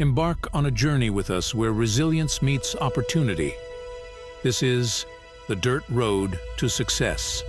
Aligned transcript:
Embark 0.00 0.48
on 0.52 0.66
a 0.66 0.72
journey 0.72 1.08
with 1.08 1.30
us 1.30 1.54
where 1.54 1.72
resilience 1.72 2.42
meets 2.42 2.74
opportunity. 2.74 3.54
This 4.42 4.60
is 4.60 5.06
the 5.46 5.54
Dirt 5.54 5.84
Road 5.88 6.36
to 6.56 6.68
Success. 6.68 7.44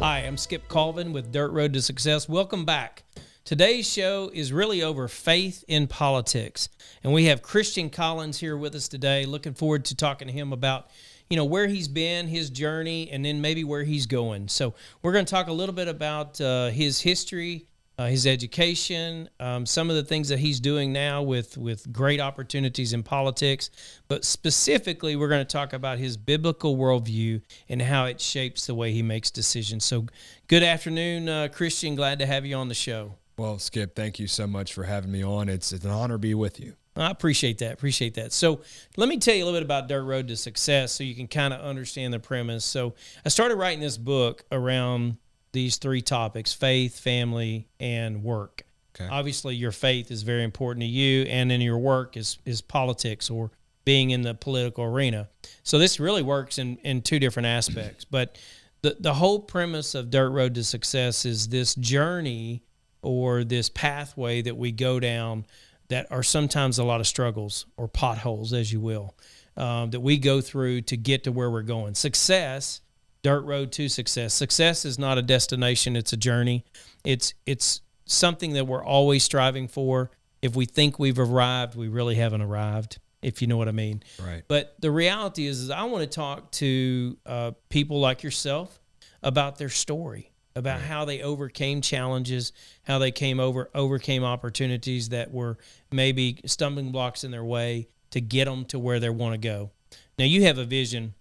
Hi, 0.00 0.18
I'm 0.18 0.36
Skip 0.36 0.66
Colvin 0.66 1.12
with 1.12 1.30
Dirt 1.30 1.52
Road 1.52 1.72
to 1.74 1.82
Success. 1.82 2.28
Welcome 2.28 2.64
back. 2.64 3.04
Today's 3.44 3.88
show 3.88 4.28
is 4.34 4.52
really 4.52 4.82
over 4.82 5.06
faith 5.06 5.64
in 5.68 5.86
politics. 5.86 6.68
And 7.04 7.12
we 7.12 7.26
have 7.26 7.42
Christian 7.42 7.90
Collins 7.90 8.40
here 8.40 8.56
with 8.56 8.74
us 8.74 8.88
today. 8.88 9.24
Looking 9.24 9.54
forward 9.54 9.84
to 9.84 9.94
talking 9.94 10.26
to 10.26 10.34
him 10.34 10.52
about, 10.52 10.90
you 11.30 11.36
know, 11.36 11.44
where 11.44 11.68
he's 11.68 11.86
been, 11.86 12.26
his 12.26 12.50
journey, 12.50 13.08
and 13.12 13.24
then 13.24 13.40
maybe 13.40 13.62
where 13.62 13.84
he's 13.84 14.06
going. 14.06 14.48
So 14.48 14.74
we're 15.00 15.12
going 15.12 15.26
to 15.26 15.30
talk 15.30 15.46
a 15.46 15.52
little 15.52 15.76
bit 15.76 15.86
about 15.86 16.40
uh, 16.40 16.70
his 16.70 17.02
history, 17.02 17.68
uh, 17.96 18.06
his 18.06 18.26
education, 18.26 19.28
um, 19.38 19.64
some 19.64 19.88
of 19.88 19.96
the 19.96 20.02
things 20.02 20.28
that 20.28 20.40
he's 20.40 20.58
doing 20.58 20.92
now 20.92 21.22
with 21.22 21.56
with 21.56 21.92
great 21.92 22.20
opportunities 22.20 22.92
in 22.92 23.02
politics. 23.02 23.70
But 24.08 24.24
specifically, 24.24 25.16
we're 25.16 25.28
going 25.28 25.44
to 25.46 25.52
talk 25.52 25.72
about 25.72 25.98
his 25.98 26.16
biblical 26.16 26.76
worldview 26.76 27.42
and 27.68 27.80
how 27.80 28.06
it 28.06 28.20
shapes 28.20 28.66
the 28.66 28.74
way 28.74 28.92
he 28.92 29.02
makes 29.02 29.30
decisions. 29.30 29.84
So, 29.84 30.06
good 30.48 30.62
afternoon, 30.62 31.28
uh, 31.28 31.48
Christian. 31.52 31.94
Glad 31.94 32.18
to 32.18 32.26
have 32.26 32.44
you 32.44 32.56
on 32.56 32.68
the 32.68 32.74
show. 32.74 33.14
Well, 33.36 33.58
Skip, 33.58 33.96
thank 33.96 34.18
you 34.18 34.26
so 34.26 34.46
much 34.46 34.72
for 34.74 34.84
having 34.84 35.10
me 35.10 35.24
on. 35.24 35.48
It's, 35.48 35.72
it's 35.72 35.84
an 35.84 35.90
honor 35.90 36.14
to 36.14 36.18
be 36.18 36.34
with 36.34 36.60
you. 36.60 36.74
I 36.96 37.10
appreciate 37.10 37.58
that. 37.58 37.72
Appreciate 37.72 38.14
that. 38.14 38.32
So, 38.32 38.60
let 38.96 39.08
me 39.08 39.18
tell 39.18 39.34
you 39.34 39.44
a 39.44 39.46
little 39.46 39.58
bit 39.58 39.64
about 39.64 39.88
Dirt 39.88 40.04
Road 40.04 40.28
to 40.28 40.36
Success 40.36 40.92
so 40.92 41.04
you 41.04 41.14
can 41.14 41.28
kind 41.28 41.54
of 41.54 41.60
understand 41.60 42.12
the 42.12 42.20
premise. 42.20 42.64
So, 42.64 42.94
I 43.24 43.28
started 43.28 43.56
writing 43.56 43.80
this 43.80 43.98
book 43.98 44.44
around 44.50 45.16
these 45.54 45.78
three 45.78 46.02
topics 46.02 46.52
faith, 46.52 47.00
family, 47.00 47.66
and 47.80 48.22
work. 48.22 48.64
Okay. 48.94 49.08
Obviously, 49.10 49.56
your 49.56 49.72
faith 49.72 50.10
is 50.10 50.22
very 50.22 50.44
important 50.44 50.82
to 50.82 50.88
you, 50.88 51.22
and 51.22 51.50
in 51.50 51.62
your 51.62 51.78
work 51.78 52.16
is, 52.16 52.38
is 52.44 52.60
politics 52.60 53.30
or 53.30 53.50
being 53.86 54.10
in 54.10 54.22
the 54.22 54.34
political 54.34 54.84
arena. 54.84 55.28
So, 55.62 55.78
this 55.78 55.98
really 55.98 56.22
works 56.22 56.58
in, 56.58 56.76
in 56.78 57.00
two 57.00 57.18
different 57.18 57.46
aspects. 57.46 58.04
But 58.04 58.38
the, 58.82 58.96
the 59.00 59.14
whole 59.14 59.40
premise 59.40 59.94
of 59.94 60.10
Dirt 60.10 60.30
Road 60.30 60.54
to 60.56 60.64
Success 60.64 61.24
is 61.24 61.48
this 61.48 61.74
journey 61.74 62.62
or 63.02 63.42
this 63.42 63.68
pathway 63.68 64.42
that 64.42 64.56
we 64.56 64.72
go 64.72 65.00
down 65.00 65.46
that 65.88 66.10
are 66.10 66.22
sometimes 66.22 66.78
a 66.78 66.84
lot 66.84 67.00
of 67.00 67.06
struggles 67.06 67.66
or 67.76 67.88
potholes, 67.88 68.52
as 68.52 68.72
you 68.72 68.80
will, 68.80 69.14
um, 69.56 69.90
that 69.90 70.00
we 70.00 70.18
go 70.18 70.40
through 70.40 70.82
to 70.82 70.96
get 70.96 71.24
to 71.24 71.32
where 71.32 71.50
we're 71.50 71.62
going. 71.62 71.94
Success 71.94 72.80
dirt 73.24 73.40
road 73.40 73.72
to 73.72 73.88
success. 73.88 74.34
Success 74.34 74.84
is 74.84 74.98
not 74.98 75.18
a 75.18 75.22
destination, 75.22 75.96
it's 75.96 76.12
a 76.12 76.16
journey. 76.16 76.64
It's 77.04 77.34
it's 77.46 77.80
something 78.04 78.52
that 78.52 78.66
we're 78.66 78.84
always 78.84 79.24
striving 79.24 79.66
for. 79.66 80.10
If 80.42 80.54
we 80.54 80.66
think 80.66 80.98
we've 80.98 81.18
arrived, 81.18 81.74
we 81.74 81.88
really 81.88 82.16
haven't 82.16 82.42
arrived, 82.42 82.98
if 83.22 83.40
you 83.40 83.48
know 83.48 83.56
what 83.56 83.66
I 83.66 83.72
mean. 83.72 84.02
Right. 84.22 84.44
But 84.46 84.76
the 84.78 84.90
reality 84.90 85.46
is, 85.46 85.58
is 85.60 85.70
I 85.70 85.84
want 85.84 86.02
to 86.02 86.14
talk 86.14 86.52
to 86.52 87.16
uh, 87.24 87.52
people 87.70 87.98
like 87.98 88.22
yourself 88.22 88.78
about 89.22 89.56
their 89.56 89.70
story, 89.70 90.30
about 90.54 90.80
right. 90.80 90.86
how 90.86 91.06
they 91.06 91.22
overcame 91.22 91.80
challenges, 91.80 92.52
how 92.82 92.98
they 92.98 93.10
came 93.10 93.40
over 93.40 93.70
overcame 93.74 94.22
opportunities 94.22 95.08
that 95.08 95.32
were 95.32 95.56
maybe 95.90 96.40
stumbling 96.44 96.92
blocks 96.92 97.24
in 97.24 97.30
their 97.30 97.44
way 97.44 97.88
to 98.10 98.20
get 98.20 98.44
them 98.44 98.66
to 98.66 98.78
where 98.78 99.00
they 99.00 99.08
want 99.08 99.32
to 99.32 99.38
go. 99.38 99.70
Now 100.18 100.26
you 100.26 100.44
have 100.44 100.58
a 100.58 100.64
vision 100.64 101.14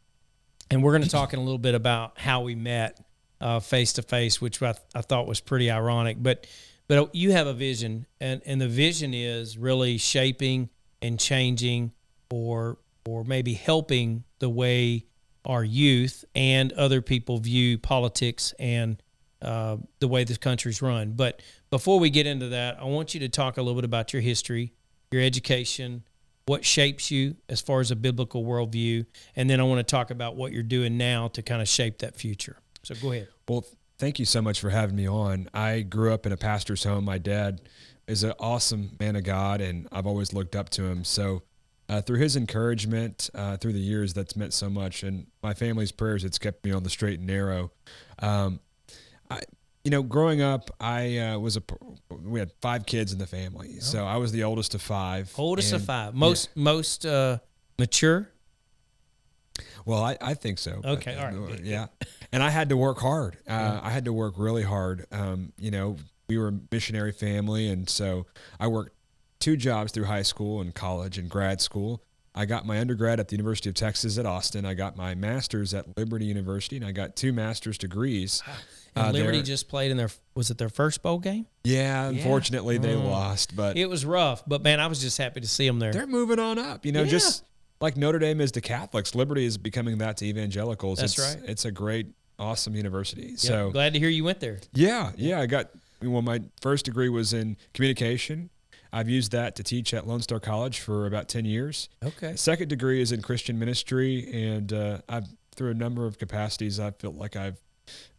and 0.73 0.81
we're 0.81 0.91
going 0.91 1.03
to 1.03 1.09
talk 1.09 1.33
in 1.33 1.39
a 1.39 1.43
little 1.43 1.59
bit 1.59 1.75
about 1.75 2.17
how 2.17 2.41
we 2.41 2.55
met 2.55 2.99
face 3.61 3.93
to 3.93 4.01
face, 4.01 4.41
which 4.41 4.61
I, 4.61 4.71
th- 4.71 4.83
I, 4.95 5.01
thought 5.01 5.27
was 5.27 5.39
pretty 5.39 5.69
ironic. 5.69 6.17
But 6.19 6.47
but 6.87 7.13
you 7.13 7.31
have 7.31 7.45
a 7.45 7.53
vision, 7.53 8.07
and 8.19 8.41
and 8.45 8.59
the 8.59 8.67
vision 8.67 9.13
is 9.13 9.57
really 9.57 9.97
shaping 9.97 10.69
and 11.01 11.19
changing, 11.19 11.91
or 12.31 12.79
or 13.05 13.23
maybe 13.23 13.53
helping 13.53 14.23
the 14.39 14.49
way 14.49 15.05
our 15.45 15.63
youth 15.63 16.25
and 16.33 16.71
other 16.73 17.01
people 17.01 17.37
view 17.37 17.77
politics 17.77 18.53
and 18.57 19.01
uh, 19.41 19.77
the 19.99 20.07
way 20.07 20.23
this 20.23 20.37
country's 20.37 20.81
run. 20.81 21.11
But 21.11 21.41
before 21.69 21.99
we 21.99 22.09
get 22.09 22.25
into 22.25 22.49
that, 22.49 22.79
I 22.79 22.85
want 22.85 23.13
you 23.13 23.19
to 23.19 23.29
talk 23.29 23.57
a 23.57 23.61
little 23.61 23.75
bit 23.75 23.85
about 23.85 24.13
your 24.13 24.21
history, 24.21 24.73
your 25.11 25.21
education, 25.21 26.03
what 26.45 26.65
shapes 26.65 27.09
you 27.09 27.35
as 27.47 27.61
far 27.61 27.79
as 27.79 27.91
a 27.91 27.95
biblical 27.95 28.43
worldview, 28.43 29.05
and 29.35 29.49
then 29.49 29.59
I 29.59 29.63
want 29.63 29.79
to 29.79 29.89
talk 29.89 30.11
about 30.11 30.35
what 30.35 30.51
you're 30.51 30.63
doing 30.63 30.97
now 30.97 31.29
to 31.29 31.41
kind 31.41 31.61
of 31.61 31.67
shape 31.67 31.99
that 31.99 32.15
future. 32.15 32.57
So 32.83 32.95
go 32.95 33.11
ahead. 33.11 33.29
Well, 33.47 33.65
thank 33.97 34.19
you 34.19 34.25
so 34.25 34.41
much 34.41 34.59
for 34.59 34.69
having 34.69 34.95
me 34.95 35.07
on. 35.07 35.49
I 35.53 35.81
grew 35.81 36.13
up 36.13 36.25
in 36.25 36.31
a 36.31 36.37
pastor's 36.37 36.83
home. 36.83 37.05
My 37.05 37.17
dad 37.17 37.61
is 38.07 38.23
an 38.23 38.33
awesome 38.39 38.97
man 38.99 39.15
of 39.15 39.23
God, 39.23 39.61
and 39.61 39.87
I've 39.91 40.05
always 40.05 40.33
looked 40.33 40.55
up 40.55 40.69
to 40.71 40.83
him. 40.83 41.05
So 41.05 41.43
uh, 41.87 42.01
through 42.01 42.19
his 42.19 42.35
encouragement 42.35 43.29
uh, 43.33 43.57
through 43.57 43.73
the 43.73 43.79
years, 43.79 44.13
that's 44.13 44.35
meant 44.35 44.53
so 44.53 44.69
much, 44.69 45.03
and 45.03 45.27
my 45.41 45.53
family's 45.53 45.91
prayers, 45.91 46.25
it's 46.25 46.37
kept 46.37 46.65
me 46.65 46.71
on 46.71 46.83
the 46.83 46.89
straight 46.89 47.19
and 47.19 47.27
narrow. 47.27 47.71
Um, 48.19 48.59
I, 49.29 49.41
you 49.83 49.91
know, 49.91 50.01
growing 50.01 50.41
up, 50.41 50.69
I 50.79 51.17
uh, 51.17 51.39
was 51.39 51.57
a 51.57 51.63
we 52.09 52.39
had 52.39 52.51
five 52.61 52.85
kids 52.85 53.11
in 53.11 53.19
the 53.19 53.27
family, 53.27 53.75
oh. 53.77 53.81
so 53.81 54.05
I 54.05 54.17
was 54.17 54.31
the 54.31 54.43
oldest 54.43 54.75
of 54.75 54.81
five. 54.81 55.33
Oldest 55.37 55.73
and, 55.73 55.81
of 55.81 55.85
five, 55.85 56.13
most 56.13 56.49
yeah. 56.55 56.63
most 56.63 57.05
uh, 57.05 57.39
mature. 57.77 58.29
Well, 59.85 60.01
I, 60.01 60.17
I 60.21 60.33
think 60.33 60.59
so. 60.59 60.81
Okay, 60.83 61.15
but, 61.15 61.33
all 61.33 61.41
right, 61.41 61.59
yeah, 61.63 61.87
and 62.31 62.41
I 62.41 62.49
had 62.49 62.69
to 62.69 62.77
work 62.77 62.99
hard. 62.99 63.35
Uh, 63.47 63.51
yeah. 63.51 63.79
I 63.83 63.89
had 63.89 64.05
to 64.05 64.13
work 64.13 64.35
really 64.37 64.63
hard. 64.63 65.05
Um, 65.11 65.51
you 65.57 65.71
know, 65.71 65.97
we 66.29 66.37
were 66.37 66.47
a 66.47 66.59
missionary 66.71 67.11
family, 67.11 67.67
and 67.67 67.89
so 67.89 68.25
I 68.59 68.67
worked 68.67 68.95
two 69.39 69.57
jobs 69.57 69.91
through 69.91 70.05
high 70.05 70.21
school 70.21 70.61
and 70.61 70.73
college 70.73 71.17
and 71.17 71.29
grad 71.29 71.59
school. 71.59 72.01
I 72.33 72.45
got 72.45 72.65
my 72.65 72.79
undergrad 72.79 73.19
at 73.19 73.27
the 73.27 73.35
University 73.35 73.69
of 73.69 73.75
Texas 73.75 74.17
at 74.17 74.25
Austin. 74.25 74.65
I 74.65 74.73
got 74.73 74.95
my 74.95 75.13
master's 75.13 75.73
at 75.73 75.97
Liberty 75.97 76.25
University, 76.25 76.77
and 76.77 76.85
I 76.85 76.91
got 76.91 77.17
two 77.17 77.33
master's 77.33 77.77
degrees. 77.77 78.41
And 78.95 79.07
uh, 79.07 79.11
Liberty 79.11 79.41
just 79.41 79.67
played 79.69 79.91
in 79.91 79.97
their 79.97 80.09
was 80.35 80.51
it 80.51 80.57
their 80.57 80.69
first 80.69 81.01
bowl 81.01 81.19
game? 81.19 81.47
Yeah, 81.63 82.07
unfortunately 82.07 82.75
yeah. 82.75 82.81
they 82.81 82.93
mm. 82.93 83.09
lost, 83.09 83.55
but 83.55 83.77
it 83.77 83.87
was 83.87 84.05
rough. 84.05 84.43
But 84.45 84.61
man, 84.61 84.79
I 84.79 84.87
was 84.87 85.01
just 85.01 85.17
happy 85.17 85.41
to 85.41 85.47
see 85.47 85.67
them 85.67 85.79
there. 85.79 85.91
They're 85.91 86.07
moving 86.07 86.39
on 86.39 86.59
up. 86.59 86.85
You 86.85 86.91
know, 86.91 87.03
yeah. 87.03 87.09
just 87.09 87.43
like 87.81 87.97
Notre 87.97 88.19
Dame 88.19 88.41
is 88.41 88.51
to 88.53 88.61
Catholics, 88.61 89.15
Liberty 89.15 89.45
is 89.45 89.57
becoming 89.57 89.97
that 89.99 90.17
to 90.17 90.25
evangelicals. 90.25 90.99
That's 90.99 91.17
it's, 91.17 91.35
right. 91.35 91.49
It's 91.49 91.65
a 91.65 91.71
great, 91.71 92.07
awesome 92.37 92.75
university. 92.75 93.29
Yep. 93.29 93.39
So 93.39 93.71
glad 93.71 93.93
to 93.93 93.99
hear 93.99 94.09
you 94.09 94.23
went 94.23 94.39
there. 94.39 94.59
Yeah, 94.73 95.11
yeah. 95.17 95.39
I 95.39 95.47
got 95.47 95.71
well. 96.01 96.21
My 96.21 96.41
first 96.61 96.85
degree 96.85 97.09
was 97.09 97.33
in 97.33 97.57
communication. 97.73 98.49
I've 98.91 99.09
used 99.09 99.31
that 99.31 99.55
to 99.55 99.63
teach 99.63 99.91
at 99.95 100.05
Lone 100.05 100.21
Star 100.21 100.39
College 100.39 100.79
for 100.79 101.07
about 101.07 101.29
ten 101.29 101.45
years. 101.45 101.89
Okay. 102.03 102.35
Second 102.35 102.67
degree 102.67 103.01
is 103.01 103.11
in 103.11 103.23
Christian 103.23 103.57
ministry, 103.57 104.29
and 104.31 104.71
uh, 104.71 104.99
I've 105.09 105.25
through 105.55 105.71
a 105.71 105.75
number 105.75 106.05
of 106.05 106.17
capacities, 106.17 106.79
I 106.79 106.91
feel 106.91 107.11
like 107.11 107.35
I've 107.35 107.59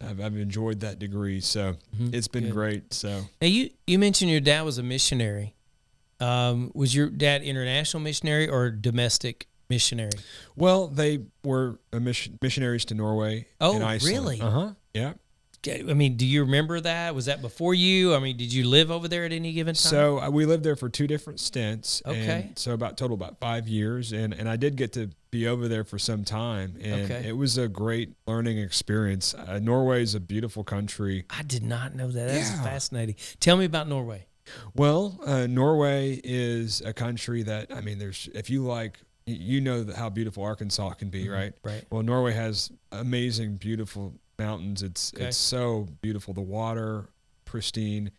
I've, 0.01 0.21
I've 0.21 0.37
enjoyed 0.37 0.81
that 0.81 0.99
degree, 0.99 1.41
so 1.41 1.77
mm-hmm. 1.97 2.15
it's 2.15 2.29
been 2.29 2.45
Good. 2.45 2.53
great. 2.53 2.95
So 2.95 3.25
now 3.41 3.47
you 3.49 3.71
you 3.87 3.99
mentioned 3.99 4.31
your 4.31 4.41
dad 4.41 4.63
was 4.63 4.79
a 4.79 4.83
missionary. 4.83 5.55
Um, 6.21 6.71
was 6.75 6.95
your 6.95 7.09
dad 7.11 7.43
international 7.43 8.03
missionary 8.03 8.49
or 8.49 8.71
domestic 8.71 9.49
missionary? 9.69 10.13
Well, 10.57 10.87
they 10.89 11.21
were 11.43 11.79
mission, 11.93 12.39
missionaries 12.41 12.85
to 12.87 12.95
Norway. 12.95 13.47
Oh, 13.61 13.81
and 13.81 14.03
really? 14.03 14.41
Uh 14.41 14.51
huh. 14.51 14.71
Yeah. 14.93 15.15
I 15.69 15.95
mean, 15.95 16.17
do 16.17 16.27
you 16.27 16.45
remember 16.45 16.81
that? 16.81 17.15
Was 17.15 17.27
that 17.27 17.41
before 17.41 17.75
you? 17.75 18.15
I 18.15 18.19
mean, 18.19 18.37
did 18.37 18.53
you 18.53 18.69
live 18.69 18.91
over 18.91 19.09
there 19.09 19.25
at 19.25 19.33
any 19.33 19.53
given 19.53 19.75
time? 19.75 19.91
So 19.91 20.21
uh, 20.21 20.31
we 20.31 20.47
lived 20.47 20.65
there 20.65 20.77
for 20.77 20.89
two 20.89 21.07
different 21.07 21.41
stints. 21.41 22.03
Okay. 22.07 22.51
so 22.57 22.73
about 22.73 22.97
total 22.97 23.15
about 23.15 23.39
five 23.39 23.69
years, 23.69 24.13
and 24.13 24.33
and 24.33 24.49
I 24.49 24.57
did 24.57 24.77
get 24.77 24.93
to 24.95 25.11
be 25.31 25.47
over 25.47 25.69
there 25.69 25.85
for 25.85 25.99
some 25.99 26.25
time, 26.25 26.77
and 26.81 27.11
okay. 27.11 27.29
it 27.29 27.37
was 27.37 27.59
a 27.59 27.69
great 27.69 28.15
learning 28.27 28.59
experience. 28.59 29.35
Uh, 29.35 29.59
Norway 29.59 30.03
is 30.03 30.15
a 30.15 30.21
beautiful 30.21 30.65
country. 30.65 31.25
I 31.31 31.43
did 31.43 31.63
not 31.63 31.95
know 31.95 32.09
that. 32.09 32.29
That's 32.29 32.51
yeah. 32.51 32.63
fascinating. 32.63 33.17
Tell 33.41 33.57
me 33.57 33.65
about 33.65 33.89
Norway. 33.89 34.27
Well, 34.75 35.19
uh, 35.25 35.47
Norway 35.47 36.21
is 36.23 36.83
a 36.83 36.93
country 36.93 37.43
that 37.45 37.75
I 37.75 37.81
mean, 37.81 37.99
there's 37.99 38.29
if 38.35 38.51
you 38.51 38.65
like 38.65 38.99
you 39.27 39.61
know 39.61 39.87
how 39.97 40.11
beautiful 40.11 40.45
Arkansas 40.45 40.91
can 40.95 41.09
be, 41.09 41.25
mm-hmm. 41.25 41.33
right? 41.33 41.53
Right. 41.63 41.85
Well, 41.91 42.03
Norway 42.03 42.33
has 42.35 42.71
amazing, 42.93 43.57
beautiful 43.57 44.15
mountains. 44.39 44.83
It's 44.83 45.13
okay. 45.15 45.27
it's 45.27 45.37
so 45.37 45.89
beautiful. 46.01 46.35
The 46.35 46.41
water 46.41 47.09
pristine. 47.45 48.11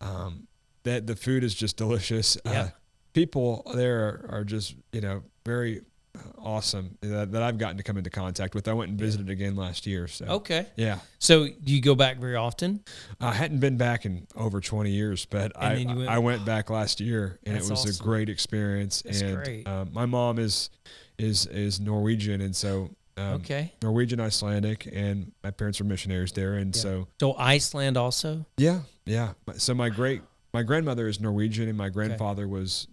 Um, 0.00 0.46
that 0.84 1.06
the 1.06 1.16
food 1.16 1.44
is 1.44 1.54
just 1.54 1.76
delicious. 1.76 2.36
Uh, 2.38 2.50
yeah. 2.50 2.60
Uh, 2.60 2.68
people 3.12 3.70
there 3.74 4.00
are, 4.00 4.26
are, 4.30 4.44
just 4.44 4.74
you 4.92 5.00
know 5.00 5.22
very 5.44 5.82
uh, 6.14 6.20
awesome 6.38 6.96
that, 7.00 7.32
that, 7.32 7.42
I've 7.42 7.58
gotten 7.58 7.76
to 7.78 7.82
come 7.82 7.98
into 7.98 8.10
contact 8.10 8.54
with. 8.54 8.68
I 8.68 8.72
went 8.72 8.90
and 8.90 8.98
visited 8.98 9.28
yeah. 9.28 9.32
again 9.32 9.56
last 9.56 9.86
year. 9.86 10.08
So 10.08 10.24
okay, 10.26 10.66
yeah. 10.76 10.98
So 11.18 11.46
do 11.46 11.74
you 11.74 11.80
go 11.80 11.94
back 11.94 12.18
very 12.18 12.36
often? 12.36 12.84
I 13.20 13.32
hadn't 13.32 13.60
been 13.60 13.76
back 13.76 14.06
in 14.06 14.26
over 14.36 14.60
twenty 14.60 14.90
years, 14.90 15.26
but 15.26 15.52
I 15.56 15.84
went, 15.84 16.08
I 16.08 16.18
went 16.18 16.44
back 16.44 16.70
last 16.70 17.00
year, 17.00 17.38
and 17.44 17.56
it 17.56 17.60
was 17.60 17.72
awesome. 17.72 17.90
a 17.90 18.02
great 18.02 18.28
experience. 18.28 19.02
That's 19.02 19.20
and 19.20 19.36
great. 19.36 19.68
Uh, 19.68 19.84
my 19.92 20.06
mom 20.06 20.38
is 20.38 20.70
is 21.18 21.46
is 21.46 21.80
Norwegian, 21.80 22.40
and 22.40 22.54
so 22.54 22.90
um, 23.18 23.34
okay. 23.40 23.72
Norwegian 23.82 24.20
Icelandic, 24.20 24.88
and 24.92 25.32
my 25.42 25.50
parents 25.50 25.80
were 25.80 25.86
missionaries 25.86 26.32
there, 26.32 26.54
and 26.54 26.74
yeah. 26.74 26.82
so 26.82 27.08
so 27.20 27.34
Iceland 27.36 27.96
also. 27.96 28.46
Yeah, 28.56 28.80
yeah. 29.04 29.32
So 29.56 29.74
my 29.74 29.88
great 29.88 30.22
my 30.54 30.62
grandmother 30.62 31.08
is 31.08 31.20
Norwegian, 31.20 31.68
and 31.68 31.76
my 31.76 31.88
grandfather 31.88 32.44
okay. 32.44 32.50
was 32.52 32.86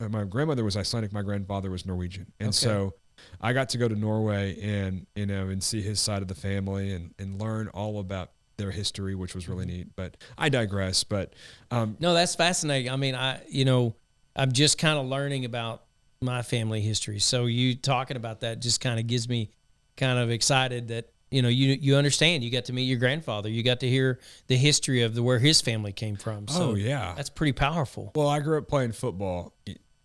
uh, 0.00 0.08
my 0.08 0.24
grandmother 0.24 0.64
was 0.64 0.76
Icelandic, 0.76 1.12
my 1.12 1.22
grandfather 1.22 1.70
was 1.70 1.84
Norwegian, 1.86 2.32
and 2.40 2.48
Okay. 2.48 2.56
so 2.56 2.94
I 3.40 3.52
got 3.52 3.68
to 3.70 3.78
go 3.78 3.88
to 3.88 3.94
Norway 3.96 4.60
and 4.60 5.06
you 5.14 5.26
know 5.26 5.48
and 5.48 5.62
see 5.62 5.82
his 5.82 6.00
side 6.00 6.22
of 6.22 6.28
the 6.28 6.34
family 6.34 6.92
and 6.92 7.14
and 7.18 7.40
learn 7.40 7.68
all 7.68 7.98
about 8.00 8.30
their 8.58 8.70
history, 8.70 9.14
which 9.14 9.34
was 9.34 9.44
Mm-hmm. 9.44 9.52
really 9.52 9.66
neat. 9.66 9.96
But 9.96 10.16
I 10.38 10.48
digress. 10.48 11.04
But 11.04 11.34
um, 11.70 11.96
No, 12.00 12.14
that's 12.14 12.34
fascinating. 12.34 12.90
I 12.90 12.96
mean, 12.96 13.14
I 13.14 13.40
you 13.48 13.64
know, 13.64 13.94
I'm 14.36 14.52
just 14.52 14.78
kind 14.78 14.98
of 14.98 15.06
learning 15.06 15.44
about 15.44 15.82
my 16.20 16.42
family 16.42 16.80
history. 16.80 17.18
So 17.18 17.46
you 17.46 17.74
talking 17.74 18.16
about 18.16 18.40
that 18.42 18.60
just 18.60 18.80
kind 18.80 19.00
of 19.00 19.06
gives 19.08 19.28
me 19.28 19.50
kind 19.96 20.18
of 20.18 20.30
excited 20.30 20.88
that 20.88 21.10
you 21.30 21.40
know 21.42 21.48
you 21.48 21.76
you 21.80 21.96
understand. 21.96 22.44
You 22.44 22.50
got 22.50 22.66
to 22.66 22.72
meet 22.72 22.84
your 22.84 22.98
grandfather. 22.98 23.48
You 23.48 23.62
got 23.62 23.80
to 23.80 23.88
hear 23.88 24.18
the 24.48 24.56
history 24.56 25.02
of 25.02 25.14
the 25.14 25.22
where 25.22 25.38
his 25.38 25.60
family 25.60 25.92
came 25.92 26.16
from. 26.16 26.48
So 26.48 26.70
oh 26.70 26.74
yeah, 26.74 27.14
that's 27.16 27.30
pretty 27.30 27.52
powerful. 27.52 28.12
Well, 28.14 28.28
I 28.28 28.40
grew 28.40 28.58
up 28.58 28.68
playing 28.68 28.92
football, 28.92 29.54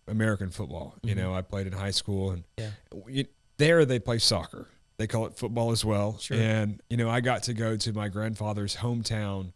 American 0.06 0.50
football. 0.50 0.94
You 1.02 1.14
know, 1.14 1.34
I 1.34 1.42
played 1.42 1.66
in 1.66 1.72
high 1.74 1.90
school, 1.90 2.30
and 2.30 2.44
Yeah. 2.56 3.22
there 3.58 3.84
they 3.84 3.98
play 3.98 4.18
soccer. 4.18 4.68
They 4.96 5.06
call 5.06 5.26
it 5.26 5.36
football 5.36 5.70
as 5.70 5.84
well. 5.84 6.18
Sure. 6.18 6.36
And 6.36 6.80
you 6.90 6.96
know, 6.96 7.08
I 7.10 7.20
got 7.20 7.44
to 7.44 7.54
go 7.54 7.76
to 7.76 7.92
my 7.92 8.08
grandfather's 8.08 8.76
hometown, 8.76 9.52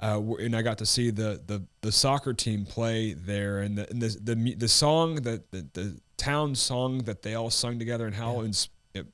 uh, 0.00 0.20
and 0.38 0.54
I 0.54 0.62
got 0.62 0.78
to 0.78 0.86
see 0.86 1.10
the 1.10 1.40
the, 1.46 1.64
the 1.80 1.90
soccer 1.92 2.34
team 2.34 2.66
play 2.66 3.14
there, 3.14 3.60
and 3.60 3.78
the 3.78 3.90
and 3.90 4.00
the 4.02 4.34
the, 4.34 4.54
the 4.54 4.68
song 4.68 5.16
that 5.22 5.50
the, 5.50 5.66
the 5.72 6.00
town 6.18 6.54
song 6.54 6.98
that 7.04 7.22
they 7.22 7.34
all 7.34 7.50
sung 7.50 7.78
together, 7.78 8.06
and 8.06 8.14
how 8.14 8.42
ins- 8.42 8.64
it 8.66 8.70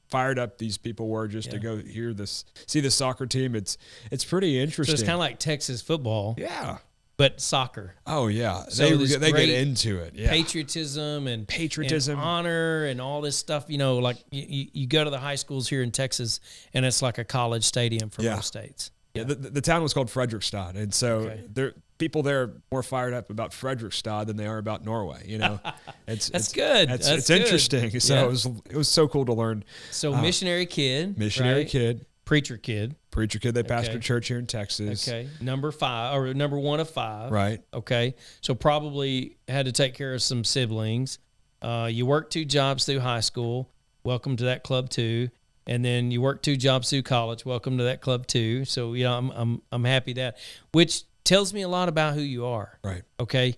fired 0.09 0.39
up 0.39 0.59
these 0.59 0.79
people 0.79 1.09
were 1.09 1.29
just 1.29 1.51
to 1.51 1.59
go 1.59 1.77
hear 1.79 2.13
this, 2.15 2.45
see 2.67 2.81
the 2.81 2.91
soccer 2.91 3.27
team. 3.27 3.55
It's 3.55 3.79
it's 4.11 4.25
pretty 4.25 4.57
So 4.59 4.63
interesting. 4.63 4.95
it's 4.95 5.03
kind 5.03 5.15
of 5.15 5.19
like 5.21 5.39
Texas 5.39 5.81
football, 5.83 6.35
yeah. 6.39 6.79
but 7.17 7.41
soccer. 7.41 7.95
Oh 8.07 8.27
yeah. 8.29 8.65
So 8.69 8.97
they 8.97 9.17
they 9.17 9.33
get 9.33 9.49
into 9.49 9.99
it. 9.99 10.15
Yeah. 10.15 10.31
patriotism 10.31 11.27
and 11.27 11.47
Patriotism. 11.49 12.15
and 12.19 12.23
honor 12.23 12.85
and 12.87 13.01
all 13.01 13.21
this 13.21 13.37
stuff. 13.37 13.67
You 13.69 13.79
know, 13.79 13.99
like 13.99 14.17
you, 14.31 14.67
you- 14.73 14.87
go 14.87 15.05
to 15.05 15.11
the 15.11 15.19
high 15.19 15.37
schools 15.37 15.69
here 15.69 15.83
in 15.83 15.91
Texas, 15.91 16.41
and 16.75 16.85
it's 16.85 17.03
like 17.03 17.19
a 17.19 17.25
college 17.25 17.65
stadium 17.65 18.11
for 18.11 18.23
Yeah. 18.23 18.35
most 18.37 18.49
states. 18.49 18.91
Yeah, 19.15 19.25
the, 19.25 19.35
the 19.35 19.61
town 19.61 19.83
was 19.83 19.93
called 19.93 20.09
Fredrikstad, 20.09 20.75
and 20.77 20.93
so 20.95 21.17
Okay. 21.19 21.41
there 21.53 21.75
people 22.03 22.25
there 22.25 22.43
are 22.43 22.61
more 22.73 22.83
fired 22.83 23.15
up 23.15 23.31
about 23.31 23.53
Fredrikstad 23.53 24.27
than 24.27 24.37
they 24.37 24.47
are 24.49 24.59
about 24.59 24.85
Norway. 24.85 25.23
You 25.25 25.39
know, 25.39 25.61
it's 26.09 26.29
That's 26.31 26.47
it's, 26.49 26.53
good. 26.53 26.91
It's, 26.91 27.07
That's 27.07 27.19
it's 27.21 27.29
good. 27.29 27.43
interesting. 27.43 28.01
So 28.01 28.15
Yeah. 28.15 28.25
it 28.25 28.29
was 28.29 28.45
it 28.47 28.75
was 28.77 28.89
so 28.89 29.07
cool 29.07 29.25
to 29.27 29.33
learn. 29.33 29.63
So 29.93 30.13
missionary 30.17 30.67
kid, 30.67 31.11
Uh, 31.11 31.19
Missionary 31.21 31.59
right? 31.61 31.69
kid, 31.69 32.07
preacher 32.25 32.57
kid. 32.57 32.97
preacher 33.13 33.39
kid. 33.39 33.55
They 33.55 33.63
pastored 33.63 34.03
church 34.03 34.27
here 34.27 34.39
in 34.41 34.47
Texas. 34.49 35.07
Okay, 35.07 35.29
number 35.41 35.71
five 35.71 36.17
or 36.17 36.35
number 36.35 36.59
one 36.59 36.81
of 36.81 36.91
five. 36.91 37.31
Right. 37.31 37.61
Okay, 37.73 38.17
so 38.41 38.55
probably 38.57 39.37
had 39.47 39.67
to 39.67 39.73
take 39.73 39.95
care 39.95 40.13
of 40.15 40.23
some 40.23 40.43
siblings. 40.43 41.21
Uh, 41.61 41.89
you 41.93 42.05
worked 42.05 42.33
two 42.33 42.45
jobs 42.45 42.85
through 42.85 42.99
high 42.99 43.21
school. 43.21 43.71
Welcome 44.03 44.37
to 44.39 44.45
that 44.47 44.65
club 44.65 44.91
too. 44.91 45.29
And 45.69 45.85
then 45.85 46.11
you 46.11 46.21
worked 46.21 46.45
two 46.45 46.57
jobs 46.57 46.91
through 46.91 47.03
college. 47.03 47.47
Welcome 47.47 47.79
to 47.79 47.85
that 47.85 48.01
club 48.01 48.27
too. 48.27 48.65
So 48.65 48.95
you 48.95 49.05
know, 49.05 49.17
I'm 49.17 49.31
I'm 49.31 49.63
I'm 49.71 49.85
happy 49.85 50.15
that, 50.15 50.39
which 50.73 51.05
tells 51.25 51.53
me 51.55 51.63
a 51.63 51.69
lot 51.69 51.89
about 51.89 52.15
who 52.15 52.21
you 52.21 52.47
are. 52.47 52.79
Right. 52.85 53.03
Okay. 53.21 53.57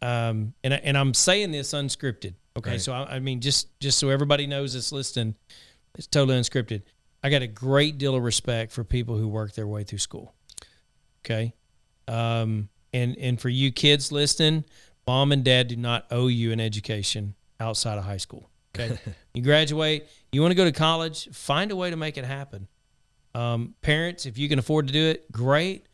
Um, 0.00 0.54
and 0.64 0.74
and 0.74 0.98
I'm 0.98 1.14
saying 1.14 1.52
this 1.52 1.72
unscripted. 1.72 2.34
Okay, 2.56 2.72
Right. 2.72 2.80
so 2.80 2.92
I, 2.92 3.16
I 3.16 3.18
mean, 3.20 3.40
just 3.40 3.68
just 3.80 3.98
so 3.98 4.08
everybody 4.10 4.46
knows 4.46 4.74
that's 4.74 4.92
listening, 4.92 5.36
it's 5.96 6.06
totally 6.06 6.38
unscripted. 6.38 6.82
I 7.22 7.30
got 7.30 7.42
a 7.42 7.46
great 7.46 7.98
deal 7.98 8.14
of 8.16 8.22
respect 8.22 8.72
for 8.72 8.82
people 8.84 9.16
who 9.16 9.28
work 9.28 9.52
their 9.54 9.66
way 9.66 9.84
through 9.84 9.98
school. 10.00 10.34
Okay, 11.24 11.54
um, 12.08 12.68
and 12.92 13.16
and 13.16 13.40
for 13.40 13.48
you 13.48 13.70
kids 13.70 14.10
listening, 14.10 14.64
mom 15.06 15.30
and 15.32 15.44
dad 15.44 15.68
do 15.68 15.76
not 15.76 16.06
owe 16.10 16.26
you 16.26 16.50
an 16.52 16.60
education 16.60 17.34
outside 17.60 17.96
of 17.96 18.04
high 18.04 18.16
school. 18.16 18.50
Okay, 18.74 18.98
you 19.34 19.42
graduate, 19.42 20.08
you 20.32 20.40
want 20.42 20.50
to 20.50 20.56
go 20.56 20.64
to 20.64 20.72
college, 20.72 21.28
find 21.30 21.70
a 21.70 21.76
way 21.76 21.90
to 21.90 21.96
make 21.96 22.18
it 22.18 22.24
happen. 22.24 22.66
Um, 23.34 23.74
parents, 23.82 24.26
if 24.26 24.36
you 24.36 24.48
can 24.48 24.58
afford 24.58 24.88
to 24.88 24.92
do 24.92 25.06
it, 25.06 25.30
great, 25.30 25.86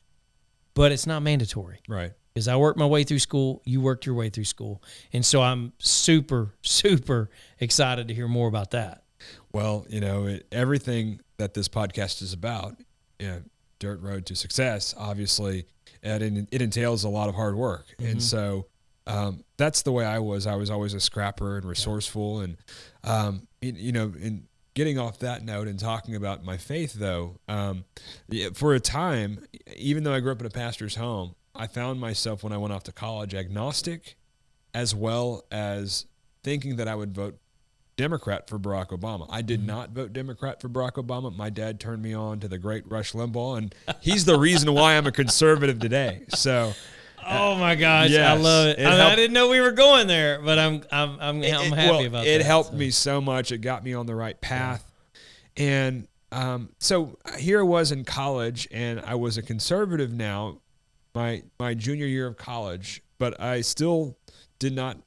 but 0.78 0.92
it's 0.92 1.06
not 1.06 1.22
mandatory 1.22 1.80
Right. 1.88 2.12
because 2.32 2.46
I 2.48 2.56
worked 2.56 2.78
my 2.78 2.86
way 2.86 3.02
through 3.04 3.18
school. 3.18 3.62
You 3.64 3.80
worked 3.80 4.06
your 4.06 4.14
way 4.14 4.30
through 4.30 4.44
school, 4.44 4.82
and 5.12 5.26
so 5.26 5.42
I'm 5.42 5.72
super, 5.78 6.54
super 6.62 7.30
excited 7.60 8.08
to 8.08 8.14
hear 8.14 8.28
more 8.28 8.48
about 8.48 8.70
that. 8.70 9.02
Well, 9.52 9.84
you 9.88 10.00
know, 10.00 10.26
it, 10.26 10.46
everything 10.52 11.20
that 11.38 11.54
this 11.54 11.68
podcast 11.68 12.22
is 12.22 12.32
about, 12.32 12.76
you 13.18 13.26
know, 13.28 13.42
Dirt 13.80 14.00
Road 14.00 14.26
to 14.26 14.36
Success, 14.36 14.94
obviously, 14.96 15.66
it, 16.02 16.46
it 16.52 16.62
entails 16.62 17.04
a 17.04 17.08
lot 17.08 17.28
of 17.28 17.34
hard 17.34 17.54
work. 17.56 17.86
And 17.98 18.22
so 18.22 18.66
um, 19.06 19.44
that's 19.56 19.82
the 19.82 19.92
way 19.92 20.04
I 20.04 20.18
was. 20.18 20.46
I 20.46 20.54
was 20.56 20.68
always 20.70 20.94
a 20.94 21.00
scrapper 21.00 21.56
and 21.56 21.64
resourceful. 21.64 22.40
And, 22.40 22.56
um, 23.04 23.46
you, 23.60 23.72
you 23.76 23.92
know, 23.92 24.12
in 24.20 24.47
getting 24.78 24.96
off 24.96 25.18
that 25.18 25.44
note 25.44 25.66
and 25.66 25.76
talking 25.76 26.14
about 26.14 26.44
my 26.44 26.56
faith, 26.56 26.92
though, 26.92 27.34
um, 27.48 27.84
for 28.54 28.74
a 28.74 28.78
time, 28.78 29.44
even 29.76 30.04
though 30.04 30.14
I 30.14 30.20
grew 30.20 30.30
up 30.30 30.38
in 30.38 30.46
a 30.46 30.50
pastor's 30.50 30.94
home, 30.94 31.34
I 31.52 31.66
found 31.66 31.98
myself 31.98 32.44
when 32.44 32.52
I 32.52 32.58
went 32.58 32.72
off 32.72 32.84
to 32.84 32.92
college 32.92 33.34
agnostic 33.34 34.14
as 34.72 34.94
well 34.94 35.42
as 35.50 36.06
thinking 36.44 36.76
that 36.76 36.86
I 36.86 36.94
would 36.94 37.12
vote 37.12 37.40
Democrat 37.96 38.48
for 38.48 38.56
Barack 38.56 38.90
Obama. 38.90 39.26
I 39.28 39.42
did 39.42 39.66
not 39.66 39.90
vote 39.90 40.12
Democrat 40.12 40.62
for 40.62 40.68
Barack 40.68 40.92
Obama. 40.92 41.34
My 41.34 41.50
dad 41.50 41.80
turned 41.80 42.00
me 42.00 42.14
on 42.14 42.38
to 42.38 42.46
the 42.46 42.58
great 42.58 42.88
Rush 42.88 43.14
Limbaugh, 43.14 43.58
and 43.58 43.74
he's 44.00 44.26
the 44.26 44.38
reason 44.38 44.72
why 44.72 44.96
I'm 44.96 45.08
a 45.08 45.12
conservative 45.12 45.80
today. 45.80 46.22
So 46.28 46.72
Oh 47.30 47.56
my 47.56 47.74
gosh, 47.74 48.14
I 48.14 48.34
love 48.34 48.68
it. 48.68 48.78
it 48.78 48.86
I, 48.86 48.90
mean, 48.90 49.00
I 49.00 49.16
didn't 49.16 49.34
know 49.34 49.48
we 49.48 49.60
were 49.60 49.72
going 49.72 50.06
there, 50.06 50.40
but 50.40 50.58
I'm 50.58 50.82
I'm 50.90 51.20
I'm, 51.20 51.42
I'm 51.42 51.42
happy 51.42 51.90
well, 51.90 52.06
about 52.06 52.26
it 52.26 52.38
that. 52.38 52.44
helped 52.44 52.70
so. 52.70 52.76
me 52.76 52.90
so 52.90 53.20
much. 53.20 53.52
It 53.52 53.58
got 53.58 53.84
me 53.84 53.94
on 53.94 54.06
the 54.06 54.14
right 54.14 54.40
path. 54.40 54.84
And 55.56 56.06
um, 56.30 56.70
so 56.78 57.18
here 57.38 57.60
I 57.60 57.64
was 57.64 57.92
in 57.92 58.04
college, 58.04 58.68
and 58.70 59.00
I 59.00 59.14
was 59.16 59.36
a 59.38 59.42
conservative 59.42 60.12
now, 60.12 60.60
my 61.14 61.42
my 61.58 61.74
junior 61.74 62.06
year 62.06 62.26
of 62.26 62.36
college, 62.36 63.02
but 63.18 63.40
I 63.40 63.60
still 63.62 64.16
did 64.58 64.74
not 64.74 64.98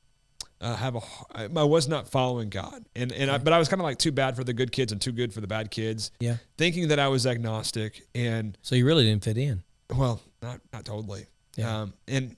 uh, 0.60 0.76
have 0.76 0.96
a 0.96 1.02
I 1.36 1.64
was 1.64 1.88
not 1.88 2.08
following 2.08 2.50
God, 2.50 2.86
and 2.96 3.12
and 3.12 3.32
I, 3.32 3.38
but 3.38 3.54
I 3.54 3.60
was 3.60 3.68
kind 3.68 3.82
of 3.82 3.86
like 3.86 3.98
too 3.98 4.12
bad 4.12 4.36
for 4.36 4.44
the 4.44 4.54
good 4.54 4.72
kids 4.72 4.92
and 4.92 5.02
too 5.02 5.12
good 5.12 5.34
for 5.34 5.42
the 5.42 5.48
bad 5.48 5.72
kids. 5.72 6.12
Yeah. 6.20 6.38
thinking 6.58 6.90
that 6.90 7.00
I 7.00 7.08
was 7.08 7.26
agnostic, 7.26 8.06
and 8.14 8.58
So 8.62 8.76
you 8.76 8.86
really 8.86 9.06
didn't 9.06 9.24
fit 9.24 9.38
in. 9.38 9.64
well, 9.96 10.22
not 10.42 10.60
not 10.72 10.86
totally. 10.86 11.26
Yeah. 11.56 11.82
Um, 11.82 11.94
and 12.08 12.36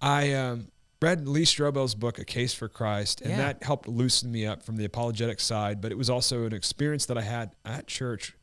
I 0.00 0.32
um, 0.34 0.68
read 1.00 1.26
Lee 1.28 1.44
Strobel's 1.44 1.94
book, 1.94 2.18
A 2.18 2.24
Case 2.24 2.52
for 2.54 2.68
Christ, 2.68 3.20
and 3.20 3.30
Yeah. 3.30 3.36
that 3.38 3.62
helped 3.62 3.88
loosen 3.88 4.30
me 4.32 4.46
up 4.46 4.62
from 4.62 4.76
the 4.76 4.84
apologetic 4.84 5.40
side. 5.40 5.80
But 5.80 5.92
it 5.92 5.98
was 5.98 6.10
also 6.10 6.44
an 6.44 6.52
experience 6.52 7.06
that 7.06 7.16
I 7.18 7.22
had 7.22 7.52
at 7.64 7.86
church, 7.86 8.34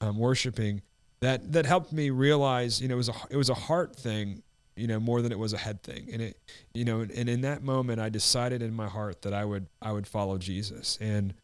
um, 0.00 0.18
worshiping, 0.18 0.82
that 1.20 1.52
that 1.52 1.66
helped 1.66 1.92
me 1.92 2.08
realize, 2.10 2.80
you 2.80 2.88
know, 2.88 2.94
it 2.94 2.96
was 2.98 3.08
a 3.10 3.14
it 3.30 3.36
was 3.36 3.50
a 3.50 3.54
heart 3.54 3.94
thing, 3.96 4.42
you 4.76 4.86
know, 4.86 4.98
more 4.98 5.20
than 5.20 5.32
it 5.32 5.38
was 5.38 5.52
a 5.52 5.58
head 5.58 5.82
thing. 5.82 6.08
And 6.10 6.22
it, 6.22 6.38
you 6.72 6.84
know, 6.86 7.00
and 7.00 7.28
in 7.28 7.42
that 7.42 7.62
moment, 7.62 8.00
I 8.00 8.08
decided 8.08 8.62
in 8.62 8.72
my 8.74 8.88
heart 8.88 9.20
that 9.22 9.34
I 9.34 9.44
would 9.44 9.66
I 9.82 9.92
would 9.92 10.06
follow 10.06 10.38
Jesus, 10.38 10.96
and 11.00 11.34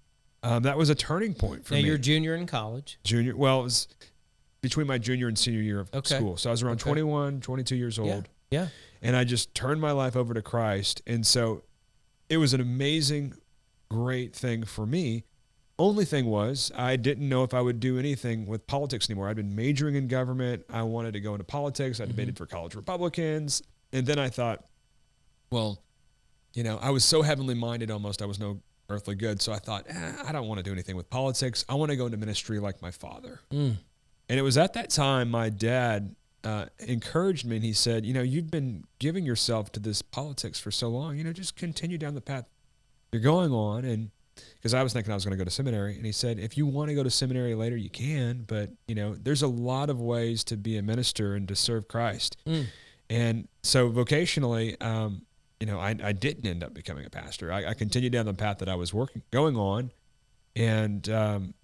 um, 0.43 0.63
that 0.63 0.79
was 0.79 0.89
a 0.89 0.95
turning 0.95 1.35
point 1.35 1.67
for 1.67 1.75
now 1.75 1.81
me 1.81 1.87
you're 1.89 1.99
junior 1.99 2.35
in 2.35 2.47
college. 2.47 2.99
junior 3.05 3.37
well 3.37 3.61
it 3.61 3.65
was 3.65 3.89
between 4.63 4.87
my 4.87 4.99
junior 4.99 5.29
and 5.29 5.39
senior 5.39 5.61
year 5.61 5.81
of 5.81 5.91
Okay. 5.95 6.17
school 6.17 6.37
so 6.37 6.51
i 6.51 6.53
was 6.53 6.63
around 6.63 6.75
Okay. 6.75 6.85
21 6.91 7.41
22 7.41 7.77
years 7.77 7.99
old 7.99 8.09
Yeah. 8.51 8.63
Yeah. 8.63 8.69
and 9.03 9.17
i 9.17 9.25
just 9.25 9.55
turned 9.55 9.81
my 9.81 9.93
life 9.93 10.17
over 10.17 10.35
to 10.35 10.43
christ 10.43 11.03
and 11.07 11.27
so 11.27 11.63
it 12.29 12.39
was 12.39 12.53
an 12.55 12.61
amazing 12.61 13.35
great 13.91 14.35
thing 14.35 14.65
for 14.65 14.87
me 14.87 15.25
only 15.79 16.05
thing 16.05 16.27
was 16.27 16.73
i 16.77 16.97
didn't 16.97 17.29
know 17.29 17.45
if 17.45 17.53
i 17.55 17.61
would 17.61 17.79
do 17.81 17.99
anything 17.99 18.47
with 18.47 18.67
politics 18.67 19.09
anymore 19.11 19.29
i'd 19.29 19.37
been 19.37 19.55
majoring 19.55 19.95
in 19.95 20.09
government 20.09 20.65
i 20.71 20.83
wanted 20.83 21.13
to 21.13 21.21
go 21.21 21.33
into 21.33 21.45
politics 21.45 22.01
i 22.01 22.05
Mm-hmm. 22.05 22.11
debated 22.13 22.37
for 22.39 22.47
college 22.47 22.75
republicans 22.75 23.63
and 23.93 24.07
then 24.07 24.19
i 24.19 24.29
thought 24.29 24.65
well 25.51 25.83
you 26.55 26.63
know 26.65 26.79
i 26.81 26.91
was 26.91 27.05
so 27.05 27.23
heavenly 27.23 27.55
minded 27.55 27.91
almost 27.91 28.23
i 28.23 28.27
was 28.27 28.41
no 28.41 28.61
earthly 28.89 29.15
good 29.15 29.41
so 29.43 29.53
i 29.53 29.59
thought 29.59 29.85
eh, 29.89 30.13
i 30.27 30.33
don't 30.33 30.47
want 30.49 30.59
to 30.59 30.63
do 30.65 30.73
anything 30.73 30.97
with 30.97 31.09
politics 31.11 31.65
i 31.69 31.75
want 31.75 31.91
to 31.91 31.97
go 31.97 32.07
into 32.07 32.17
ministry 32.17 32.59
like 32.59 32.81
my 32.83 32.91
father 32.91 33.41
Mm. 33.53 33.77
And 34.29 34.39
it 34.39 34.43
was 34.43 34.59
at 34.59 34.73
that 34.75 34.91
time 34.91 35.31
my 35.31 35.49
dad 35.49 36.15
uh, 36.45 36.67
encouraged 36.79 37.45
me 37.45 37.57
and 37.57 37.65
he 37.65 37.73
said, 37.73 38.07
You 38.07 38.15
know, 38.15 38.23
you've 38.23 38.51
been 38.51 38.85
giving 38.99 39.25
yourself 39.25 39.73
to 39.73 39.81
this 39.81 40.03
politics 40.03 40.61
for 40.61 40.71
so 40.71 40.89
long, 40.89 41.17
you 41.17 41.25
know, 41.25 41.33
just 41.33 41.57
continue 41.57 41.99
down 41.99 42.15
the 42.15 42.21
path 42.21 42.45
you're 43.13 43.23
going 43.23 43.53
on. 43.53 43.85
And 43.85 44.11
because 44.55 44.75
I 44.75 44.83
was 44.83 44.93
thinking 44.93 45.11
I 45.11 45.15
was 45.15 45.25
going 45.25 45.37
to 45.37 45.39
go 45.39 45.45
to 45.45 45.51
seminary. 45.51 45.97
And 45.97 46.05
he 46.05 46.13
said, 46.13 46.39
If 46.39 46.57
you 46.57 46.67
want 46.67 46.89
to 46.89 46.95
go 46.95 47.03
to 47.03 47.11
seminary 47.11 47.55
later, 47.55 47.77
you 47.77 47.91
can. 47.91 48.45
But, 48.47 48.71
you 48.87 48.95
know, 48.95 49.15
there's 49.15 49.43
a 49.43 49.49
lot 49.49 49.91
of 49.91 50.01
ways 50.01 50.45
to 50.45 50.57
be 50.57 50.77
a 50.77 50.83
minister 50.83 51.35
and 51.35 51.49
to 51.49 51.57
serve 51.57 51.89
Christ. 51.89 52.37
Mm. 52.47 52.67
And 53.09 53.49
so 53.63 53.91
vocationally, 53.91 54.81
um, 54.83 55.23
you 55.61 55.67
know, 55.67 55.79
I, 55.79 55.97
I 56.03 56.13
didn't 56.13 56.47
end 56.47 56.63
up 56.63 56.75
becoming 56.75 57.07
a 57.07 57.11
pastor. 57.11 57.53
I, 57.53 57.67
I 57.71 57.75
continued 57.75 58.13
down 58.13 58.27
the 58.27 58.35
path 58.35 58.59
that 58.59 58.69
I 58.69 58.75
was 58.75 58.93
working, 58.93 59.23
going 59.31 59.57
on. 59.57 59.91
And 60.55 61.09
um, 61.09 61.55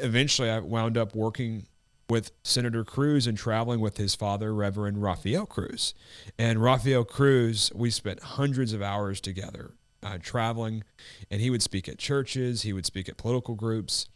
eventually 0.00 0.50
I 0.50 0.58
wound 0.58 0.96
up 0.96 1.14
working 1.14 1.66
with 2.08 2.32
Senator 2.42 2.84
Cruz 2.84 3.26
and 3.26 3.38
traveling 3.38 3.80
with 3.80 3.96
his 3.96 4.14
father, 4.14 4.54
Reverend 4.54 5.02
Rafael 5.02 5.46
Cruz. 5.46 5.94
And 6.38 6.62
Rafael 6.62 7.04
Cruz, 7.04 7.72
we 7.74 7.90
spent 7.90 8.22
hundreds 8.22 8.72
of 8.72 8.82
hours 8.82 9.20
together 9.20 9.72
uh, 10.02 10.18
traveling, 10.20 10.84
and 11.30 11.40
he 11.40 11.48
would 11.48 11.62
speak 11.62 11.88
at 11.88 11.98
churches, 11.98 12.62
he 12.62 12.72
would 12.72 12.86
speak 12.86 13.08
at 13.08 13.16
political 13.16 13.54
groups. 13.54 14.08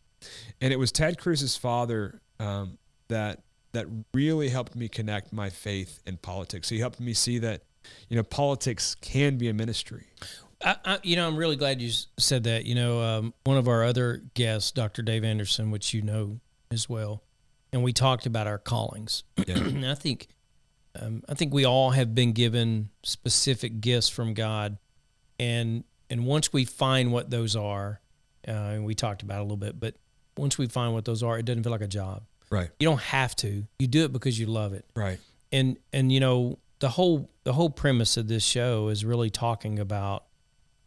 And 0.61 0.73
it 0.73 0.79
was 0.79 0.93
Ted 0.93 1.19
Cruz's 1.19 1.57
father 1.57 2.21
um, 2.41 2.79
that 3.09 3.43
that 3.73 3.87
really 4.15 4.49
helped 4.49 4.75
me 4.75 4.89
connect 4.89 5.33
my 5.33 5.51
faith 5.51 6.01
and 6.07 6.21
politics. 6.21 6.71
He 6.71 6.79
helped 6.79 6.99
me 6.99 7.13
see 7.13 7.39
that, 7.41 7.63
you 8.09 8.17
know, 8.17 8.23
politics 8.23 8.95
can 8.95 9.37
be 9.37 9.49
a 9.49 9.55
ministry. 9.55 10.07
I, 10.65 10.77
I, 10.85 10.99
you 11.03 11.17
know, 11.17 11.27
I'm 11.27 11.37
really 11.37 11.57
glad 11.57 11.81
you 11.81 11.91
said 12.19 12.45
that. 12.45 12.65
You 12.65 12.75
know, 12.75 13.03
um, 13.03 13.35
one 13.45 13.57
of 13.57 13.69
our 13.69 13.85
other 13.85 14.23
guests, 14.35 14.71
Dr. 14.71 15.03
Dave 15.03 15.25
Anderson, 15.25 15.71
which 15.71 15.93
you 15.93 16.03
know 16.03 16.41
as 16.71 16.89
well, 16.89 17.23
and 17.73 17.83
we 17.83 17.93
talked 17.93 18.27
about 18.27 18.47
our 18.47 18.59
callings. 18.59 19.25
Yeah. 19.47 19.57
and 19.59 19.87
I 19.87 19.95
think, 19.95 20.29
um, 21.01 21.23
I 21.29 21.35
think 21.35 21.53
we 21.53 21.65
all 21.65 21.91
have 21.91 22.15
been 22.15 22.33
given 22.33 22.91
specific 23.03 23.81
gifts 23.81 24.09
from 24.09 24.35
God, 24.35 24.79
and 25.39 25.85
and 26.09 26.25
once 26.25 26.53
we 26.53 26.65
find 26.65 27.13
what 27.13 27.31
those 27.31 27.55
are, 27.55 28.01
uh, 28.49 28.51
and 28.51 28.85
we 28.85 28.95
talked 28.95 29.23
about 29.23 29.39
it 29.39 29.41
a 29.41 29.43
little 29.43 29.57
bit, 29.57 29.79
but 29.79 29.95
once 30.37 30.59
we 30.59 30.67
find 30.67 30.93
what 30.93 31.05
those 31.05 31.23
are, 31.23 31.39
it 31.39 31.45
doesn't 31.45 31.63
feel 31.63 31.73
like 31.73 31.81
a 31.81 31.89
job. 31.89 32.23
Right. 32.51 32.71
You 32.79 32.89
don't 32.89 33.01
have 33.01 33.35
to. 33.37 33.67
You 33.79 33.87
do 33.87 34.05
it 34.05 34.13
because 34.13 34.39
you 34.39 34.47
love 34.47 34.73
it. 34.73 34.85
Right. 34.95 35.19
And 35.53 35.77
and 35.93 36.13
you 36.13 36.21
know 36.21 36.59
the 36.79 36.89
whole 36.91 37.31
the 37.45 37.53
whole 37.53 37.71
premise 37.71 38.17
of 38.17 38.29
this 38.29 38.45
show 38.45 38.89
is 38.89 39.05
really 39.05 39.31
talking 39.31 39.79
about 39.79 40.25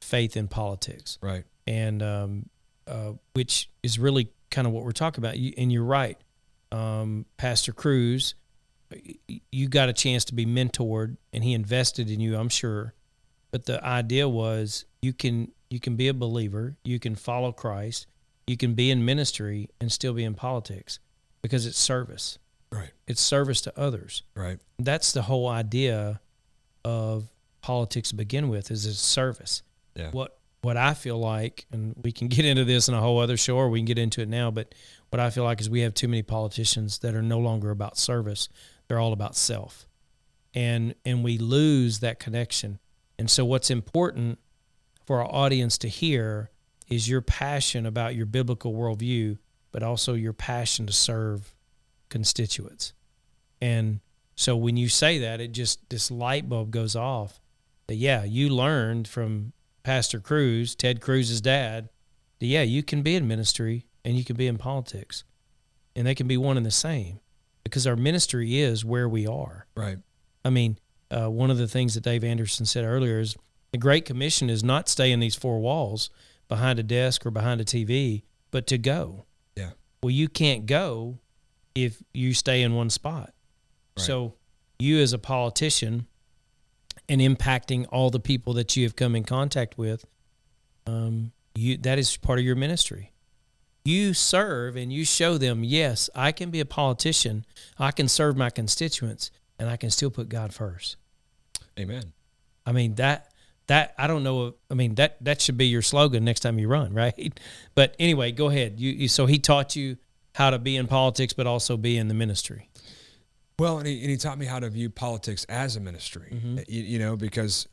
faith 0.01 0.37
in 0.37 0.47
politics. 0.47 1.17
Right. 1.21 1.43
And 1.67 2.01
um, 2.01 2.49
uh, 2.87 3.13
which 3.33 3.69
is 3.83 3.99
really 3.99 4.29
kind 4.49 4.65
of 4.67 4.73
what 4.73 4.83
we're 4.83 4.91
talking 4.91 5.23
about. 5.23 5.37
You, 5.37 5.53
and 5.57 5.71
you're 5.71 5.83
right, 5.83 6.17
um, 6.71 7.25
Pastor 7.37 7.71
Cruz. 7.71 8.35
You 9.51 9.67
got 9.67 9.89
a 9.89 9.93
chance 9.93 10.25
to 10.25 10.33
be 10.33 10.47
mentored, 10.47 11.17
and 11.31 11.43
he 11.43 11.53
invested 11.53 12.09
in 12.09 12.19
you. 12.19 12.35
I'm 12.35 12.49
sure. 12.49 12.95
But 13.51 13.65
the 13.65 13.83
idea 13.83 14.27
was 14.27 14.85
you 15.01 15.13
can 15.13 15.51
you 15.69 15.79
can 15.79 15.95
be 15.95 16.07
a 16.07 16.13
believer, 16.13 16.75
you 16.83 16.99
can 16.99 17.15
follow 17.15 17.51
Christ, 17.51 18.07
you 18.47 18.57
can 18.57 18.73
be 18.73 18.89
in 18.89 19.05
ministry 19.05 19.69
and 19.79 19.91
still 19.91 20.13
be 20.13 20.23
in 20.23 20.33
politics 20.33 20.99
because 21.41 21.67
it's 21.67 21.77
service. 21.77 22.39
Right. 22.71 22.91
It's 23.07 23.21
service 23.21 23.61
to 23.61 23.79
others. 23.79 24.23
Right. 24.35 24.59
That's 24.79 25.11
the 25.11 25.23
whole 25.23 25.47
idea 25.47 26.21
of 26.83 27.29
politics 27.61 28.09
to 28.09 28.15
begin 28.15 28.49
with 28.49 28.71
is 28.71 28.85
it's 28.85 28.99
service. 28.99 29.61
Yeah. 29.99 30.11
What 30.11 30.37
what 30.61 30.75
I 30.75 30.93
feel 30.93 31.17
like, 31.17 31.65
and 31.71 31.95
we 32.03 32.11
can 32.11 32.27
get 32.27 32.45
into 32.45 32.65
this 32.65 32.87
in 32.87 32.93
a 32.93 32.99
whole 32.99 33.19
other 33.19 33.37
show, 33.37 33.55
or 33.55 33.69
we 33.69 33.79
can 33.79 33.85
get 33.85 33.97
into 33.97 34.21
it 34.21 34.27
now, 34.27 34.51
but 34.51 34.75
what 35.09 35.19
I 35.19 35.29
feel 35.29 35.43
like 35.43 35.61
is 35.61 35.69
we 35.69 35.81
have 35.81 35.93
too 35.93 36.07
many 36.07 36.21
politicians 36.21 36.99
that 36.99 37.15
are 37.15 37.21
no 37.21 37.39
longer 37.39 37.71
about 37.71 37.97
service. 37.97 38.49
They're 38.87 38.99
all 38.99 39.13
about 39.13 39.35
self. 39.35 39.87
And 40.53 40.95
and 41.05 41.23
we 41.23 41.37
lose 41.37 41.99
that 41.99 42.19
connection. 42.19 42.79
And 43.17 43.29
so 43.29 43.45
what's 43.45 43.69
important 43.69 44.39
for 45.05 45.21
our 45.21 45.33
audience 45.33 45.77
to 45.79 45.87
hear 45.87 46.51
is 46.87 47.07
your 47.07 47.21
passion 47.21 47.85
about 47.85 48.15
your 48.15 48.25
biblical 48.25 48.73
worldview 48.73 49.37
but 49.71 49.83
also 49.83 50.13
your 50.13 50.33
passion 50.33 50.87
to 50.87 50.93
serve 50.93 51.53
constituents. 52.09 52.93
And 53.61 53.99
so 54.35 54.55
when 54.55 54.77
you 54.77 54.89
say 54.89 55.19
that, 55.19 55.41
it 55.41 55.51
just 55.51 55.89
this 55.89 56.09
light 56.09 56.49
bulb 56.49 56.71
goes 56.71 56.95
off 56.95 57.39
that 57.87 57.95
yeah, 57.95 58.23
you 58.23 58.49
learned 58.49 59.07
from 59.07 59.53
Pastor 59.83 60.19
Cruz, 60.19 60.75
Ted 60.75 61.01
Cruz's 61.01 61.41
dad, 61.41 61.89
that 62.39 62.45
yeah, 62.45 62.61
you 62.61 62.83
can 62.83 63.01
be 63.01 63.15
in 63.15 63.27
ministry 63.27 63.85
and 64.05 64.15
you 64.15 64.23
can 64.23 64.35
be 64.35 64.47
in 64.47 64.57
politics. 64.57 65.23
And 65.95 66.07
they 66.07 66.15
can 66.15 66.27
be 66.27 66.37
one 66.37 66.57
and 66.57 66.65
the 66.65 66.71
same 66.71 67.19
because 67.63 67.85
our 67.85 67.95
ministry 67.95 68.59
is 68.59 68.85
where 68.85 69.09
we 69.09 69.27
are. 69.27 69.67
Right. 69.75 69.97
I 70.45 70.49
mean, 70.49 70.77
uh, 71.11 71.29
one 71.29 71.51
of 71.51 71.57
the 71.57 71.67
things 71.67 71.95
that 71.95 72.03
Dave 72.03 72.23
Anderson 72.23 72.65
said 72.65 72.85
earlier 72.85 73.19
is 73.19 73.35
the 73.71 73.77
Great 73.77 74.05
Commission 74.05 74.49
is 74.49 74.63
not 74.63 74.87
stay 74.87 75.11
in 75.11 75.19
these 75.19 75.35
four 75.35 75.59
walls 75.59 76.09
behind 76.47 76.79
a 76.79 76.83
desk 76.83 77.25
or 77.25 77.31
behind 77.31 77.61
a 77.61 77.65
TV, 77.65 78.23
but 78.51 78.67
to 78.67 78.77
go. 78.77 79.25
Yeah. 79.55 79.71
Well, 80.01 80.11
you 80.11 80.27
can't 80.27 80.65
go 80.65 81.19
if 81.75 82.01
you 82.13 82.33
stay 82.33 82.61
in 82.61 82.73
one 82.73 82.89
spot. 82.89 83.33
Right. 83.97 84.05
So, 84.05 84.35
you 84.79 84.99
as 84.99 85.11
a 85.11 85.19
politician 85.19 86.07
and 87.09 87.19
impacting 87.19 87.85
all 87.91 88.09
the 88.09 88.19
people 88.19 88.53
that 88.53 88.77
you 88.77 88.83
have 88.83 88.95
come 88.95 89.15
in 89.15 89.23
contact 89.23 89.77
with, 89.77 90.05
um, 90.85 91.31
you 91.55 91.75
that 91.77 91.97
is 91.99 92.15
part 92.15 92.39
of 92.39 92.45
your 92.45 92.55
ministry. 92.55 93.11
You 93.83 94.13
serve 94.13 94.75
and 94.75 94.93
you 94.93 95.03
show 95.03 95.37
them, 95.37 95.63
yes, 95.63 96.09
I 96.13 96.31
can 96.31 96.51
be 96.51 96.59
a 96.59 96.65
politician. 96.65 97.45
I 97.79 97.91
can 97.91 98.07
serve 98.07 98.37
my 98.37 98.49
constituents, 98.49 99.31
and 99.57 99.69
I 99.69 99.77
can 99.77 99.89
still 99.89 100.11
put 100.11 100.29
God 100.29 100.53
first. 100.53 100.97
Amen. 101.79 102.13
I 102.65 102.71
mean 102.71 102.95
that 102.95 103.31
that 103.67 103.95
I 103.97 104.07
don't 104.07 104.23
know. 104.23 104.55
I 104.69 104.75
mean 104.75 104.95
that 104.95 105.23
that 105.23 105.41
should 105.41 105.57
be 105.57 105.67
your 105.67 105.81
slogan 105.81 106.23
next 106.23 106.41
time 106.41 106.59
you 106.59 106.67
run, 106.67 106.93
right? 107.03 107.39
But 107.73 107.95
anyway, 107.99 108.31
go 108.31 108.49
ahead. 108.49 108.79
You, 108.79 108.91
you 108.91 109.07
so 109.07 109.25
he 109.25 109.39
taught 109.39 109.75
you 109.75 109.97
how 110.35 110.51
to 110.51 110.59
be 110.59 110.75
in 110.75 110.87
politics, 110.87 111.33
but 111.33 111.47
also 111.47 111.75
be 111.75 111.97
in 111.97 112.07
the 112.07 112.13
ministry. 112.13 112.68
Well, 113.59 113.77
and 113.77 113.87
he, 113.87 114.01
and 114.01 114.09
he 114.09 114.17
taught 114.17 114.37
me 114.37 114.45
how 114.45 114.59
to 114.59 114.69
view 114.69 114.89
politics 114.89 115.45
as 115.49 115.75
a 115.75 115.79
ministry. 115.79 116.29
Mm-hmm. 116.33 116.59
You, 116.67 116.83
you, 116.83 116.99
know, 116.99 117.15
because 117.15 117.67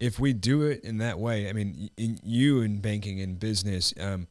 if 0.00 0.18
we 0.18 0.32
do 0.32 0.62
it 0.62 0.82
in 0.84 0.98
that 0.98 1.18
way, 1.18 1.48
I 1.48 1.52
mean, 1.52 1.90
in, 1.96 2.18
you 2.22 2.62
in 2.62 2.80
banking 2.80 3.20
and 3.20 3.38
business, 3.38 3.92
um, 4.00 4.26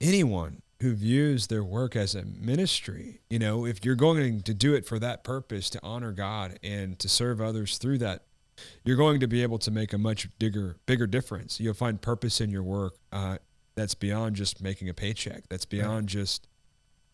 anyone 0.00 0.62
who 0.82 0.92
views 0.92 1.46
their 1.46 1.64
work 1.64 1.96
as 1.96 2.14
a 2.14 2.22
ministry, 2.22 3.20
you 3.30 3.38
know, 3.38 3.64
if 3.64 3.84
you're 3.84 3.94
going 3.94 4.42
to 4.42 4.52
do 4.52 4.74
it 4.74 4.84
for 4.84 4.98
that 4.98 5.24
purpose 5.24 5.70
to 5.70 5.80
honor 5.82 6.12
God 6.12 6.58
and 6.62 6.98
to 6.98 7.08
serve 7.08 7.40
others 7.40 7.78
through 7.78 7.98
that 7.98 8.22
you're 8.84 8.96
going 8.96 9.20
to 9.20 9.26
be 9.26 9.42
able 9.42 9.58
to 9.58 9.70
make 9.70 9.92
a 9.92 9.98
much 9.98 10.28
bigger 10.38 10.76
bigger 10.86 11.06
difference. 11.06 11.60
You'll 11.60 11.74
find 11.74 12.00
purpose 12.00 12.40
in 12.40 12.50
your 12.50 12.62
work 12.62 12.94
uh, 13.12 13.38
that's 13.74 13.94
beyond 13.94 14.36
just 14.36 14.62
making 14.62 14.88
a 14.88 14.94
paycheck. 14.94 15.44
That's 15.48 15.64
beyond 15.64 16.04
right. 16.04 16.06
just 16.06 16.48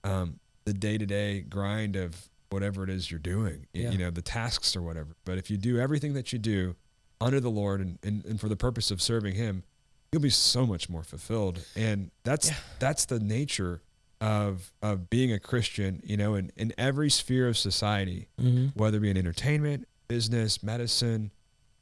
um, 0.05 0.39
the 0.65 0.73
day 0.73 0.99
to 0.99 1.07
day 1.07 1.41
grind 1.41 1.97
of 1.97 2.29
whatever 2.53 2.85
it 2.85 2.91
is 2.91 3.11
you're 3.11 3.21
doing. 3.21 3.67
Yeah. 3.73 3.91
You 3.91 3.99
know 3.99 4.11
the 4.11 4.23
tasks 4.23 4.77
or 4.77 4.83
whatever. 4.83 5.17
But 5.25 5.39
if 5.39 5.51
you 5.51 5.57
do 5.57 5.79
everything 5.79 6.15
that 6.15 6.33
you 6.33 6.39
do 6.39 6.77
under 7.21 7.41
the 7.41 7.51
Lord 7.51 7.81
and, 7.81 7.99
and, 8.03 8.25
and 8.25 8.41
for 8.41 8.49
the 8.49 8.57
purpose 8.57 8.91
of 8.91 9.01
serving 9.01 9.35
Him, 9.35 9.63
you'll 10.11 10.23
be 10.23 10.31
so 10.31 10.67
much 10.67 10.89
more 10.89 11.03
fulfilled. 11.03 11.65
And 11.77 12.11
that's 12.25 12.51
yeah. 12.51 12.57
that's 12.79 13.07
the 13.07 13.21
nature 13.21 13.83
of 14.21 14.73
of 14.83 15.11
being 15.11 15.33
a 15.33 15.39
Christian. 15.39 16.03
You 16.05 16.17
know, 16.17 16.35
in 16.35 16.53
in 16.57 16.73
every 16.79 17.11
sphere 17.11 17.49
of 17.49 17.57
society, 17.57 18.29
mm-hmm. 18.41 18.79
whether 18.79 18.99
it 18.99 19.01
be 19.01 19.11
in 19.11 19.17
entertainment, 19.17 19.89
business, 20.09 20.63
medicine, 20.63 21.31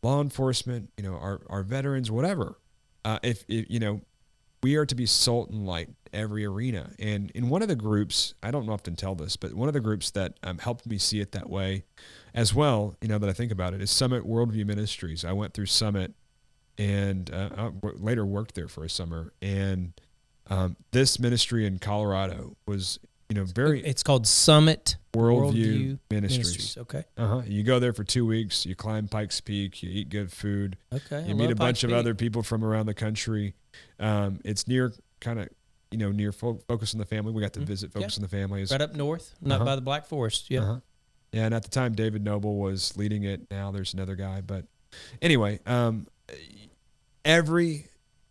law 0.03 0.21
enforcement, 0.21 0.91
you 0.97 1.03
know, 1.03 1.15
our, 1.15 1.41
our 1.49 1.63
veterans, 1.63 2.11
whatever. 2.11 2.57
Uh, 3.05 3.19
if, 3.23 3.45
if, 3.49 3.67
you 3.71 3.81
know, 3.81 4.01
we 4.63 4.77
are 4.77 4.87
to 4.87 4.95
be 4.95 5.07
salt 5.07 5.51
and 5.51 5.67
light 5.67 5.89
every 6.13 6.45
arena. 6.45 6.91
And 6.99 7.31
in 7.33 7.49
one 7.49 7.63
of 7.63 7.69
the 7.69 7.77
groups, 7.77 8.35
I 8.43 8.51
don't 8.51 8.69
often 8.69 8.97
tell 8.97 9.15
this, 9.15 9.37
but 9.37 9.55
one 9.55 9.69
of 9.69 9.75
the 9.75 9.81
groups 9.81 10.11
that 10.11 10.35
um, 10.43 10.59
helped 10.59 10.87
me 10.87 10.99
see 10.99 11.21
it 11.21 11.33
that 11.33 11.49
way 11.49 11.85
as 12.35 12.55
well, 12.55 12.97
you 13.01 13.09
know, 13.09 13.19
that 13.19 13.29
I 13.29 13.33
think 13.33 13.53
about 13.53 13.75
it 13.75 13.81
is 13.81 13.91
Summit 13.91 14.27
Worldview 14.27 14.67
Ministries. 14.67 15.25
I 15.25 15.33
went 15.33 15.55
through 15.55 15.67
Summit 15.67 16.15
and 16.79 17.31
uh, 17.33 17.51
I 17.57 17.71
later 17.83 18.25
worked 18.27 18.55
there 18.55 18.69
for 18.69 18.85
a 18.85 18.91
summer. 18.91 19.33
And 19.41 19.93
um, 20.49 20.77
this 20.91 21.19
ministry 21.19 21.67
in 21.67 21.79
Colorado 21.79 22.57
was 22.67 22.99
you 23.31 23.37
know, 23.37 23.45
very. 23.45 23.81
It's 23.85 24.03
called 24.03 24.27
Summit 24.27 24.97
Worldview, 25.15 25.55
Worldview 25.55 25.99
Ministries. 26.11 26.39
Ministries. 26.39 26.79
Okay. 26.79 27.05
Uh 27.17 27.27
huh. 27.29 27.43
You 27.47 27.63
go 27.63 27.79
there 27.79 27.93
for 27.93 28.03
two 28.03 28.27
weeks. 28.27 28.67
You 28.67 28.75
climb 28.75 29.07
Pikes 29.07 29.41
Peak. 29.41 29.85
You 29.85 29.91
eat 29.91 30.09
good 30.09 30.33
food. 30.33 30.77
Okay. 30.93 31.23
You 31.27 31.31
I 31.31 31.35
meet 31.35 31.51
a 31.53 31.55
bunch 31.55 31.83
Peak. 31.83 31.93
of 31.93 31.97
other 31.97 32.17
people 32.17 32.43
from 32.43 32.65
around 32.65 32.87
the 32.87 32.95
country. 32.95 33.55
Um, 33.99 34.41
it's 34.45 34.67
near 34.67 34.93
kind 35.21 35.39
of 35.39 35.49
you 35.91 35.99
know 35.99 36.11
near 36.13 36.33
fo- 36.33 36.61
Focus 36.69 36.95
on 36.95 36.99
the 36.99 37.07
Family. 37.07 37.33
We 37.33 37.43
got 37.43 37.53
to 37.55 37.61
mm-hmm. 37.61 37.67
visit 37.67 37.93
Focus 37.93 38.17
yeah. 38.17 38.21
on 38.21 38.23
the 38.23 38.37
Family. 38.37 38.65
Right 38.71 38.81
up 38.81 38.95
north, 38.95 39.35
not 39.41 39.57
uh-huh. 39.57 39.65
by 39.65 39.77
the 39.77 39.83
Black 39.83 40.07
Forest. 40.07 40.51
Yeah. 40.51 40.61
Uh-huh. 40.63 40.81
Yeah, 41.33 41.45
and 41.45 41.55
at 41.55 41.63
the 41.63 41.69
time 41.69 41.95
David 41.95 42.25
Noebel 42.25 42.57
was 42.57 42.97
leading 42.97 43.23
it. 43.23 43.49
Now 43.51 43.71
there's 43.71 43.95
another 43.95 44.17
guy, 44.17 44.41
but 44.41 44.65
anyway, 45.23 45.61
um, 45.65 46.09
every 47.25 47.87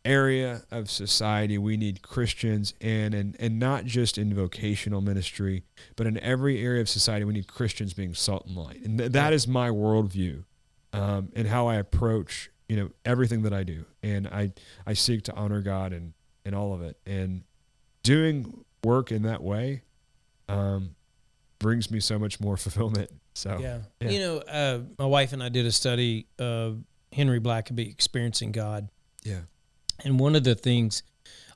area 0.05 0.63
of 0.72 0.89
society 0.89 1.58
we 1.58 1.77
need 1.77 2.01
Christians 2.01 2.74
in 2.79 3.13
and, 3.13 3.36
and 3.39 3.60
not 3.60 3.86
just 3.86 4.17
in 4.17 4.34
vocational 4.34 5.01
ministry, 5.01 5.63
but 5.96 6.08
in 6.08 6.17
every 6.19 6.63
area 6.63 6.81
of 6.81 6.89
society 6.89 7.25
we 7.25 7.34
need 7.34 7.48
Christians 7.48 7.93
being 7.93 8.13
salt 8.13 8.46
and 8.48 8.55
light. 8.55 8.81
And 8.84 8.98
th- 8.98 9.12
that 9.12 9.34
is 9.34 9.48
my 9.48 9.69
worldview 9.69 10.43
um, 10.93 11.29
and 11.36 11.48
how 11.48 11.67
I 11.67 11.75
approach, 11.75 12.50
you 12.69 12.77
know, 12.77 12.89
everything 13.03 13.41
that 13.41 13.53
I 13.53 13.63
do. 13.63 13.83
And 14.01 14.27
I, 14.27 14.53
I 14.85 14.93
seek 14.93 15.23
to 15.23 15.33
honor 15.33 15.61
God 15.61 15.91
and, 15.91 16.13
and 16.45 16.55
all 16.55 16.73
of 16.73 16.81
it. 16.81 16.97
And 17.05 17.41
doing 18.03 18.63
work 18.83 19.11
in 19.11 19.23
that 19.23 19.43
way 19.43 19.81
um, 20.47 20.95
brings 21.57 21.91
me 21.91 21.99
so 21.99 22.17
much 22.17 22.39
more 22.39 22.55
fulfillment. 22.57 23.09
So, 23.33 23.57
yeah. 23.59 23.79
yeah. 23.99 24.09
You 24.09 24.19
know, 24.19 24.38
uh, 24.38 24.79
my 24.97 25.05
wife 25.05 25.33
and 25.33 25.43
I 25.43 25.49
did 25.49 25.65
a 25.65 25.71
study 25.71 26.27
of 26.38 26.81
Henry 27.11 27.41
Blackaby 27.41 27.89
experiencing 27.89 28.51
God. 28.51 28.88
Yeah. 29.23 29.41
And 30.05 30.19
one 30.19 30.35
of 30.35 30.43
the 30.43 30.55
things 30.55 31.03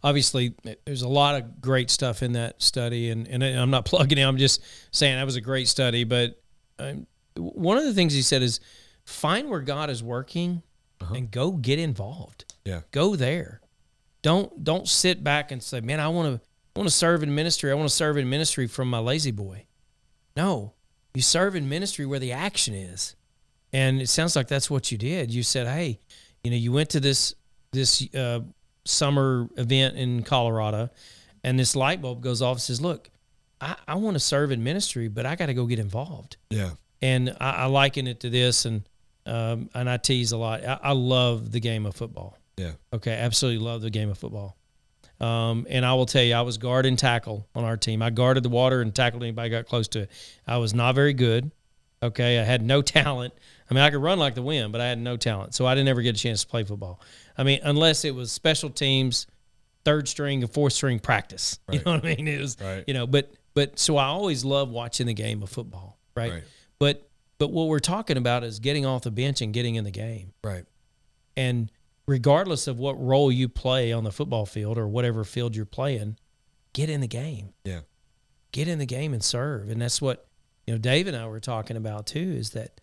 obviously 0.04 0.54
there's 0.86 1.02
a 1.02 1.08
lot 1.08 1.36
of 1.36 1.62
great 1.62 1.90
stuff 1.90 2.22
in 2.22 2.34
that 2.34 2.62
study, 2.62 3.10
and 3.10 3.26
and 3.28 3.42
I'm 3.42 3.70
not 3.70 3.86
plugging 3.86 4.18
it. 4.18 4.24
I'm 4.24 4.38
just 4.38 4.62
saying 4.92 5.16
that 5.16 5.26
was 5.26 5.38
a 5.38 5.42
great 5.42 5.70
study. 5.70 6.04
But 6.04 6.42
um, 6.78 7.08
one 7.38 7.78
of 7.78 7.86
the 7.86 7.94
things 7.94 8.14
he 8.14 8.22
said 8.22 8.42
is 8.42 8.60
find 9.06 9.50
where 9.50 9.62
God 9.62 9.90
is 9.90 10.04
working 10.04 10.62
Uh-huh. 11.04 11.16
and 11.16 11.32
go 11.32 11.52
get 11.52 11.80
involved. 11.80 12.46
Yeah. 12.66 12.82
Go 12.92 13.16
there. 13.16 13.62
Don't 14.22 14.64
don't 14.64 14.88
sit 14.88 15.24
back 15.24 15.52
and 15.52 15.62
say, 15.62 15.82
"Man, 15.82 16.00
I 16.00 16.08
want 16.08 16.36
to 16.42 16.48
I 16.76 16.80
want 16.80 16.90
to 16.90 16.96
serve 16.96 17.24
in 17.24 17.36
ministry. 17.36 17.72
I 17.72 17.74
want 17.76 17.90
to 17.90 17.96
serve 17.96 18.18
in 18.18 18.30
ministry 18.30 18.68
from 18.68 18.90
my 18.90 19.00
lazy 19.00 19.32
boy." 19.32 19.66
No, 20.36 20.74
you 21.14 21.22
serve 21.22 21.56
in 21.56 21.68
ministry 21.70 22.06
where 22.06 22.20
the 22.20 22.32
action 22.32 22.74
is, 22.74 23.16
and 23.74 24.02
it 24.02 24.08
sounds 24.10 24.36
like 24.36 24.48
that's 24.48 24.70
what 24.70 24.92
you 24.92 24.98
did. 24.98 25.34
You 25.34 25.44
said, 25.44 25.68
"Hey, 25.68 26.00
you 26.44 26.52
know, 26.52 26.58
you 26.58 26.72
went 26.72 26.90
to 26.92 27.00
this 27.00 27.36
this 27.72 28.08
uh, 28.16 28.40
summer 28.86 29.50
event 29.58 29.98
in 29.98 30.24
Colorado, 30.24 30.90
and 31.44 31.60
this 31.60 31.76
light 31.76 32.02
bulb 32.02 32.22
goes 32.22 32.42
off 32.42 32.56
and 32.56 32.62
says, 32.62 32.80
"Look, 32.80 33.10
I, 33.60 33.76
I 33.88 33.96
want 33.96 34.16
to 34.16 34.20
serve 34.22 34.52
in 34.52 34.64
ministry, 34.64 35.10
but 35.10 35.26
I 35.26 35.36
got 35.36 35.48
to 35.48 35.54
go 35.54 35.66
get 35.66 35.80
involved." 35.80 36.38
Yeah. 36.50 36.72
and 37.02 37.36
I, 37.42 37.52
I 37.52 37.66
liken 37.66 38.08
it 38.08 38.22
to 38.22 38.30
this, 38.30 38.64
and 38.66 38.84
um, 39.26 39.70
and 39.74 39.90
I 39.90 39.98
tease 39.98 40.32
a 40.32 40.38
lot. 40.38 40.64
I, 40.66 40.80
I 40.84 40.92
love 40.94 41.52
the 41.52 41.60
game 41.60 41.86
of 41.86 41.96
football. 41.96 42.38
Yeah. 42.58 42.72
Okay, 42.94 43.14
absolutely 43.14 43.64
love 43.66 43.82
the 43.82 43.90
game 43.90 44.10
of 44.10 44.18
football. 44.18 44.58
Um, 45.20 45.66
and 45.70 45.86
I 45.86 45.94
will 45.94 46.06
tell 46.06 46.24
you, 46.24 46.34
I 46.36 46.42
was 46.42 46.58
guard 46.58 46.86
and 46.86 46.98
tackle 47.00 47.48
on 47.56 47.64
our 47.64 47.78
team. 47.78 48.02
I 48.02 48.10
guarded 48.10 48.44
the 48.44 48.50
water 48.50 48.82
and 48.82 48.94
tackled 48.94 49.24
anybody 49.24 49.50
got 49.50 49.66
close 49.68 49.88
to 49.90 50.02
it. 50.02 50.12
I 50.46 50.58
was 50.58 50.74
not 50.74 50.96
very 50.96 51.14
good. 51.14 51.52
Okay, 52.02 52.40
I 52.40 52.44
had 52.44 52.62
no 52.62 52.82
talent. 52.82 53.34
I 53.70 53.74
mean, 53.74 53.84
I 53.84 53.90
could 53.90 54.02
run 54.02 54.20
like 54.20 54.36
the 54.36 54.42
wind, 54.42 54.72
but 54.72 54.82
I 54.82 54.88
had 54.88 55.00
no 55.00 55.16
talent, 55.16 55.56
so 55.56 55.66
I 55.66 55.74
didn't 55.76 55.88
ever 55.88 56.02
get 56.02 56.16
a 56.16 56.20
chance 56.20 56.42
to 56.44 56.48
play 56.50 56.64
football. 56.64 57.00
I 57.38 57.44
mean, 57.44 57.60
unless 57.64 58.04
it 58.04 58.14
was 58.14 58.32
special 58.32 58.70
teams, 58.70 59.26
third 59.86 60.08
string 60.10 60.44
and 60.44 60.52
fourth 60.52 60.74
string 60.74 61.00
practice. 61.00 61.60
You 61.72 61.80
know 61.86 61.94
what 61.94 62.06
I 62.06 62.16
mean? 62.16 62.28
It 62.28 62.42
was, 62.42 62.58
Right. 62.62 62.84
you 62.88 62.94
know, 62.94 63.08
but 63.08 63.32
but 63.54 63.80
so 63.80 63.98
I 63.98 64.06
always 64.06 64.44
love 64.44 64.70
watching 64.70 65.08
the 65.08 65.14
game 65.14 65.42
of 65.44 65.50
football, 65.50 65.98
right? 66.16 66.32
Right. 66.34 66.44
But 66.80 67.08
but 67.38 67.52
what 67.52 67.68
we're 67.68 67.80
talking 67.80 68.18
about 68.18 68.44
is 68.44 68.60
getting 68.60 68.86
off 68.86 69.04
the 69.04 69.12
bench 69.12 69.42
and 69.42 69.54
getting 69.54 69.76
in 69.76 69.84
the 69.84 69.92
game. 69.92 70.34
Right. 70.44 70.66
And 71.36 71.72
regardless 72.06 72.68
of 72.68 72.78
what 72.80 72.94
role 73.02 73.32
you 73.32 73.50
play 73.50 73.92
on 73.92 74.04
the 74.04 74.12
football 74.12 74.46
field 74.46 74.78
or 74.78 74.88
whatever 74.88 75.24
field 75.24 75.56
you're 75.56 75.66
playing, 75.66 76.18
get 76.74 76.90
in 76.90 77.02
the 77.02 77.08
game. 77.08 77.54
Yeah. 77.64 77.82
Get 78.52 78.68
in 78.68 78.80
the 78.80 78.86
game 78.86 79.14
and 79.14 79.24
serve. 79.24 79.70
And 79.70 79.82
that's 79.82 80.02
what, 80.02 80.28
you 80.68 80.74
know, 80.74 80.78
Dave 80.78 81.08
and 81.08 81.18
I 81.18 81.26
were 81.28 81.40
talking 81.40 81.76
about 81.76 82.06
too 82.06 82.20
is 82.38 82.52
that, 82.52 82.80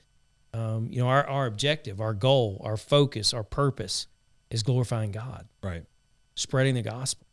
um, 0.53 0.89
you 0.91 0.99
know, 1.01 1.09
our, 1.09 1.25
our 1.27 1.47
objective, 1.47 2.01
our 2.01 2.13
goal, 2.13 2.61
our 2.65 2.77
focus, 2.77 3.33
our 3.33 3.45
purpose 3.45 4.09
is 4.51 4.63
glorifying 4.65 5.13
God, 5.13 5.47
Right. 5.63 5.85
spreading 6.35 6.75
the 6.75 6.83
gospel. 6.83 7.27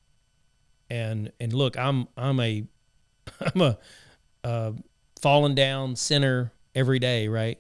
And, 0.90 1.32
and 1.40 1.52
look, 1.52 1.78
I'm, 1.78 2.08
I'm 2.16 2.40
a, 2.40 2.64
I'm 3.56 3.62
a, 3.62 3.78
uh, 4.44 4.72
falling 5.20 5.56
down 5.56 5.96
sinner 5.96 6.52
every 6.76 7.00
day, 7.00 7.28
right? 7.28 7.60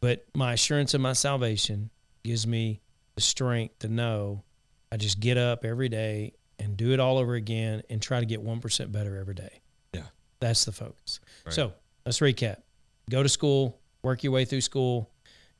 But 0.00 0.24
my 0.34 0.52
assurance 0.52 0.94
of 0.94 1.00
my 1.00 1.12
salvation 1.12 1.90
gives 2.22 2.46
me 2.46 2.80
the 3.14 3.20
strength 3.20 3.78
to 3.80 3.88
know 3.88 4.42
I 4.92 4.96
just 4.96 5.20
get 5.20 5.36
up 5.36 5.64
every 5.64 5.88
day 5.88 6.34
and 6.58 6.76
do 6.76 6.92
it 6.92 7.00
all 7.00 7.18
over 7.18 7.34
again 7.34 7.82
and 7.90 8.00
try 8.00 8.20
to 8.20 8.26
get 8.26 8.44
1% 8.44 8.92
better 8.92 9.16
every 9.18 9.34
day. 9.34 9.60
Yeah. 9.92 10.02
That's 10.40 10.64
the 10.64 10.72
focus. 10.72 11.20
Right. 11.44 11.54
So 11.54 11.72
let's 12.06 12.20
recap 12.20 12.58
go 13.10 13.22
to 13.22 13.28
school, 13.28 13.80
work 14.02 14.22
your 14.22 14.32
way 14.32 14.44
through 14.44 14.60
school, 14.60 15.10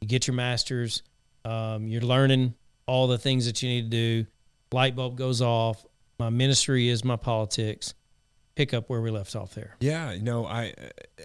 you 0.01 0.09
get 0.09 0.27
your 0.27 0.35
master's, 0.35 1.03
um, 1.45 1.89
you're 1.89 2.01
learning 2.03 2.55
all 2.87 3.07
the 3.07 3.19
things 3.19 3.47
that 3.47 3.63
you 3.63 3.69
need 3.69 3.83
to 3.83 3.89
do. 3.89 4.27
Light 4.73 4.97
bulb 4.97 5.17
goes 5.17 5.43
off. 5.43 5.85
My 6.19 6.31
ministry 6.31 6.89
is 6.89 7.05
my 7.05 7.17
politics. 7.17 7.95
Pick 8.55 8.73
up 8.73 8.89
where 8.89 9.01
we 9.01 9.11
left 9.11 9.35
off 9.35 9.55
there. 9.55 9.77
Yeah, 9.81 10.13
you 10.13 10.23
know, 10.23 10.47
I 10.47 10.75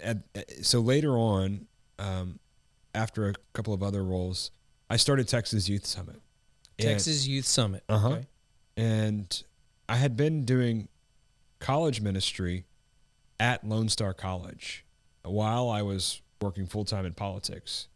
at, 0.01 0.17
so 0.63 0.79
later 0.79 1.11
on, 1.17 1.67
um, 1.99 2.39
after 2.95 3.29
a 3.29 3.33
couple 3.53 3.73
of 3.73 3.83
other 3.83 4.03
roles, 4.03 4.49
I 4.89 4.97
started 4.97 5.27
Texas 5.27 5.69
Youth 5.69 5.85
Summit. 5.85 6.21
And- 6.79 6.87
Texas 6.87 7.27
Youth 7.27 7.45
Summit. 7.45 7.83
Uh-huh. 7.89 8.07
Okay. 8.09 8.25
and 8.77 9.43
I 9.87 9.97
had 9.97 10.15
been 10.17 10.45
doing 10.45 10.87
college 11.59 11.99
ministry 12.01 12.65
at 13.39 13.67
Lone 13.67 13.89
Star 13.89 14.13
College 14.13 14.85
while 15.23 15.69
I 15.69 15.81
was 15.81 16.21
working 16.41 16.65
full 16.67 16.85
time 16.85 17.05
in 17.05 17.13
politics, 17.13 17.87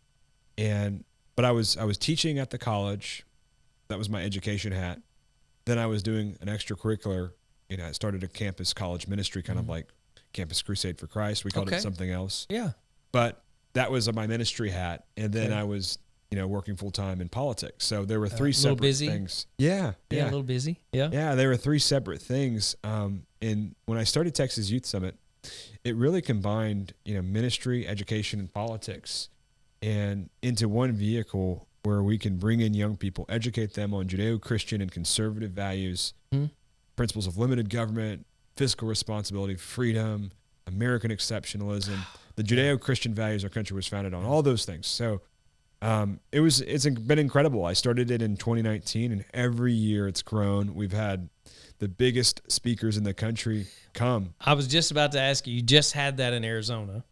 and 0.57 1.05
but 1.35 1.45
I 1.45 1.51
was 1.51 1.75
I 1.77 1.85
was 1.85 1.97
teaching 1.97 2.37
at 2.39 2.49
the 2.51 2.57
college. 2.57 3.25
That 3.87 3.97
was 3.97 4.09
my 4.09 4.23
education 4.23 4.71
hat. 4.73 5.01
Then 5.65 5.77
I 5.79 5.85
was 5.87 6.03
doing 6.03 6.37
an 6.41 6.47
extracurricular. 6.49 7.31
You 7.73 7.77
know, 7.77 7.87
I 7.87 7.91
started 7.91 8.23
a 8.23 8.27
campus 8.27 8.71
college 8.71 9.07
ministry, 9.07 9.41
kind 9.41 9.57
of 9.57 9.67
like 9.67 9.87
Campus 10.31 10.61
Crusade 10.61 10.99
for 10.99 11.07
Christ. 11.07 11.43
We 11.43 11.49
called 11.49 11.69
Okay. 11.69 11.77
it 11.77 11.81
something 11.81 12.11
else, 12.11 12.45
Yeah. 12.47 12.73
but 13.11 13.41
that 13.73 13.89
was 13.89 14.11
my 14.13 14.27
ministry 14.27 14.69
hat. 14.69 15.05
And 15.17 15.33
then 15.33 15.47
Okay. 15.47 15.55
I 15.59 15.63
was, 15.63 15.97
you 16.29 16.37
know, 16.37 16.45
working 16.45 16.75
full 16.75 16.91
time 16.91 17.19
in 17.19 17.29
politics. 17.29 17.83
So 17.87 18.05
there 18.05 18.19
were 18.19 18.29
three 18.29 18.51
a 18.51 18.53
little 18.53 18.61
separate 18.75 18.81
busy? 18.81 19.07
things. 19.07 19.47
Yeah, 19.57 19.93
Yeah. 20.11 20.17
yeah, 20.19 20.23
A 20.25 20.25
little 20.25 20.43
busy. 20.43 20.81
Yeah. 20.91 21.09
yeah, 21.11 21.33
there 21.33 21.47
were 21.49 21.57
three 21.57 21.79
separate 21.79 22.21
things. 22.21 22.75
Um, 22.83 23.25
and 23.41 23.73
when 23.85 23.97
I 23.97 24.03
started 24.03 24.35
Texas 24.35 24.69
Youth 24.69 24.85
Summit, 24.85 25.15
it 25.83 25.95
really 25.95 26.21
combined, 26.21 26.93
you 27.05 27.15
know, 27.15 27.23
ministry, 27.23 27.87
education, 27.87 28.39
and 28.39 28.53
politics, 28.53 29.29
and 29.81 30.29
into 30.43 30.69
one 30.69 30.91
vehicle 30.91 31.67
where 31.81 32.03
we 32.03 32.19
can 32.19 32.37
bring 32.37 32.59
in 32.59 32.75
young 32.75 32.97
people, 32.97 33.25
educate 33.29 33.73
them 33.73 33.95
on 33.95 34.07
Judeo-Christian 34.07 34.79
and 34.79 34.91
conservative 34.91 35.53
values, 35.53 36.13
Mhm. 36.31 36.51
Principles 36.95 37.27
of 37.27 37.37
limited 37.37 37.69
government, 37.69 38.25
fiscal 38.55 38.87
responsibility, 38.87 39.55
freedom, 39.55 40.31
American 40.67 41.11
exceptionalism, 41.11 41.97
the 42.35 42.43
Judeo-Christian 42.43 43.13
values 43.13 43.43
our 43.43 43.49
country 43.49 43.75
was 43.75 43.87
founded 43.87 44.13
on, 44.13 44.23
all 44.25 44.41
those 44.41 44.65
things. 44.65 44.87
So 44.87 45.21
um, 45.81 46.19
it 46.31 46.39
was 46.39 46.61
it's 46.61 46.87
been 46.87 47.19
incredible. 47.19 47.65
I 47.65 47.73
started 47.73 48.09
it 48.09 48.21
in 48.21 48.37
2019, 48.37 49.11
and 49.11 49.25
every 49.33 49.73
year 49.73 50.07
it's 50.07 50.21
grown. 50.21 50.73
We've 50.75 50.93
had 50.93 51.29
the 51.79 51.87
biggest 51.89 52.41
speakers 52.49 52.95
in 52.95 53.03
the 53.03 53.13
country 53.13 53.67
come. 53.93 54.33
I 54.39 54.53
was 54.53 54.67
just 54.67 54.91
about 54.91 55.11
to 55.13 55.19
ask 55.19 55.45
you. 55.45 55.55
You 55.55 55.61
just 55.61 55.91
had 55.91 56.17
that 56.17 56.31
in 56.31 56.45
Arizona, 56.45 57.03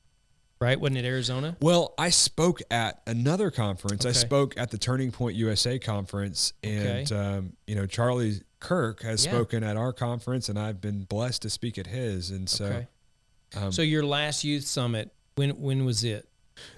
right? 0.62 0.80
Wasn't 0.80 0.98
it 0.98 1.04
Arizona? 1.04 1.58
Well, 1.62 1.94
I 1.98 2.12
spoke 2.12 2.62
at 2.72 3.02
another 3.06 3.52
conference. 3.52 4.06
I 4.06 4.14
spoke 4.14 4.54
at 4.58 4.72
the 4.72 4.78
Turning 4.78 5.12
Point 5.12 5.36
USA 5.36 5.78
conference, 5.78 6.54
and 6.64 7.12
Okay. 7.12 7.16
um, 7.16 7.54
you 7.68 7.76
know 7.76 7.86
Charlie 7.86 8.40
Kirk 8.62 9.02
has 9.04 9.26
Yeah. 9.26 9.32
spoken 9.34 9.64
at 9.66 9.76
our 9.76 9.92
conference, 9.92 10.48
and 10.48 10.58
I've 10.58 10.80
been 10.80 11.04
blessed 11.04 11.42
to 11.42 11.50
speak 11.50 11.78
at 11.78 11.88
his. 11.88 12.30
And 12.32 12.48
so 12.50 12.66
okay. 12.66 12.88
um, 13.58 13.72
So 13.74 13.82
your 13.82 14.06
last 14.06 14.46
youth 14.46 14.66
summit, 14.66 15.12
when 15.36 15.50
when 15.62 15.84
was 15.84 16.06
it? 16.06 16.28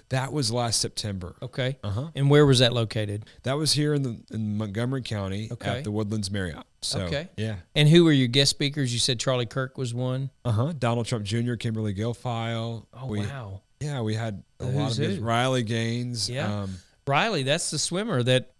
that 0.08 0.32
was 0.32 0.50
last 0.50 0.80
September. 0.80 1.36
Okay. 1.42 1.76
Uh 1.84 1.90
huh. 1.90 2.08
And 2.14 2.30
where 2.30 2.46
was 2.46 2.60
that 2.60 2.72
located? 2.72 3.26
That 3.42 3.54
was 3.58 3.72
here 3.72 3.92
in 3.92 4.02
the 4.02 4.16
in 4.32 4.56
Montgomery 4.56 5.02
County 5.02 5.48
Okay. 5.52 5.78
at 5.78 5.84
the 5.84 5.90
Woodlands 5.90 6.30
Marriott. 6.30 6.64
So 6.80 7.00
Okay. 7.02 7.28
yeah. 7.36 7.56
And 7.74 7.88
who 7.88 8.04
were 8.04 8.12
your 8.12 8.28
guest 8.28 8.50
speakers? 8.50 8.92
You 8.94 8.98
said 8.98 9.20
Charlie 9.20 9.44
Kirk 9.46 9.76
was 9.76 9.92
one. 9.92 10.30
Uh 10.44 10.52
huh. 10.52 10.72
Donald 10.78 11.06
Trump 11.06 11.24
Jr., 11.26 11.54
Kimberly 11.54 11.94
Guilfoyle. 11.94 12.86
Oh 12.94 13.06
we, 13.06 13.20
wow. 13.20 13.60
Yeah, 13.80 14.00
we 14.00 14.14
had 14.14 14.42
a 14.60 14.64
The 14.64 14.70
lot 14.70 14.94
who's 14.96 15.18
of. 15.18 15.22
Riley 15.22 15.62
Gaines. 15.64 16.30
Yeah. 16.30 16.62
Um, 16.62 16.76
Riley, 17.06 17.42
that's 17.42 17.70
the 17.70 17.78
swimmer 17.78 18.22
that. 18.22 18.52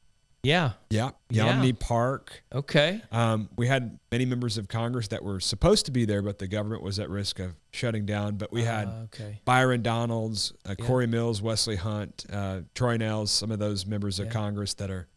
Yeah. 0.44 0.72
yeah. 0.90 1.10
Yeah. 1.30 1.54
Yeonmi 1.60 1.78
Park. 1.80 2.42
Okay. 2.54 3.02
Um, 3.10 3.48
we 3.56 3.66
had 3.66 3.98
many 4.12 4.24
members 4.26 4.58
of 4.58 4.68
Congress 4.68 5.08
that 5.08 5.22
were 5.24 5.40
supposed 5.40 5.86
to 5.86 5.92
be 5.92 6.04
there, 6.04 6.22
but 6.22 6.38
the 6.38 6.46
government 6.46 6.82
was 6.82 6.98
at 6.98 7.08
risk 7.10 7.38
of 7.40 7.54
shutting 7.72 8.06
down. 8.06 8.36
But 8.36 8.52
we 8.52 8.62
had 8.62 8.86
Uh, 8.88 9.02
okay. 9.04 9.40
Byron 9.44 9.82
Donalds, 9.82 10.52
uh, 10.66 10.74
Yeah. 10.78 10.84
Corey 10.86 11.06
Mills, 11.06 11.42
Wesley 11.42 11.76
Hunt, 11.76 12.24
uh, 12.32 12.60
Troy 12.74 12.96
Nehls, 12.98 13.28
some 13.28 13.50
of 13.50 13.58
those 13.58 13.86
members 13.86 14.18
of 14.20 14.26
Yeah. 14.26 14.32
Congress 14.32 14.74
that 14.74 14.90
are. 14.90 15.08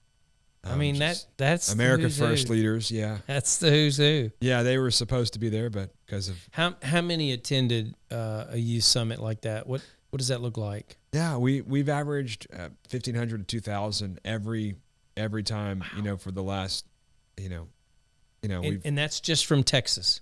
I 0.64 0.72
um, 0.72 0.80
mean 0.80 0.98
that 1.00 1.24
that's 1.38 1.72
America 1.72 2.10
First 2.10 2.48
who. 2.48 2.56
leaders. 2.56 2.92
Yeah, 2.92 3.20
That's 3.28 3.58
the 3.58 3.70
who's 3.70 3.96
who. 3.98 4.32
yeah, 4.42 4.64
they 4.64 4.78
were 4.78 4.92
supposed 4.92 5.34
to 5.34 5.40
be 5.40 5.48
there, 5.50 5.70
but 5.70 5.92
because 6.06 6.28
of 6.30 6.36
How 6.52 6.76
how 6.82 7.02
many 7.02 7.32
attended 7.32 7.96
uh, 8.12 8.46
a 8.50 8.58
youth 8.58 8.84
summit 8.84 9.20
like 9.22 9.42
that? 9.42 9.68
What 9.68 9.82
what 10.10 10.18
does 10.18 10.28
that 10.30 10.42
look 10.42 10.58
like? 10.58 10.98
Yeah, 11.14 11.38
we 11.38 11.62
we've 11.62 11.88
averaged 11.88 12.48
uh, 12.54 12.70
fifteen 12.90 13.16
hundred 13.16 13.38
to 13.38 13.44
two 13.46 13.62
thousand 13.62 14.20
every 14.26 14.76
every 15.18 15.44
time. 15.44 15.84
You 15.96 16.02
know, 16.04 16.18
for 16.18 16.32
the 16.32 16.44
last, 16.44 16.86
you 17.38 17.50
know, 17.50 17.68
you 18.42 18.50
know, 18.50 18.62
And, 18.62 18.70
we've 18.70 18.82
and 18.86 18.98
that's 18.98 19.20
just 19.20 19.46
from 19.46 19.64
Texas. 19.64 20.22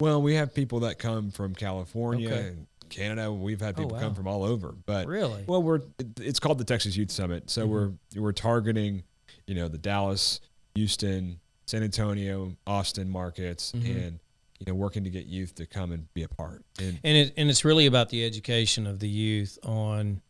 well, 0.00 0.20
we 0.20 0.34
have 0.34 0.52
people 0.54 0.80
that 0.80 0.98
come 0.98 1.30
from 1.30 1.54
California 1.54 2.28
Okay. 2.30 2.48
and 2.48 2.66
Canada. 2.88 3.32
We've 3.32 3.60
had 3.60 3.74
Oh, 3.78 3.82
people 3.82 3.96
wow. 3.96 4.00
come 4.02 4.14
from 4.14 4.26
all 4.26 4.42
over, 4.42 4.72
but 4.86 5.06
Really? 5.06 5.44
well, 5.46 5.62
we're 5.62 5.76
it- 5.98 6.20
it's 6.20 6.40
called 6.40 6.58
the 6.58 6.64
Texas 6.64 6.96
Youth 6.96 7.10
Summit, 7.10 7.48
so 7.50 7.62
Mm-hmm. 7.62 7.72
we're 7.72 7.92
we're 8.22 8.32
targeting, 8.32 9.04
you 9.46 9.54
know, 9.54 9.68
the 9.68 9.78
Dallas, 9.78 10.40
Houston, 10.74 11.38
San 11.66 11.82
Antonio, 11.82 12.56
Austin 12.66 13.08
markets, 13.08 13.72
Mhm. 13.72 14.06
and 14.06 14.18
you 14.58 14.66
know, 14.66 14.74
working 14.74 15.02
to 15.04 15.10
get 15.10 15.26
youth 15.26 15.54
to 15.56 15.66
come 15.66 15.90
and 15.90 16.12
be 16.14 16.22
a 16.22 16.28
part. 16.28 16.64
And 16.78 16.98
And 17.02 17.16
it 17.16 17.34
and 17.36 17.48
it's 17.50 17.64
really 17.64 17.86
about 17.86 18.10
the 18.10 18.24
education 18.24 18.86
of 18.86 18.98
the 19.00 19.08
youth 19.08 19.58
on 19.64 20.20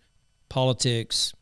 politics, 0.49 1.35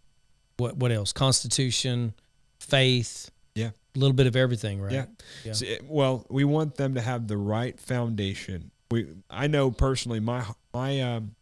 what 0.57 0.77
what 0.77 0.91
else? 0.93 1.13
Constitution, 1.13 2.15
faith. 2.61 3.31
Yeah. 3.55 3.71
a 3.95 3.99
little 3.99 4.15
bit 4.15 4.27
of 4.29 4.37
everything, 4.37 4.81
right? 4.81 4.93
Yeah. 4.93 5.07
Yeah. 5.45 5.55
It- 5.63 5.85
well, 5.85 6.25
we 6.31 6.45
want 6.45 6.77
them 6.77 6.95
to 6.95 7.01
have 7.01 7.27
the 7.27 7.37
right 7.37 7.79
foundation. 7.81 8.71
We, 8.93 9.09
I 9.29 9.47
know 9.49 9.71
personally, 9.73 10.21
my 10.21 10.45
my 10.73 11.01
um, 11.01 11.35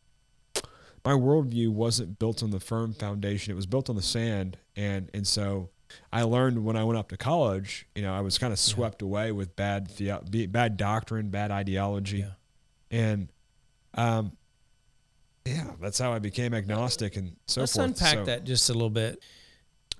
my 1.04 1.12
worldview 1.12 1.68
wasn't 1.70 2.18
built 2.18 2.42
on 2.42 2.50
the 2.50 2.60
firm 2.60 2.92
foundation. 2.94 3.52
It 3.52 3.56
was 3.56 3.66
built 3.66 3.88
on 3.90 3.96
the 3.96 4.02
sand, 4.02 4.56
and 4.76 5.10
and 5.14 5.26
so 5.26 5.70
I 6.12 6.22
learned 6.22 6.64
when 6.64 6.76
I 6.76 6.84
went 6.84 6.98
up 6.98 7.08
to 7.10 7.16
college. 7.16 7.86
You 7.94 8.02
know, 8.02 8.12
I 8.14 8.20
was 8.20 8.36
kind 8.38 8.52
of 8.52 8.58
swept 8.58 9.00
away 9.02 9.32
with 9.32 9.54
bad 9.56 9.90
be- 10.30 10.46
bad 10.46 10.76
doctrine, 10.76 11.30
bad 11.30 11.50
ideology, 11.50 12.18
Yeah. 12.18 12.30
and 12.90 13.28
um, 13.94 14.32
yeah, 15.46 15.70
that's 15.80 15.98
how 15.98 16.12
I 16.12 16.18
became 16.18 16.52
agnostic 16.52 17.16
and 17.16 17.36
so 17.46 17.60
Let's 17.62 17.74
forth. 17.74 17.88
unpack 17.88 18.14
So- 18.14 18.24
that 18.26 18.44
just 18.44 18.68
a 18.68 18.74
little 18.74 18.90
bit. 18.90 19.22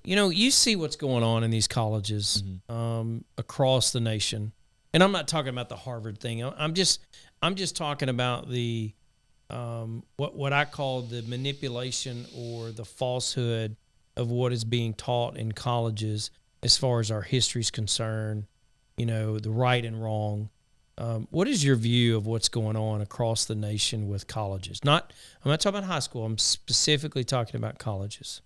You 0.09 0.17
know, 0.17 0.31
you 0.31 0.51
see 0.51 0.75
what's 0.75 0.97
going 0.97 1.23
on 1.23 1.45
in 1.45 1.51
these 1.51 1.69
colleges 1.69 2.43
Mm-hmm. 2.43 2.75
um, 2.75 3.25
across 3.37 3.93
the 3.93 4.01
nation, 4.01 4.53
and 4.95 5.03
I'm 5.03 5.13
not 5.13 5.29
talking 5.29 5.51
about 5.51 5.69
the 5.69 5.77
Harvard 5.77 6.19
thing. 6.19 6.43
I'm- 6.43 6.73
just, 6.73 7.01
I'm 7.43 7.57
just 7.57 7.77
talking 7.77 8.09
about 8.09 8.49
the 8.49 8.95
um, 9.51 10.03
what 10.17 10.35
what 10.35 10.55
I 10.55 10.65
call 10.65 11.03
the 11.03 11.21
manipulation 11.23 12.25
or 12.35 12.71
the 12.71 12.87
falsehood 12.87 13.77
of 14.17 14.31
what 14.31 14.51
is 14.51 14.65
being 14.65 14.95
taught 14.95 15.37
in 15.37 15.53
colleges 15.53 16.31
as 16.63 16.79
far 16.79 17.01
as 17.01 17.11
our 17.11 17.23
history 17.23 17.61
is 17.61 17.71
concerned. 17.71 18.47
You 18.97 19.05
know, 19.05 19.39
the 19.39 19.51
right 19.51 19.85
and 19.85 20.03
wrong. 20.03 20.49
Um, 20.97 21.29
what 21.31 21.49
is 21.49 21.63
your 21.63 21.77
view 21.77 22.17
of 22.17 22.27
what's 22.27 22.49
going 22.49 22.77
on 22.77 23.03
across 23.03 23.45
the 23.45 23.55
nation 23.55 24.09
with 24.09 24.27
colleges? 24.27 24.83
Not, 24.85 25.13
I'm 25.45 25.51
not 25.51 25.61
talking 25.61 25.79
about 25.79 25.87
high 25.89 26.01
school. 26.01 26.25
I'm 26.25 26.39
specifically 26.39 27.25
talking 27.25 27.57
about 27.57 27.79
colleges. 27.79 28.41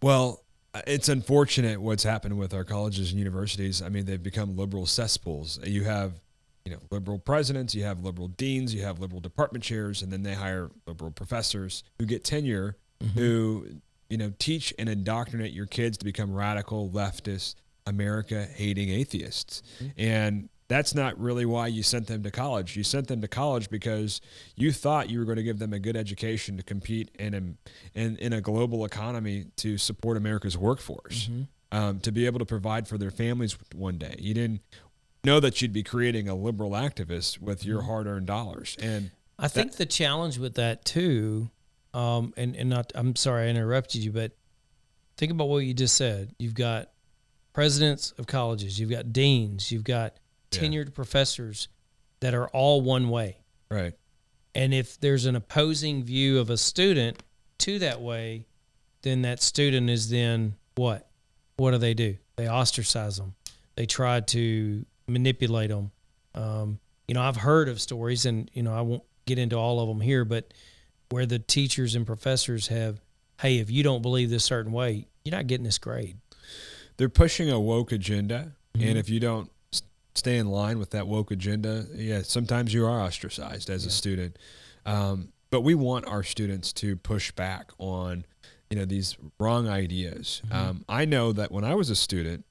Well, 0.00 0.42
it's 0.86 1.08
unfortunate 1.08 1.80
what's 1.80 2.02
happened 2.02 2.38
with 2.38 2.54
our 2.54 2.64
colleges 2.64 3.10
and 3.10 3.18
universities. 3.18 3.82
I 3.82 3.88
mean, 3.88 4.06
they've 4.06 4.22
become 4.22 4.56
liberal 4.56 4.86
cesspools. 4.86 5.58
You 5.64 5.84
have, 5.84 6.20
you 6.64 6.72
know, 6.72 6.78
liberal 6.90 7.18
presidents, 7.18 7.74
you 7.74 7.84
have 7.84 8.02
liberal 8.02 8.28
deans, 8.28 8.74
you 8.74 8.82
have 8.82 8.98
liberal 8.98 9.20
department 9.20 9.64
chairs, 9.64 10.02
and 10.02 10.12
then 10.12 10.22
they 10.22 10.34
hire 10.34 10.70
liberal 10.86 11.10
professors 11.10 11.84
who 11.98 12.06
get 12.06 12.24
tenure, 12.24 12.76
mm-hmm. 13.02 13.18
who, 13.18 13.66
you 14.08 14.16
know, 14.16 14.32
teach 14.38 14.72
and 14.78 14.88
indoctrinate 14.88 15.52
your 15.52 15.66
kids 15.66 15.98
to 15.98 16.04
become 16.04 16.32
radical, 16.32 16.88
leftist, 16.90 17.56
America 17.86 18.46
hating 18.54 18.88
atheists. 18.88 19.62
Mm-hmm. 19.76 20.00
And 20.00 20.48
that's 20.72 20.94
not 20.94 21.20
really 21.20 21.44
why 21.44 21.66
you 21.66 21.82
sent 21.82 22.06
them 22.06 22.22
to 22.22 22.30
college. 22.30 22.76
You 22.76 22.82
sent 22.82 23.08
them 23.08 23.20
to 23.20 23.28
college 23.28 23.68
because 23.68 24.22
you 24.56 24.72
thought 24.72 25.10
you 25.10 25.18
were 25.18 25.26
going 25.26 25.36
to 25.36 25.42
give 25.42 25.58
them 25.58 25.74
a 25.74 25.78
good 25.78 25.96
education 25.96 26.56
to 26.56 26.62
compete 26.62 27.10
in 27.18 27.34
a, 27.34 27.98
in, 27.98 28.16
in 28.16 28.32
a 28.32 28.40
global 28.40 28.86
economy 28.86 29.46
to 29.56 29.76
support 29.76 30.16
America's 30.16 30.56
workforce, 30.56 31.28
um, 31.72 32.00
to 32.00 32.10
be 32.10 32.24
able 32.24 32.38
to 32.38 32.46
provide 32.46 32.88
for 32.88 32.96
their 32.96 33.10
families 33.10 33.56
one 33.74 33.98
day. 33.98 34.16
You 34.18 34.32
didn't 34.32 34.62
know 35.24 35.40
that 35.40 35.60
you'd 35.60 35.74
be 35.74 35.82
creating 35.82 36.28
a 36.28 36.34
liberal 36.34 36.70
activist 36.70 37.38
with 37.38 37.66
your 37.66 37.82
hard-earned 37.82 38.26
dollars. 38.26 38.76
And 38.80 39.10
I 39.38 39.48
think 39.48 39.76
the 39.76 39.86
challenge 39.86 40.38
with 40.38 40.54
that 40.54 40.84
too, 40.84 41.50
um, 41.92 42.32
and 42.36 42.56
and 42.56 42.70
not, 42.70 42.92
I'm 42.94 43.14
sorry 43.14 43.46
I 43.46 43.48
interrupted 43.48 44.02
you, 44.02 44.10
but 44.10 44.32
think 45.16 45.32
about 45.32 45.48
what 45.48 45.58
you 45.58 45.74
just 45.74 45.96
said. 45.96 46.34
You've 46.38 46.54
got 46.54 46.88
presidents 47.52 48.12
of 48.16 48.26
colleges, 48.26 48.80
you've 48.80 48.90
got 48.90 49.12
deans, 49.12 49.70
you've 49.70 49.84
got 49.84 50.16
tenured 50.60 50.94
professors 50.94 51.68
that 52.20 52.34
are 52.34 52.48
all 52.48 52.80
one 52.80 53.08
way. 53.08 53.38
right, 53.70 53.94
And 54.54 54.72
if 54.74 54.98
there's 55.00 55.24
an 55.26 55.34
opposing 55.36 56.04
view 56.04 56.38
of 56.38 56.50
a 56.50 56.56
student 56.56 57.22
to 57.58 57.78
that 57.80 58.00
way, 58.00 58.46
then 59.02 59.22
that 59.22 59.42
student 59.42 59.90
is 59.90 60.10
then 60.10 60.54
what? 60.76 61.08
What 61.56 61.72
do 61.72 61.78
they 61.78 61.94
do? 61.94 62.16
They 62.36 62.48
ostracize 62.48 63.16
them. 63.16 63.34
They 63.76 63.86
try 63.86 64.20
to 64.20 64.84
manipulate 65.08 65.70
them. 65.70 65.90
Um, 66.34 66.78
you 67.08 67.14
know, 67.14 67.22
I've 67.22 67.36
heard 67.36 67.68
of 67.68 67.80
stories, 67.80 68.24
and 68.26 68.50
you 68.54 68.62
know, 68.62 68.72
I 68.74 68.80
won't 68.82 69.02
get 69.26 69.38
into 69.38 69.56
all 69.56 69.80
of 69.80 69.88
them 69.88 70.00
here, 70.00 70.24
but 70.24 70.52
where 71.10 71.26
the 71.26 71.38
teachers 71.38 71.94
and 71.94 72.06
professors 72.06 72.68
have, 72.68 73.00
hey, 73.40 73.58
if 73.58 73.70
you 73.70 73.82
don't 73.82 74.02
believe 74.02 74.30
this 74.30 74.44
certain 74.44 74.72
way, 74.72 75.06
you're 75.24 75.34
not 75.36 75.46
getting 75.46 75.64
this 75.64 75.78
grade. 75.78 76.16
they're 76.96 77.08
pushing 77.08 77.50
a 77.50 77.58
woke 77.60 77.90
agenda, 77.92 78.52
Mm-hmm. 78.76 78.88
and 78.88 78.98
if 78.98 79.10
you 79.10 79.20
don't 79.20 79.50
stay 80.14 80.38
in 80.38 80.46
line 80.48 80.78
with 80.78 80.90
that 80.90 81.06
woke 81.06 81.30
agenda, 81.30 81.86
yeah, 81.94 82.22
sometimes 82.22 82.72
you 82.74 82.86
are 82.86 83.00
ostracized 83.00 83.70
as 83.70 83.86
a 83.86 83.90
student. 83.90 84.38
Um, 84.84 85.32
but 85.50 85.60
we 85.60 85.74
want 85.74 86.06
our 86.06 86.22
students 86.22 86.72
to 86.74 86.96
push 86.96 87.30
back 87.32 87.70
on, 87.78 88.24
you 88.70 88.76
know, 88.76 88.84
these 88.84 89.16
wrong 89.38 89.68
ideas. 89.68 90.42
Mm-hmm. 90.46 90.56
Um, 90.56 90.84
I 90.88 91.04
know 91.04 91.32
that 91.32 91.52
when 91.52 91.64
I 91.64 91.74
was 91.74 91.90
a 91.90 91.96
student, 91.96 92.44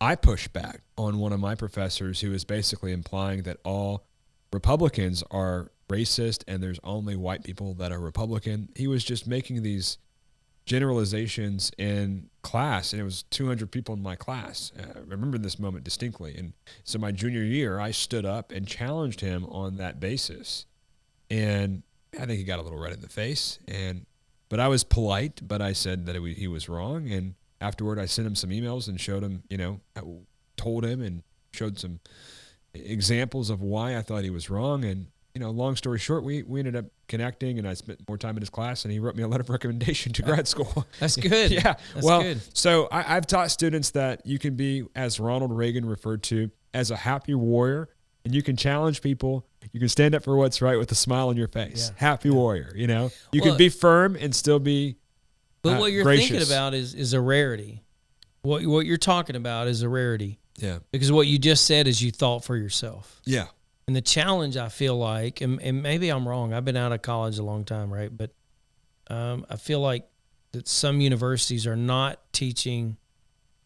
I 0.00 0.14
pushed 0.16 0.52
back 0.52 0.82
on 0.96 1.18
one 1.18 1.32
of 1.32 1.40
my 1.40 1.54
professors 1.54 2.20
who 2.20 2.30
was 2.30 2.44
basically 2.44 2.92
implying 2.92 3.42
that 3.42 3.58
all 3.64 4.04
Republicans 4.52 5.24
are 5.30 5.72
racist 5.88 6.44
and 6.46 6.62
there's 6.62 6.78
only 6.84 7.16
white 7.16 7.42
people 7.42 7.74
that 7.74 7.92
are 7.92 7.98
Republican. 7.98 8.68
He 8.76 8.86
was 8.86 9.04
just 9.04 9.26
making 9.26 9.62
these 9.62 9.98
generalizations 10.66 11.70
in 11.76 12.30
class, 12.42 12.92
and 12.92 13.00
it 13.00 13.04
was 13.04 13.24
200 13.24 13.70
people 13.70 13.94
in 13.94 14.02
my 14.02 14.16
class. 14.16 14.72
Uh, 14.78 14.98
I 14.98 15.10
remember 15.10 15.38
this 15.38 15.58
moment 15.58 15.84
distinctly. 15.84 16.36
And 16.36 16.52
so, 16.84 16.98
my 16.98 17.12
junior 17.12 17.42
year, 17.42 17.78
I 17.78 17.90
stood 17.90 18.24
up 18.24 18.50
and 18.50 18.66
challenged 18.66 19.20
him 19.20 19.44
on 19.46 19.76
that 19.76 20.00
basis, 20.00 20.66
and 21.30 21.82
I 22.14 22.26
think 22.26 22.38
he 22.38 22.44
got 22.44 22.58
a 22.58 22.62
little 22.62 22.78
red 22.78 22.92
in 22.92 23.00
the 23.00 23.08
face. 23.08 23.58
And 23.68 24.06
but 24.48 24.60
I 24.60 24.68
was 24.68 24.84
polite, 24.84 25.40
but 25.46 25.60
I 25.60 25.72
said 25.72 26.06
that 26.06 26.16
it, 26.16 26.36
he 26.36 26.48
was 26.48 26.68
wrong. 26.68 27.10
And 27.10 27.34
afterward, 27.60 27.98
I 27.98 28.06
sent 28.06 28.26
him 28.26 28.34
some 28.34 28.50
emails 28.50 28.88
and 28.88 29.00
showed 29.00 29.22
him, 29.22 29.42
you 29.48 29.56
know, 29.56 29.80
I 29.96 30.02
told 30.56 30.84
him 30.84 31.00
and 31.00 31.22
showed 31.52 31.78
some 31.78 32.00
examples 32.72 33.50
of 33.50 33.60
why 33.62 33.96
I 33.96 34.02
thought 34.02 34.24
he 34.24 34.30
was 34.30 34.50
wrong. 34.50 34.84
And 34.84 35.06
you 35.34 35.40
know, 35.40 35.50
long 35.50 35.74
story 35.74 35.98
short, 35.98 36.22
we 36.22 36.44
we 36.44 36.60
ended 36.60 36.76
up 36.76 36.84
connecting, 37.08 37.58
and 37.58 37.66
I 37.66 37.74
spent 37.74 38.06
more 38.08 38.16
time 38.16 38.36
in 38.36 38.40
his 38.42 38.50
class, 38.50 38.84
and 38.84 38.92
he 38.92 39.00
wrote 39.00 39.16
me 39.16 39.24
a 39.24 39.28
letter 39.28 39.42
of 39.42 39.50
recommendation 39.50 40.12
to 40.12 40.22
grad 40.22 40.46
school. 40.46 40.86
That's 41.00 41.16
good. 41.16 41.50
yeah, 41.50 41.74
That's 41.94 42.06
well, 42.06 42.22
good. 42.22 42.40
so 42.56 42.86
I, 42.92 43.16
I've 43.16 43.26
taught 43.26 43.50
students 43.50 43.90
that 43.90 44.24
you 44.24 44.38
can 44.38 44.54
be, 44.54 44.84
as 44.94 45.18
Ronald 45.18 45.50
Reagan 45.52 45.84
referred 45.86 46.22
to, 46.24 46.50
as 46.72 46.92
a 46.92 46.96
happy 46.96 47.34
warrior, 47.34 47.88
and 48.24 48.32
you 48.32 48.42
can 48.42 48.56
challenge 48.56 49.02
people. 49.02 49.44
You 49.72 49.80
can 49.80 49.88
stand 49.88 50.14
up 50.14 50.22
for 50.22 50.36
what's 50.36 50.62
right 50.62 50.78
with 50.78 50.92
a 50.92 50.94
smile 50.94 51.28
on 51.30 51.36
your 51.36 51.48
face. 51.48 51.90
Yeah. 51.90 51.98
Happy 52.10 52.30
warrior. 52.30 52.72
You 52.76 52.86
know, 52.86 53.10
you 53.32 53.40
Well- 53.42 53.50
can 53.52 53.58
be 53.58 53.68
firm 53.70 54.14
and 54.16 54.34
still 54.34 54.60
be. 54.60 54.96
But 55.62 55.78
uh, 55.78 55.80
what 55.80 55.90
you're 55.92 56.04
gracious. 56.04 56.28
thinking 56.28 56.46
about 56.48 56.74
is 56.74 56.94
is 56.94 57.12
a 57.12 57.20
rarity. 57.20 57.82
What 58.42 58.64
what 58.66 58.86
you're 58.86 58.98
talking 58.98 59.34
about 59.34 59.66
is 59.66 59.80
a 59.82 59.88
rarity 59.88 60.38
Yeah. 60.58 60.80
because 60.92 61.10
what 61.10 61.26
you 61.26 61.38
just 61.38 61.64
said 61.64 61.88
is 61.88 62.02
you 62.02 62.12
thought 62.12 62.44
for 62.44 62.56
yourself. 62.56 63.20
Yeah. 63.24 63.46
And 63.86 63.94
the 63.94 64.00
challenge 64.00 64.56
I 64.56 64.68
feel 64.70 64.96
like, 64.96 65.40
and, 65.40 65.60
and 65.60 65.82
maybe 65.82 66.08
I'm 66.08 66.26
wrong. 66.26 66.54
I've 66.54 66.64
been 66.64 66.76
out 66.76 66.92
of 66.92 67.02
college 67.02 67.38
a 67.38 67.42
long 67.42 67.64
time, 67.64 67.92
right? 67.92 68.14
But 68.14 68.30
um, 69.08 69.44
I 69.50 69.56
feel 69.56 69.80
like 69.80 70.08
that 70.52 70.66
some 70.66 71.00
universities 71.00 71.66
are 71.66 71.76
not 71.76 72.20
teaching 72.32 72.96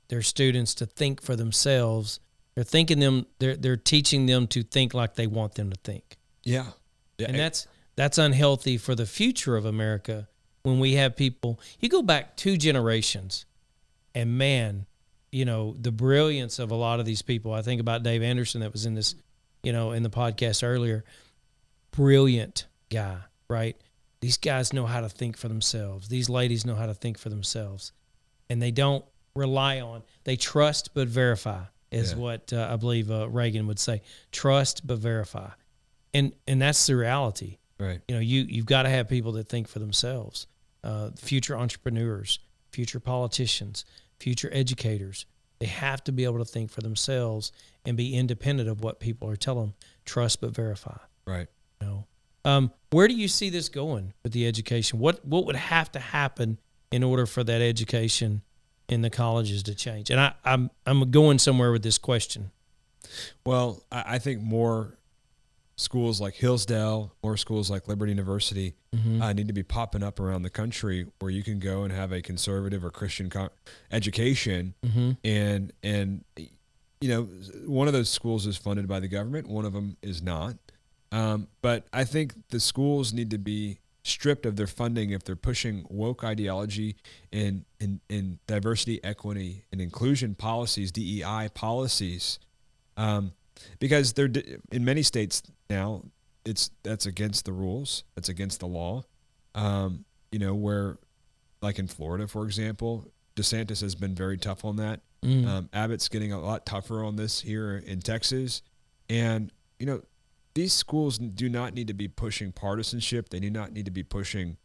their 0.08 0.22
students 0.22 0.74
to 0.74 0.86
think 0.86 1.22
for 1.22 1.36
themselves. 1.36 2.18
They're 2.54 2.64
thinking 2.64 2.98
them. 2.98 3.26
They're 3.38 3.54
they're 3.54 3.76
teaching 3.76 4.26
them 4.26 4.48
to 4.48 4.62
think 4.64 4.92
like 4.94 5.14
they 5.14 5.26
want 5.28 5.54
them 5.54 5.70
to 5.70 5.78
think 5.84 6.16
Yeah. 6.42 6.66
Yeah. 7.18 7.28
and 7.28 7.38
that's 7.38 7.68
that's 7.94 8.18
unhealthy 8.18 8.78
for 8.78 8.94
the 8.96 9.06
future 9.06 9.56
of 9.56 9.64
America 9.64 10.28
when 10.62 10.80
we 10.80 10.94
have 10.94 11.14
people 11.14 11.60
you 11.78 11.88
go 11.88 12.02
back 12.02 12.36
two 12.36 12.56
generations 12.56 13.44
and 14.14 14.36
man 14.38 14.86
you 15.30 15.44
know 15.44 15.76
the 15.78 15.92
brilliance 15.92 16.58
of 16.58 16.70
a 16.70 16.74
lot 16.74 16.98
of 17.00 17.06
these 17.06 17.22
people 17.22 17.52
I 17.52 17.62
think 17.62 17.80
about 17.80 18.02
Dave 18.02 18.22
Anderson 18.22 18.60
that 18.62 18.72
was 18.72 18.86
in 18.86 18.94
this 18.94 19.14
you 19.62 19.72
know 19.72 19.92
in 19.92 20.02
the 20.02 20.10
podcast 20.10 20.62
earlier 20.62 21.04
brilliant 21.90 22.66
guy 22.90 23.16
right? 23.50 23.76
These 24.20 24.36
guys 24.36 24.72
know 24.74 24.84
how 24.84 25.00
to 25.00 25.08
think 25.08 25.36
for 25.38 25.48
themselves. 25.48 26.08
These 26.08 26.28
ladies 26.28 26.66
know 26.66 26.74
how 26.74 26.84
to 26.86 26.92
think 26.92 27.16
for 27.18 27.30
themselves. 27.30 27.92
And 28.50 28.60
they 28.60 28.70
don't 28.70 29.04
rely 29.34 29.80
on 29.80 30.02
they 30.24 30.36
trust 30.36 30.92
but 30.92 31.08
verify 31.08 31.62
is 31.90 32.12
Yeah. 32.12 32.18
what 32.18 32.52
uh, 32.52 32.68
I 32.70 32.76
believe 32.76 33.10
uh, 33.10 33.28
Reagan 33.28 33.66
would 33.68 33.78
say 33.78 34.02
trust 34.32 34.86
but 34.86 34.98
verify. 34.98 35.50
And 36.12 36.32
and 36.46 36.60
that's 36.60 36.86
the 36.86 36.96
reality. 36.96 37.56
Right. 37.80 38.00
you 38.08 38.14
know 38.16 38.20
you 38.20 38.42
you've 38.42 38.66
got 38.66 38.82
to 38.82 38.88
have 38.90 39.08
people 39.08 39.32
that 39.32 39.48
think 39.48 39.68
for 39.68 39.78
themselves 39.78 40.46
uh, 40.84 41.10
future 41.16 41.56
entrepreneurs 41.56 42.40
future 42.72 42.98
politicians 43.00 43.84
future 44.18 44.50
educators 44.52 45.26
they 45.58 45.66
have 45.66 46.02
to 46.04 46.12
be 46.12 46.24
able 46.24 46.38
to 46.38 46.44
think 46.44 46.70
for 46.70 46.80
themselves 46.80 47.52
and 47.84 47.96
be 47.96 48.14
independent 48.14 48.68
of 48.68 48.82
what 48.82 49.00
people 49.00 49.28
are 49.28 49.36
telling 49.36 49.66
them. 49.66 49.74
Trust 50.04 50.40
but 50.40 50.50
verify. 50.50 50.98
Right. 51.26 51.48
you 51.80 51.86
know? 51.86 52.06
Um, 52.44 52.72
where 52.90 53.08
do 53.08 53.14
you 53.14 53.28
see 53.28 53.50
this 53.50 53.68
going 53.68 54.14
with 54.22 54.32
the 54.32 54.46
education? 54.46 54.98
What 54.98 55.24
what 55.24 55.44
would 55.46 55.56
have 55.56 55.92
to 55.92 55.98
happen 55.98 56.58
in 56.90 57.02
order 57.02 57.26
for 57.26 57.44
that 57.44 57.60
education 57.60 58.42
in 58.88 59.02
the 59.02 59.10
colleges 59.10 59.62
to 59.64 59.74
change? 59.74 60.10
And 60.10 60.20
I, 60.20 60.34
i'm 60.44 60.70
i'm 60.86 61.10
going 61.10 61.38
somewhere 61.38 61.72
with 61.72 61.82
this 61.82 61.98
question. 61.98 62.50
Well, 63.44 63.82
I, 63.90 64.04
I 64.06 64.18
think 64.18 64.40
more 64.40 64.96
schools 65.78 66.20
like 66.20 66.34
Hillsdale, 66.34 67.14
more 67.22 67.36
schools 67.36 67.70
like 67.70 67.88
Liberty 67.88 68.10
University 68.12 68.74
uh, 69.22 69.32
need 69.32 69.46
to 69.46 69.54
be 69.54 69.62
popping 69.62 70.02
up 70.02 70.18
around 70.20 70.42
the 70.42 70.50
country 70.50 71.06
where 71.20 71.30
you 71.30 71.42
can 71.42 71.58
go 71.60 71.84
and 71.84 71.92
have 71.92 72.10
a 72.12 72.20
conservative 72.20 72.84
or 72.84 72.90
Christian 72.90 73.30
co- 73.30 73.48
education, 73.90 74.74
Mm-hmm. 74.84 75.10
and 75.24 75.72
and 75.82 76.24
you 77.00 77.08
know, 77.08 77.22
one 77.66 77.86
of 77.86 77.92
those 77.94 78.10
schools 78.10 78.44
is 78.46 78.56
funded 78.56 78.88
by 78.88 78.98
the 79.00 79.06
government, 79.08 79.48
one 79.48 79.64
of 79.64 79.72
them 79.72 79.96
is 80.02 80.20
not. 80.20 80.56
Um, 81.12 81.46
but 81.62 81.86
I 81.92 82.02
think 82.04 82.34
the 82.50 82.58
schools 82.60 83.12
need 83.12 83.30
to 83.30 83.38
be 83.38 83.78
stripped 84.02 84.44
of 84.46 84.56
their 84.56 84.66
funding 84.66 85.10
if 85.10 85.22
they're 85.22 85.36
pushing 85.36 85.86
woke 85.88 86.24
ideology 86.24 86.96
and 87.32 87.64
in, 87.78 88.00
in, 88.08 88.38
diversity, 88.48 89.02
equity, 89.04 89.64
and 89.70 89.80
inclusion 89.80 90.34
policies, 90.34 90.90
DEI 90.90 91.50
policies, 91.54 92.38
um, 92.96 93.32
because 93.78 94.12
they're 94.12 94.30
in 94.70 94.84
many 94.84 95.02
states 95.02 95.42
now. 95.68 96.02
It's 96.44 96.70
that's 96.82 97.06
against 97.06 97.44
the 97.44 97.52
rules. 97.52 98.04
That's 98.14 98.28
against 98.28 98.60
the 98.60 98.66
law. 98.66 99.02
Um, 99.54 100.04
you 100.32 100.38
know 100.38 100.54
where, 100.54 100.98
like 101.60 101.78
in 101.78 101.88
Florida, 101.88 102.26
for 102.26 102.44
example, 102.44 103.10
DeSantis 103.36 103.80
has 103.82 103.94
been 103.94 104.14
very 104.14 104.38
tough 104.38 104.64
on 104.64 104.76
that. 104.76 105.00
Mm. 105.22 105.46
Um, 105.46 105.68
Abbott's 105.72 106.08
getting 106.08 106.32
a 106.32 106.40
lot 106.40 106.64
tougher 106.64 107.02
on 107.02 107.16
this 107.16 107.40
here 107.40 107.76
in 107.76 108.00
Texas, 108.00 108.62
and 109.10 109.52
you 109.78 109.86
know 109.86 110.02
these 110.54 110.72
schools 110.72 111.18
do 111.18 111.48
not 111.48 111.74
need 111.74 111.88
to 111.88 111.94
be 111.94 112.08
pushing 112.08 112.52
partisanship. 112.52 113.28
They 113.28 113.40
do 113.40 113.50
not 113.50 113.72
need 113.72 113.84
to 113.84 113.90
be 113.90 114.02
pushing 114.02 114.56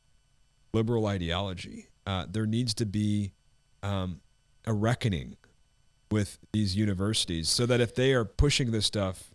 liberal 0.73 1.05
ideology. 1.05 1.87
Uh, 2.05 2.25
there 2.29 2.45
needs 2.45 2.73
to 2.75 2.85
be 2.85 3.33
um, 3.81 4.21
a 4.65 4.73
reckoning 4.73 5.37
with 6.13 6.37
these 6.53 6.75
universities 6.75 7.49
so 7.49 7.65
that 7.65 7.81
if 7.81 7.95
they 7.95 8.13
are 8.13 8.23
pushing 8.23 8.71
this 8.71 8.85
stuff, 8.85 9.31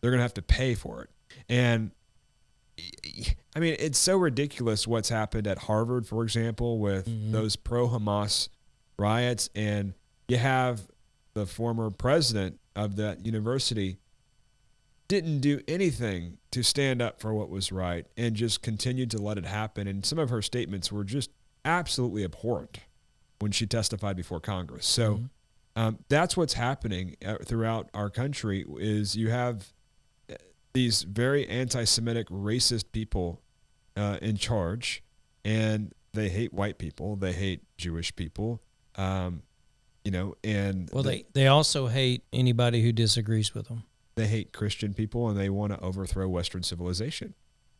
they're 0.00 0.10
going 0.10 0.18
to 0.18 0.24
have 0.24 0.34
to 0.34 0.42
pay 0.42 0.74
for 0.74 1.02
it. 1.02 1.10
And 1.48 1.92
I 3.54 3.60
mean, 3.60 3.76
it's 3.78 3.98
so 3.98 4.16
ridiculous 4.16 4.86
what's 4.86 5.10
happened 5.10 5.46
at 5.46 5.58
Harvard, 5.58 6.06
for 6.06 6.24
example, 6.24 6.78
with 6.78 7.06
mm-hmm. 7.06 7.32
those 7.32 7.54
pro 7.54 7.88
Hamas 7.88 8.48
riots. 8.98 9.48
And 9.54 9.94
you 10.26 10.38
have 10.38 10.88
the 11.34 11.46
former 11.46 11.90
president 11.90 12.58
of 12.74 12.96
that 12.96 13.24
university 13.24 13.98
didn't 15.06 15.40
do 15.40 15.60
anything 15.68 16.38
to 16.50 16.62
stand 16.62 17.02
up 17.02 17.20
for 17.20 17.34
what 17.34 17.50
was 17.50 17.70
right 17.70 18.06
and 18.16 18.34
just 18.34 18.62
continued 18.62 19.10
to 19.10 19.18
let 19.18 19.38
it 19.38 19.44
happen. 19.44 19.86
And 19.86 20.04
some 20.04 20.18
of 20.18 20.30
her 20.30 20.40
statements 20.40 20.90
were 20.90 21.04
just 21.04 21.30
absolutely 21.64 22.24
abhorrent 22.24 22.80
when 23.38 23.52
she 23.52 23.66
testified 23.66 24.16
before 24.16 24.40
Congress. 24.40 24.86
So 24.86 25.14
mm-hmm. 25.14 25.24
Um, 25.76 25.98
that's 26.08 26.36
what's 26.36 26.54
happening 26.54 27.16
uh, 27.24 27.36
throughout 27.44 27.90
our 27.94 28.10
country 28.10 28.64
is 28.78 29.16
you 29.16 29.30
have 29.30 29.72
uh, 30.30 30.34
these 30.72 31.02
very 31.02 31.48
anti-Semitic, 31.48 32.28
racist 32.28 32.92
people 32.92 33.40
uh, 33.96 34.18
in 34.22 34.36
charge, 34.36 35.02
and 35.44 35.92
they 36.12 36.28
hate 36.28 36.52
white 36.52 36.78
people, 36.78 37.16
they 37.16 37.32
hate 37.32 37.62
Jewish 37.76 38.14
people, 38.14 38.62
um, 38.96 39.42
you 40.04 40.10
know, 40.10 40.34
and 40.44 40.88
well, 40.92 41.02
the, 41.02 41.10
they 41.10 41.24
they 41.32 41.46
also 41.48 41.88
hate 41.88 42.22
anybody 42.32 42.82
who 42.82 42.92
disagrees 42.92 43.54
with 43.54 43.68
them 43.68 43.84
they 44.14 44.26
hate 44.26 44.52
Christian 44.52 44.94
people 44.94 45.28
and 45.28 45.38
they 45.38 45.48
want 45.48 45.72
to 45.72 45.80
overthrow 45.80 46.28
Western 46.28 46.62
civilization. 46.62 47.34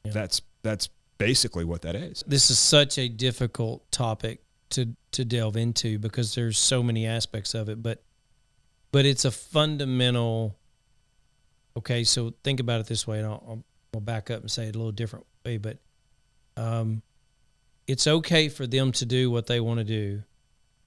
Yeah. 0.04 0.12
That's 0.12 0.42
that's 0.62 0.88
basically 1.18 1.64
what 1.64 1.82
that 1.82 1.94
is. 1.94 2.24
This 2.26 2.50
is 2.50 2.58
such 2.58 2.98
a 2.98 3.08
difficult 3.08 3.90
topic 3.90 4.42
to 4.74 4.94
to 5.12 5.24
delve 5.24 5.56
into 5.56 5.98
because 5.98 6.34
there's 6.34 6.58
so 6.58 6.82
many 6.82 7.06
aspects 7.06 7.54
of 7.54 7.68
it, 7.68 7.82
but 7.82 8.02
but 8.92 9.04
it's 9.06 9.24
a 9.24 9.30
fundamental. 9.30 10.56
Okay, 11.76 12.04
so 12.04 12.34
think 12.44 12.60
about 12.60 12.80
it 12.80 12.86
this 12.86 13.06
way, 13.06 13.18
and 13.18 13.26
I'll, 13.26 13.64
I'll 13.92 14.00
back 14.00 14.30
up 14.30 14.40
and 14.40 14.50
say 14.50 14.66
it 14.68 14.76
a 14.76 14.78
little 14.78 14.92
different 14.92 15.26
way, 15.44 15.56
but 15.56 15.78
um, 16.56 17.02
it's 17.88 18.06
okay 18.06 18.48
for 18.48 18.66
them 18.66 18.92
to 18.92 19.04
do 19.04 19.30
what 19.30 19.46
they 19.46 19.58
want 19.58 19.78
to 19.78 19.84
do 19.84 20.22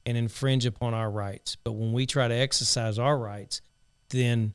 and 0.05 0.17
infringe 0.17 0.65
upon 0.65 0.93
our 0.93 1.11
rights, 1.11 1.57
but 1.61 1.73
when 1.73 1.91
we 1.91 2.05
try 2.05 2.29
to 2.29 2.33
exercise 2.33 2.97
our 2.97 3.17
rights, 3.17 3.61
then 4.09 4.53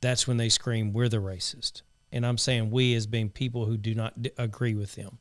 that's 0.00 0.26
when 0.26 0.38
they 0.38 0.48
scream, 0.48 0.92
"We're 0.92 1.10
the 1.10 1.18
racist." 1.18 1.82
And 2.12 2.24
I'm 2.24 2.38
saying 2.38 2.70
we 2.70 2.94
as 2.94 3.06
being 3.06 3.28
people 3.28 3.66
who 3.66 3.76
do 3.76 3.94
not 3.94 4.22
d- 4.22 4.30
agree 4.38 4.74
with 4.74 4.94
them, 4.94 5.18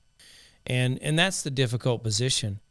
and 0.65 1.01
and 1.01 1.19
that's 1.19 1.41
the 1.41 1.51
difficult 1.51 2.03
position 2.03 2.61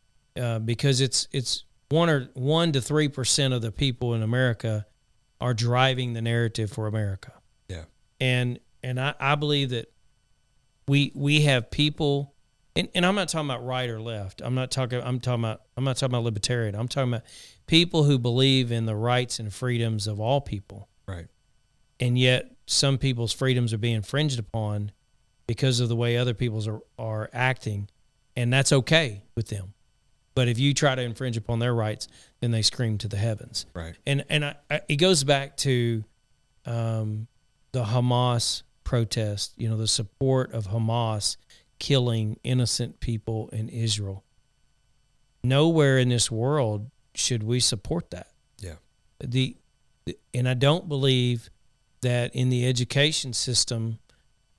uh, 0.41 0.59
because 0.59 1.01
it's 1.01 1.29
it's 1.33 1.65
one 1.89 2.11
or 2.11 2.29
one 2.35 2.73
to 2.73 2.81
three 2.81 3.09
percent 3.09 3.55
of 3.55 3.63
the 3.63 3.73
people 3.73 4.15
in 4.15 4.23
America 4.23 4.87
are 5.41 5.55
driving 5.55 6.13
the 6.13 6.23
narrative 6.23 6.71
for 6.71 6.87
America. 6.87 7.33
Yeah, 7.69 7.85
and 8.21 8.59
and 8.83 9.01
I, 9.01 9.15
I 9.19 9.35
believe 9.35 9.71
that 9.71 9.93
we 10.89 11.13
we 11.15 11.43
have 11.43 11.71
people. 11.71 12.33
And, 12.77 12.89
and 12.93 13.07
I'm 13.07 13.15
not 13.15 13.29
talking 13.29 13.49
about 13.49 13.65
right 13.65 13.89
or 13.89 14.01
left. 14.01 14.43
I'm 14.45 14.57
not 14.57 14.73
talking. 14.73 15.01
I'm 15.01 15.21
talking 15.21 15.45
about. 15.45 15.63
I'm 15.77 15.85
not 15.85 15.97
talking 15.97 16.13
about 16.13 16.25
libertarian. 16.25 16.75
I'm 16.75 16.89
talking 16.89 17.13
about 17.13 17.23
people 17.69 18.03
who 18.03 18.19
believe 18.19 18.73
in 18.73 18.85
the 18.85 18.97
rights 18.97 19.39
and 19.39 19.53
freedoms 19.53 20.09
of 20.09 20.19
all 20.19 20.41
people. 20.41 20.89
Right 21.07 21.27
and 22.01 22.19
yet 22.19 22.51
some 22.67 22.99
people's 22.99 23.33
freedoms 23.33 23.73
are 23.73 23.79
being 23.79 23.97
infringed 23.97 24.39
upon 24.39 24.93
because 25.47 25.81
of 25.81 25.89
the 25.89 25.97
way 25.97 26.17
other 26.17 26.35
people's 26.35 26.67
are, 26.67 26.81
are 26.99 27.31
acting 27.33 27.89
and 28.37 28.53
that's 28.53 28.73
okay 28.73 29.23
with 29.35 29.49
them 29.49 29.75
but 30.35 30.49
if 30.49 30.59
you 30.59 30.75
try 30.75 30.95
to 30.95 31.03
infringe 31.03 31.37
upon 31.37 31.59
their 31.59 31.75
rights 31.75 32.09
then 32.41 32.51
they 32.51 32.63
scream 32.63 32.99
to 32.99 33.09
the 33.09 33.17
heavens. 33.17 33.67
Right. 33.75 33.97
And 34.07 34.25
and 34.29 34.45
I, 34.45 34.57
I, 34.71 34.81
it 34.89 34.97
goes 34.97 35.25
back 35.25 35.57
to 35.59 36.05
um, 36.67 37.27
the 37.73 37.85
hamas 37.85 38.63
protest 38.85 39.55
you 39.57 39.69
know 39.69 39.79
the 39.79 39.89
support 39.89 40.53
of 40.53 40.69
hamas 40.69 41.37
killing 41.79 42.39
innocent 42.45 43.01
people 43.01 43.49
in 43.51 43.69
israel. 43.69 44.25
Nowhere 45.43 45.99
in 45.99 46.09
this 46.09 46.31
world 46.31 46.91
should 47.15 47.43
we 47.43 47.61
support 47.61 48.11
that. 48.11 48.29
Yeah. 48.59 48.75
The 49.21 49.57
and 50.35 50.47
i 50.47 50.53
don't 50.53 50.87
believe 50.87 51.49
that 52.03 52.35
in 52.35 52.51
the 52.51 52.67
education 52.69 53.33
system 53.33 53.99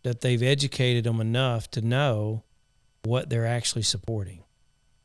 that 0.06 0.22
they've 0.22 0.44
educated 0.44 1.04
them 1.04 1.22
enough 1.22 1.70
to 1.72 1.82
know 1.82 2.44
what 3.04 3.30
they're 3.30 3.46
actually 3.46 3.82
supporting. 3.82 4.44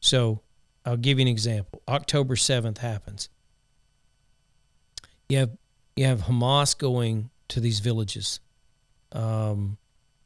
So 0.01 0.43
I'll 0.91 0.97
give 0.97 1.19
you 1.19 1.23
an 1.23 1.29
example. 1.29 1.83
October 1.89 2.35
7th 2.35 2.79
happens. 2.79 3.29
You 5.29 5.39
have 5.39 5.51
you 5.95 6.07
have 6.07 6.23
Hamas 6.23 6.77
going 6.77 7.31
to 7.49 7.61
these 7.61 7.79
villages. 7.79 8.41
Um, 9.13 9.77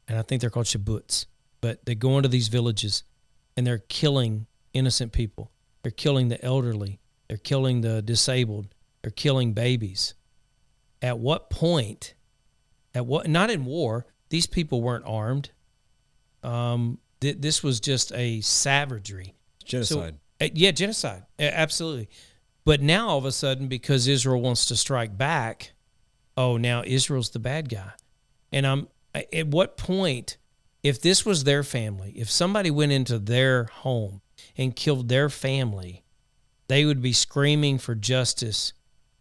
and 0.07 0.17
I 0.17 0.21
think 0.21 0.41
they're 0.41 0.49
called 0.49 0.65
kibbutzim, 0.65 1.25
but 1.61 1.85
they 1.85 1.95
go 1.95 2.17
into 2.17 2.29
these 2.29 2.47
villages 2.47 3.03
and 3.55 3.67
they're 3.67 3.83
killing 3.89 4.47
innocent 4.73 5.11
people. 5.11 5.51
They're 5.83 5.91
killing 5.91 6.29
the 6.29 6.43
elderly. 6.43 6.99
They're 7.27 7.37
killing 7.37 7.81
the 7.81 8.01
disabled. 8.01 8.67
They're 9.01 9.11
killing 9.11 9.53
babies 9.53 10.15
at 11.05 11.19
what 11.19 11.51
point, 11.51 12.15
at 12.95 13.05
what, 13.05 13.27
not 13.27 13.51
in 13.51 13.65
war, 13.65 14.07
these 14.29 14.47
people 14.47 14.81
weren't 14.81 15.05
armed. 15.05 15.51
Um, 16.41 16.97
th- 17.21 17.37
this 17.39 17.61
was 17.61 17.79
just 17.79 18.11
a 18.13 18.41
savagery. 18.41 19.35
Genocide. 19.63 20.15
So, 20.15 20.19
Uh, 20.41 20.49
yeah, 20.53 20.71
genocide. 20.71 21.23
absolutely. 21.39 22.09
But 22.65 22.81
now 22.81 23.09
all 23.09 23.17
of 23.17 23.25
a 23.25 23.31
sudden, 23.31 23.67
because 23.67 24.07
Israel 24.07 24.41
wants 24.41 24.65
to 24.65 24.75
strike 24.75 25.17
back, 25.17 25.73
oh, 26.35 26.57
now 26.57 26.83
Israel's 26.85 27.29
the 27.29 27.39
bad 27.39 27.69
guy. 27.69 27.91
And 28.51 28.65
I'm 28.65 28.87
at 29.13 29.47
what 29.47 29.77
point, 29.77 30.37
if 30.83 31.01
this 31.01 31.25
was 31.25 31.43
their 31.43 31.63
family, 31.63 32.11
if 32.15 32.29
somebody 32.29 32.69
went 32.71 32.91
into 32.91 33.19
their 33.19 33.65
home 33.65 34.21
and 34.57 34.75
killed 34.75 35.09
their 35.09 35.29
family, 35.29 36.03
they 36.67 36.85
would 36.85 37.01
be 37.01 37.13
screaming 37.13 37.77
for 37.77 37.95
justice 37.95 38.73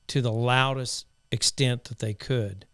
to 0.09 0.20
the 0.20 0.33
loudest 0.33 1.07
extent 1.31 1.85
that 1.85 1.98
they 1.98 2.14
could. 2.14 2.66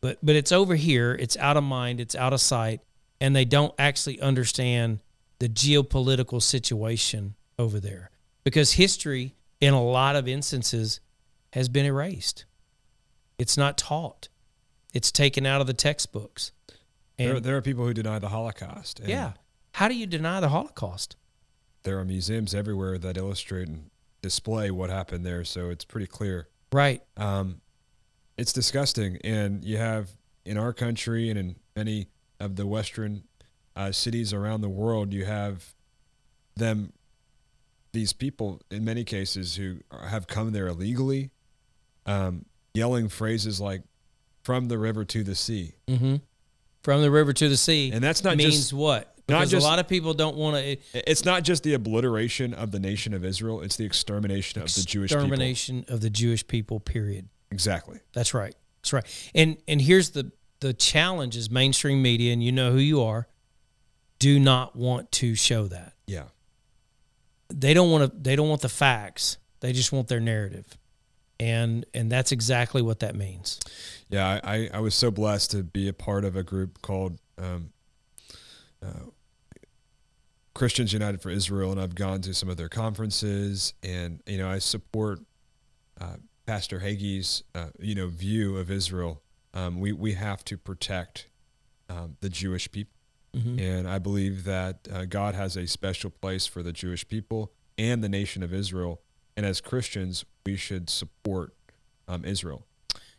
But 0.00 0.18
but 0.22 0.36
it's 0.36 0.52
over 0.52 0.76
here, 0.76 1.16
it's 1.18 1.36
out 1.38 1.56
of 1.56 1.64
mind, 1.64 2.00
it's 2.00 2.14
out 2.14 2.32
of 2.32 2.40
sight, 2.40 2.80
and 3.20 3.34
they 3.34 3.44
don't 3.44 3.74
actually 3.78 4.20
understand 4.20 5.00
the 5.38 5.48
geopolitical 5.48 6.40
situation 6.40 7.34
over 7.58 7.80
there. 7.80 8.10
Because 8.44 8.72
history 8.74 9.34
in 9.60 9.74
a 9.74 9.82
lot 9.82 10.16
of 10.16 10.28
instances 10.28 11.00
has 11.52 11.68
been 11.68 11.86
erased. 11.86 12.44
It's 13.38 13.56
not 13.56 13.78
taught. 13.78 14.28
It's 14.94 15.12
taken 15.12 15.46
out 15.46 15.60
of 15.60 15.66
the 15.66 15.74
textbooks. 15.74 16.52
And 17.18 17.30
there, 17.30 17.40
there 17.40 17.56
are 17.56 17.62
people 17.62 17.84
who 17.84 17.92
deny 17.94 18.18
the 18.18 18.28
Holocaust. 18.28 19.00
yeah. 19.04 19.32
How 19.72 19.86
do 19.88 19.94
you 19.94 20.06
deny 20.06 20.40
the 20.40 20.48
Holocaust? 20.48 21.16
There 21.84 21.98
are 21.98 22.04
museums 22.04 22.54
everywhere 22.54 22.98
that 22.98 23.16
illustrate 23.16 23.68
and 23.68 23.90
display 24.22 24.70
what 24.70 24.90
happened 24.90 25.24
there, 25.24 25.44
so 25.44 25.70
it's 25.70 25.84
pretty 25.84 26.06
clear. 26.06 26.48
Right. 26.72 27.02
Um, 27.16 27.60
it's 28.36 28.52
disgusting. 28.52 29.18
And 29.22 29.64
you 29.64 29.76
have 29.76 30.10
in 30.44 30.58
our 30.58 30.72
country 30.72 31.30
and 31.30 31.38
in 31.38 31.56
many 31.76 32.08
of 32.40 32.56
the 32.56 32.66
Western 32.66 33.24
uh, 33.76 33.92
cities 33.92 34.32
around 34.32 34.62
the 34.62 34.68
world, 34.68 35.12
you 35.12 35.24
have 35.24 35.74
them, 36.56 36.92
these 37.92 38.12
people 38.12 38.60
in 38.70 38.84
many 38.84 39.04
cases 39.04 39.56
who 39.56 39.78
have 40.08 40.26
come 40.26 40.52
there 40.52 40.68
illegally, 40.68 41.30
um, 42.06 42.44
yelling 42.74 43.08
phrases 43.08 43.60
like 43.60 43.82
"from 44.42 44.68
the 44.68 44.78
river 44.78 45.04
to 45.04 45.22
the 45.22 45.34
sea." 45.34 45.74
Mm-hmm. 45.86 46.16
From 46.82 47.02
the 47.02 47.10
river 47.10 47.32
to 47.32 47.48
the 47.48 47.56
sea, 47.56 47.90
and 47.92 48.02
that's 48.02 48.24
not 48.24 48.36
means 48.36 48.56
just, 48.56 48.72
what 48.72 49.14
because 49.28 49.50
just, 49.50 49.64
a 49.64 49.68
lot 49.68 49.78
of 49.78 49.86
people 49.86 50.14
don't 50.14 50.36
want 50.36 50.56
to. 50.56 50.72
It, 50.72 50.82
it's 50.94 51.24
not 51.24 51.44
just 51.44 51.62
the 51.62 51.74
obliteration 51.74 52.54
of 52.54 52.70
the 52.70 52.80
nation 52.80 53.12
of 53.12 53.24
Israel; 53.24 53.60
it's 53.60 53.76
the 53.76 53.84
extermination, 53.84 54.62
extermination 54.62 54.62
of 54.62 54.74
the 54.74 54.90
Jewish 54.90 55.10
people. 55.10 55.24
Extermination 55.24 55.84
of 55.88 56.00
the 56.00 56.10
Jewish 56.10 56.46
people. 56.46 56.80
Period. 56.80 57.28
Exactly. 57.50 58.00
That's 58.12 58.32
right. 58.32 58.54
That's 58.80 58.92
right. 58.92 59.30
And 59.34 59.58
and 59.68 59.80
here's 59.82 60.10
the 60.10 60.32
the 60.60 60.72
challenge 60.72 61.36
is 61.36 61.50
mainstream 61.50 62.00
media, 62.00 62.32
and 62.32 62.42
you 62.42 62.52
know 62.52 62.72
who 62.72 62.78
you 62.78 63.02
are, 63.02 63.28
do 64.18 64.40
not 64.40 64.74
want 64.74 65.12
to 65.12 65.34
show 65.34 65.66
that. 65.66 65.92
Yeah. 66.06 66.24
They 67.50 67.74
don't 67.74 67.90
want 67.90 68.10
to. 68.10 68.18
They 68.18 68.36
don't 68.36 68.48
want 68.48 68.60
the 68.60 68.68
facts. 68.68 69.38
They 69.60 69.72
just 69.72 69.92
want 69.92 70.08
their 70.08 70.20
narrative, 70.20 70.78
and 71.40 71.86
and 71.94 72.10
that's 72.12 72.32
exactly 72.32 72.82
what 72.82 73.00
that 73.00 73.14
means. 73.14 73.58
Yeah, 74.10 74.40
I, 74.42 74.70
I, 74.72 74.80
was 74.80 74.94
so 74.94 75.10
blessed 75.10 75.50
to 75.52 75.62
be 75.62 75.88
a 75.88 75.92
part 75.92 76.24
of 76.24 76.36
a 76.36 76.42
group 76.42 76.80
called 76.80 77.18
um, 77.36 77.70
uh, 78.82 79.10
Christians 80.54 80.92
United 80.92 81.22
for 81.22 81.30
Israel, 81.30 81.70
and 81.72 81.80
I've 81.80 81.94
gone 81.94 82.20
to 82.22 82.34
some 82.34 82.48
of 82.48 82.56
their 82.56 82.68
conferences, 82.68 83.74
and 83.82 84.20
you 84.26 84.38
know 84.38 84.48
I 84.48 84.58
support 84.58 85.20
uh, 86.00 86.16
Pastor 86.46 86.80
Hagee's 86.80 87.44
uh, 87.54 87.68
you 87.78 87.94
know 87.94 88.08
view 88.08 88.56
of 88.56 88.70
Israel. 88.70 89.22
Um, 89.54 89.80
we 89.80 89.92
we 89.92 90.14
have 90.14 90.44
to 90.46 90.58
protect 90.58 91.28
um, 91.88 92.16
the 92.20 92.28
Jewish 92.28 92.70
people, 92.70 92.97
Mm-hmm. 93.38 93.58
and 93.60 93.88
I 93.88 93.98
believe 93.98 94.44
that 94.44 94.88
uh, 94.92 95.04
God 95.04 95.34
has 95.34 95.56
a 95.56 95.66
special 95.66 96.10
place 96.10 96.46
for 96.46 96.62
the 96.62 96.72
Jewish 96.72 97.06
people 97.06 97.52
and 97.76 98.02
the 98.02 98.08
nation 98.08 98.42
of 98.42 98.52
Israel. 98.52 99.00
And 99.36 99.46
as 99.46 99.60
Christians, 99.60 100.24
we 100.44 100.56
should 100.56 100.90
support 100.90 101.54
um, 102.08 102.24
Israel. 102.24 102.64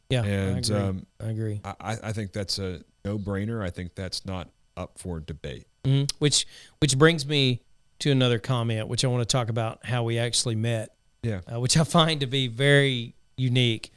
Yeah, 0.10 0.24
And, 0.24 0.56
I 0.56 0.60
agree. 0.60 0.76
um, 0.76 1.06
I 1.22 1.26
agree. 1.30 1.62
I, 1.64 1.98
I 2.04 2.12
think 2.12 2.34
that's 2.34 2.60
a 2.60 2.84
no 3.06 3.18
brainer. 3.18 3.64
I 3.64 3.70
think 3.70 3.96
that's 3.96 4.26
not 4.26 4.50
up 4.76 4.98
for 4.98 5.20
debate. 5.20 5.68
Mhm. 5.86 6.12
Which 6.20 6.46
which 6.80 6.98
brings 6.98 7.26
me 7.26 7.62
to 8.00 8.12
another 8.12 8.40
comment, 8.40 8.88
which 8.88 9.06
I 9.06 9.08
want 9.08 9.22
to 9.22 9.32
talk 9.32 9.50
about 9.50 9.86
how 9.86 10.04
we 10.04 10.18
actually 10.18 10.56
met, 10.56 10.96
Yeah. 11.24 11.42
uh, 11.54 11.60
which 11.60 11.78
I 11.78 11.84
find 11.84 12.20
to 12.22 12.28
be 12.28 12.48
very 12.48 13.14
unique. 13.38 13.92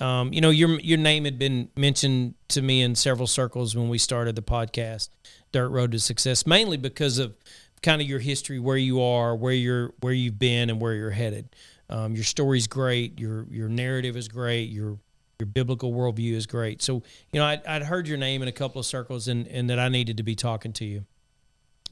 Um, 0.00 0.32
you 0.32 0.40
know, 0.40 0.50
your 0.50 0.80
your 0.80 0.98
name 0.98 1.24
had 1.24 1.38
been 1.38 1.68
mentioned 1.76 2.34
to 2.48 2.62
me 2.62 2.82
in 2.82 2.94
several 2.94 3.26
circles 3.26 3.76
when 3.76 3.88
we 3.88 3.98
started 3.98 4.36
the 4.36 4.42
podcast, 4.42 5.08
Dirt 5.52 5.68
Road 5.70 5.92
to 5.92 5.98
Success, 5.98 6.46
mainly 6.46 6.76
because 6.76 7.18
of 7.18 7.34
kind 7.82 8.02
of 8.02 8.08
your 8.08 8.18
history, 8.18 8.58
where 8.58 8.76
you 8.76 9.00
are, 9.00 9.34
where 9.36 9.52
you're, 9.52 9.92
where 10.00 10.12
you've 10.12 10.38
been, 10.38 10.70
and 10.70 10.80
where 10.80 10.94
you're 10.94 11.10
headed. 11.10 11.48
Um, 11.90 12.14
your 12.14 12.24
story's 12.24 12.66
great. 12.66 13.18
Your 13.18 13.46
your 13.50 13.68
narrative 13.68 14.16
is 14.16 14.28
great. 14.28 14.70
Your 14.70 14.98
your 15.38 15.46
biblical 15.46 15.92
worldview 15.92 16.32
is 16.32 16.46
great. 16.46 16.82
So, 16.82 17.02
you 17.32 17.40
know, 17.40 17.46
I'd, 17.46 17.64
I'd 17.64 17.82
heard 17.82 18.08
your 18.08 18.18
name 18.18 18.42
in 18.42 18.48
a 18.48 18.52
couple 18.52 18.78
of 18.78 18.86
circles, 18.86 19.28
and 19.28 19.46
and 19.48 19.70
that 19.70 19.78
I 19.78 19.88
needed 19.88 20.18
to 20.18 20.22
be 20.22 20.34
talking 20.34 20.72
to 20.74 20.84
you. 20.84 21.04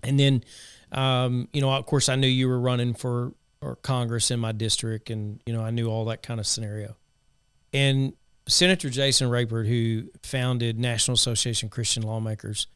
And 0.02 0.20
then, 0.20 0.44
um, 0.92 1.48
you 1.52 1.60
know, 1.60 1.72
of 1.72 1.86
course, 1.86 2.08
I 2.08 2.16
knew 2.16 2.26
you 2.26 2.48
were 2.48 2.60
running 2.60 2.94
for 2.94 3.32
or 3.62 3.76
Congress 3.76 4.30
in 4.30 4.38
my 4.38 4.52
district, 4.52 5.10
and 5.10 5.40
you 5.46 5.52
know, 5.52 5.62
I 5.62 5.70
knew 5.70 5.88
all 5.88 6.04
that 6.06 6.22
kind 6.22 6.40
of 6.40 6.46
scenario. 6.46 6.96
And 7.72 8.12
Senator 8.48 8.90
Jason 8.90 9.28
Rapert, 9.28 9.66
who 9.66 10.04
founded 10.22 10.78
National 10.78 11.14
Association 11.14 11.66
of 11.66 11.70
Christian 11.72 12.02
Lawmakers, 12.02 12.66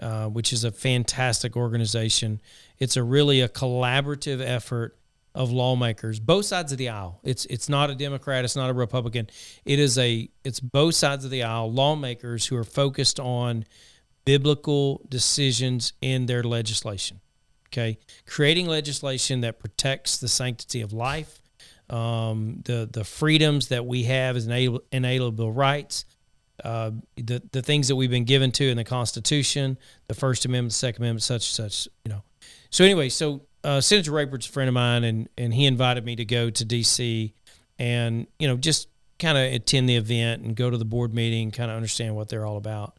uh, 0.00 0.26
which 0.26 0.52
is 0.52 0.64
a 0.64 0.70
fantastic 0.70 1.56
organization. 1.56 2.40
It's 2.78 2.96
a 2.96 3.02
really 3.02 3.40
a 3.40 3.48
collaborative 3.48 4.40
effort 4.40 4.98
of 5.34 5.52
lawmakers, 5.52 6.18
both 6.18 6.46
sides 6.46 6.72
of 6.72 6.78
the 6.78 6.88
aisle. 6.88 7.20
It's 7.22 7.44
it's 7.46 7.68
not 7.68 7.90
a 7.90 7.94
Democrat, 7.94 8.44
it's 8.44 8.56
not 8.56 8.70
a 8.70 8.74
Republican. 8.74 9.28
It 9.64 9.78
is 9.78 9.98
a 9.98 10.28
it's 10.44 10.60
both 10.60 10.94
sides 10.94 11.24
of 11.24 11.30
the 11.30 11.42
aisle 11.42 11.70
lawmakers 11.70 12.46
who 12.46 12.56
are 12.56 12.64
focused 12.64 13.20
on 13.20 13.66
biblical 14.24 15.02
decisions 15.08 15.92
in 16.00 16.26
their 16.26 16.42
legislation. 16.42 17.20
Okay, 17.68 17.98
creating 18.26 18.66
legislation 18.66 19.42
that 19.42 19.58
protects 19.58 20.16
the 20.16 20.28
sanctity 20.28 20.80
of 20.80 20.92
life, 20.92 21.42
um, 21.90 22.62
the 22.64 22.88
the 22.90 23.04
freedoms 23.04 23.68
that 23.68 23.84
we 23.84 24.04
have 24.04 24.36
as 24.36 24.46
inalienable, 24.46 25.52
rights, 25.52 26.06
uh, 26.64 26.90
the 27.16 27.42
the 27.52 27.62
things 27.62 27.88
that 27.88 27.96
we've 27.96 28.10
been 28.10 28.24
given 28.24 28.50
to 28.52 28.68
in 28.68 28.76
the 28.76 28.84
Constitution, 28.84 29.78
the 30.08 30.14
First 30.14 30.44
Amendment, 30.44 30.72
Second 30.72 31.02
Amendment, 31.02 31.22
such 31.22 31.52
such. 31.52 31.88
You 32.04 32.12
know. 32.12 32.22
So 32.70 32.84
anyway, 32.84 33.08
so 33.08 33.42
uh, 33.64 33.80
Senator 33.80 34.12
Rapert's 34.12 34.46
a 34.46 34.50
friend 34.50 34.68
of 34.68 34.74
mine, 34.74 35.04
and 35.04 35.28
and 35.36 35.52
he 35.52 35.66
invited 35.66 36.04
me 36.04 36.16
to 36.16 36.24
go 36.24 36.50
to 36.50 36.64
D.C. 36.64 37.34
and 37.78 38.26
you 38.38 38.48
know 38.48 38.56
just 38.56 38.88
kind 39.18 39.36
of 39.36 39.52
attend 39.52 39.88
the 39.88 39.96
event 39.96 40.42
and 40.42 40.54
go 40.54 40.70
to 40.70 40.76
the 40.76 40.84
board 40.84 41.14
meeting, 41.14 41.50
kind 41.50 41.70
of 41.70 41.76
understand 41.76 42.14
what 42.14 42.28
they're 42.28 42.44
all 42.44 42.56
about. 42.56 42.96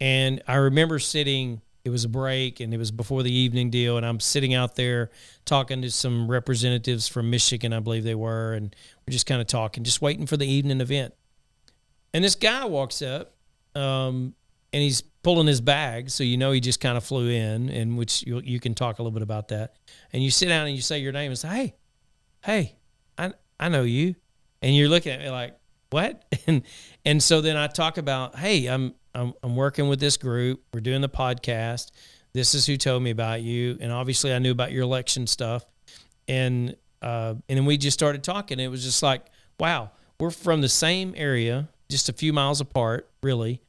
And 0.00 0.42
I 0.46 0.56
remember 0.56 0.98
sitting. 0.98 1.60
It 1.84 1.90
was 1.90 2.04
a 2.04 2.08
break, 2.08 2.60
and 2.60 2.72
it 2.72 2.78
was 2.78 2.90
before 2.90 3.22
the 3.22 3.30
evening 3.30 3.68
deal, 3.68 3.98
and 3.98 4.06
I'm 4.06 4.18
sitting 4.18 4.54
out 4.54 4.74
there 4.74 5.10
talking 5.44 5.82
to 5.82 5.90
some 5.90 6.30
representatives 6.30 7.08
from 7.08 7.28
Michigan, 7.28 7.74
I 7.74 7.80
believe 7.80 8.04
they 8.04 8.14
were, 8.14 8.54
and 8.54 8.74
we're 9.06 9.12
just 9.12 9.26
kind 9.26 9.42
of 9.42 9.46
talking, 9.46 9.84
just 9.84 10.00
waiting 10.00 10.26
for 10.26 10.38
the 10.38 10.46
evening 10.46 10.80
event. 10.80 11.12
And 12.14 12.24
this 12.24 12.36
guy 12.36 12.64
walks 12.64 13.02
up, 13.02 13.34
um, 13.74 14.34
and 14.72 14.82
he's 14.82 15.02
pulling 15.02 15.46
his 15.46 15.60
bag, 15.60 16.10
so 16.10 16.24
you 16.24 16.36
know 16.36 16.52
he 16.52 16.60
just 16.60 16.80
kind 16.80 16.96
of 16.96 17.04
flew 17.04 17.28
in, 17.28 17.68
and 17.68 17.98
which 17.98 18.22
you 18.22 18.40
you 18.40 18.60
can 18.60 18.74
talk 18.74 18.98
a 18.98 19.02
little 19.02 19.12
bit 19.12 19.22
about 19.22 19.48
that. 19.48 19.74
And 20.12 20.22
you 20.22 20.30
sit 20.30 20.46
down 20.46 20.66
and 20.66 20.74
you 20.74 20.80
say 20.80 21.00
your 21.00 21.12
name 21.12 21.30
and 21.30 21.38
say, 21.38 21.48
"Hey, 21.48 21.74
hey, 22.44 22.76
I 23.18 23.32
I 23.58 23.68
know 23.68 23.82
you," 23.82 24.14
and 24.62 24.74
you're 24.74 24.88
looking 24.88 25.12
at 25.12 25.20
me 25.20 25.28
like, 25.28 25.56
"What?" 25.90 26.24
And 26.46 26.62
and 27.04 27.22
so 27.22 27.40
then 27.40 27.56
I 27.56 27.66
talk 27.66 27.98
about, 27.98 28.36
"Hey, 28.36 28.66
I'm 28.66 28.94
I'm 29.14 29.34
I'm 29.42 29.56
working 29.56 29.88
with 29.88 30.00
this 30.00 30.16
group. 30.16 30.62
We're 30.72 30.80
doing 30.80 31.00
the 31.00 31.08
podcast. 31.08 31.90
This 32.32 32.54
is 32.54 32.64
who 32.66 32.76
told 32.76 33.02
me 33.02 33.10
about 33.10 33.42
you, 33.42 33.76
and 33.80 33.92
obviously 33.92 34.32
I 34.32 34.38
knew 34.38 34.52
about 34.52 34.72
your 34.72 34.84
election 34.84 35.26
stuff." 35.26 35.66
And 36.28 36.76
uh, 37.04 37.34
and 37.48 37.58
then 37.58 37.66
we 37.66 37.76
just 37.76 37.98
started 37.98 38.24
talking. 38.24 38.58
It 38.58 38.68
was 38.68 38.82
just 38.82 39.02
like, 39.02 39.26
wow, 39.60 39.90
we're 40.18 40.30
from 40.30 40.62
the 40.62 40.70
same 40.70 41.12
area, 41.16 41.68
just 41.88 42.08
a 42.08 42.12
few 42.12 42.32
miles 42.32 42.60
apart, 42.60 43.08
really, 43.22 43.60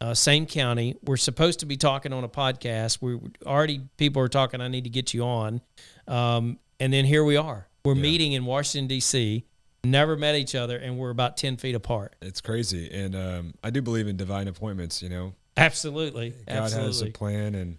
uh, 0.00 0.14
same 0.14 0.46
county. 0.46 0.96
We're 1.04 1.16
supposed 1.16 1.60
to 1.60 1.66
be 1.66 1.76
talking 1.76 2.12
on 2.12 2.24
a 2.24 2.28
podcast. 2.28 3.00
We 3.00 3.18
already 3.46 3.82
people 3.96 4.22
are 4.22 4.28
talking. 4.28 4.60
I 4.60 4.68
need 4.68 4.84
to 4.84 4.90
get 4.90 5.14
you 5.14 5.24
on, 5.24 5.60
um, 6.08 6.58
and 6.80 6.92
then 6.92 7.04
here 7.04 7.24
we 7.24 7.36
are. 7.36 7.68
We're 7.84 7.94
meeting 7.94 8.32
in 8.32 8.44
Washington 8.44 8.88
D.C. 8.88 9.44
Never 9.84 10.16
met 10.16 10.34
each 10.34 10.54
other, 10.54 10.78
and 10.78 10.98
we're 10.98 11.10
about 11.10 11.36
ten 11.36 11.56
feet 11.56 11.74
apart. 11.74 12.16
It's 12.22 12.40
crazy. 12.40 12.90
And 12.90 13.14
um, 13.14 13.54
I 13.62 13.70
do 13.70 13.82
believe 13.82 14.08
in 14.08 14.16
divine 14.16 14.48
appointments, 14.48 15.02
you 15.02 15.10
know. 15.10 15.34
Absolutely, 15.56 16.30
God 16.30 16.48
absolutely. 16.48 16.86
has 16.86 17.02
a 17.02 17.10
plan 17.10 17.54
and 17.54 17.78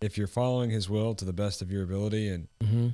if 0.00 0.16
you're 0.16 0.26
following 0.26 0.70
his 0.70 0.88
will 0.88 1.14
to 1.14 1.24
the 1.24 1.32
best 1.32 1.60
of 1.60 1.70
your 1.70 1.82
ability 1.82 2.28
and 2.28 2.48
hmm 2.64 2.88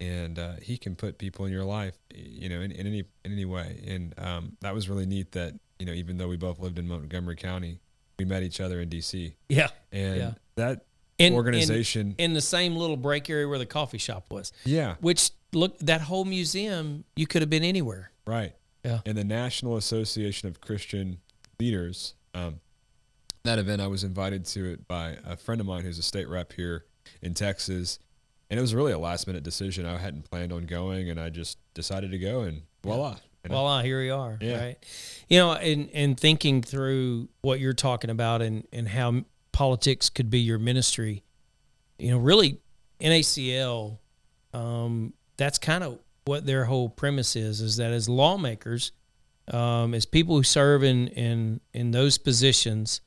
and 0.00 0.38
uh, 0.38 0.54
he 0.60 0.76
can 0.76 0.96
put 0.96 1.18
people 1.18 1.46
in 1.46 1.52
your 1.52 1.64
life, 1.64 1.96
you 2.12 2.48
know, 2.48 2.60
in, 2.60 2.72
in 2.72 2.86
any 2.86 3.04
in 3.24 3.32
any 3.32 3.44
way. 3.44 3.80
And 3.86 4.12
um, 4.18 4.56
that 4.60 4.74
was 4.74 4.88
really 4.88 5.06
neat 5.06 5.32
that, 5.32 5.54
you 5.78 5.86
know, 5.86 5.92
even 5.92 6.16
though 6.18 6.28
we 6.28 6.36
both 6.36 6.58
lived 6.58 6.78
in 6.78 6.86
Montgomery 6.88 7.36
County, 7.36 7.80
we 8.18 8.24
met 8.24 8.42
each 8.42 8.60
other 8.60 8.80
in 8.80 8.88
DC. 8.88 9.34
Yeah, 9.48 9.68
And 9.92 10.16
Yeah. 10.16 10.32
that 10.56 10.84
in, 11.18 11.32
organization 11.34 12.14
in, 12.18 12.26
in 12.26 12.32
the 12.32 12.40
same 12.40 12.76
little 12.76 12.96
break 12.96 13.28
area 13.30 13.46
where 13.48 13.58
the 13.58 13.66
coffee 13.66 13.98
shop 13.98 14.26
was. 14.30 14.52
Yeah, 14.64 14.96
Which 15.00 15.30
look, 15.52 15.78
that 15.78 16.02
whole 16.02 16.24
museum, 16.24 17.04
you 17.16 17.26
could 17.26 17.42
have 17.42 17.50
been 17.50 17.64
anywhere. 17.64 18.10
right. 18.26 18.54
Yeah. 18.84 19.00
And 19.06 19.16
the 19.16 19.24
National 19.24 19.78
Association 19.78 20.46
of 20.46 20.60
Christian 20.60 21.16
Leaders, 21.58 22.12
um, 22.34 22.60
that 23.44 23.58
event 23.58 23.80
I 23.80 23.86
was 23.86 24.04
invited 24.04 24.44
to 24.46 24.72
it 24.72 24.86
by 24.86 25.16
a 25.24 25.38
friend 25.38 25.58
of 25.58 25.66
mine 25.66 25.84
who's 25.84 25.98
a 25.98 26.02
state 26.02 26.28
rep 26.28 26.52
here 26.52 26.84
in 27.22 27.32
Texas. 27.32 27.98
And 28.50 28.58
it 28.58 28.60
was 28.60 28.74
really 28.74 28.92
a 28.92 28.98
last 28.98 29.26
minute 29.26 29.42
decision. 29.42 29.86
I 29.86 29.96
hadn't 29.96 30.28
planned 30.30 30.52
on 30.52 30.66
going 30.66 31.08
and 31.08 31.18
I 31.18 31.30
just 31.30 31.56
decided 31.72 32.10
to 32.10 32.18
go 32.18 32.42
and 32.42 32.60
voila. 32.82 33.16
You 33.44 33.50
know? 33.50 33.56
Voila, 33.56 33.82
here 33.82 34.00
we 34.00 34.10
are. 34.10 34.38
Yeah. 34.40 34.60
Right. 34.60 34.76
You 35.28 35.38
know, 35.38 35.52
and 35.52 35.90
and 35.92 36.18
thinking 36.18 36.62
through 36.62 37.28
what 37.42 37.60
you're 37.60 37.72
talking 37.72 38.10
about 38.10 38.42
and 38.42 38.66
and 38.72 38.88
how 38.88 39.24
politics 39.52 40.10
could 40.10 40.30
be 40.30 40.40
your 40.40 40.58
ministry. 40.58 41.22
You 41.98 42.12
know, 42.12 42.18
really, 42.18 42.58
NACL. 43.00 43.98
Um, 44.52 45.12
that's 45.36 45.58
kind 45.58 45.84
of 45.84 45.98
what 46.24 46.46
their 46.46 46.64
whole 46.64 46.88
premise 46.88 47.36
is: 47.36 47.60
is 47.60 47.76
that 47.76 47.92
as 47.92 48.08
lawmakers, 48.08 48.92
um, 49.48 49.94
as 49.94 50.06
people 50.06 50.36
who 50.36 50.42
serve 50.42 50.82
in 50.82 51.08
in 51.08 51.60
in 51.72 51.90
those 51.90 52.18
positions, 52.18 53.00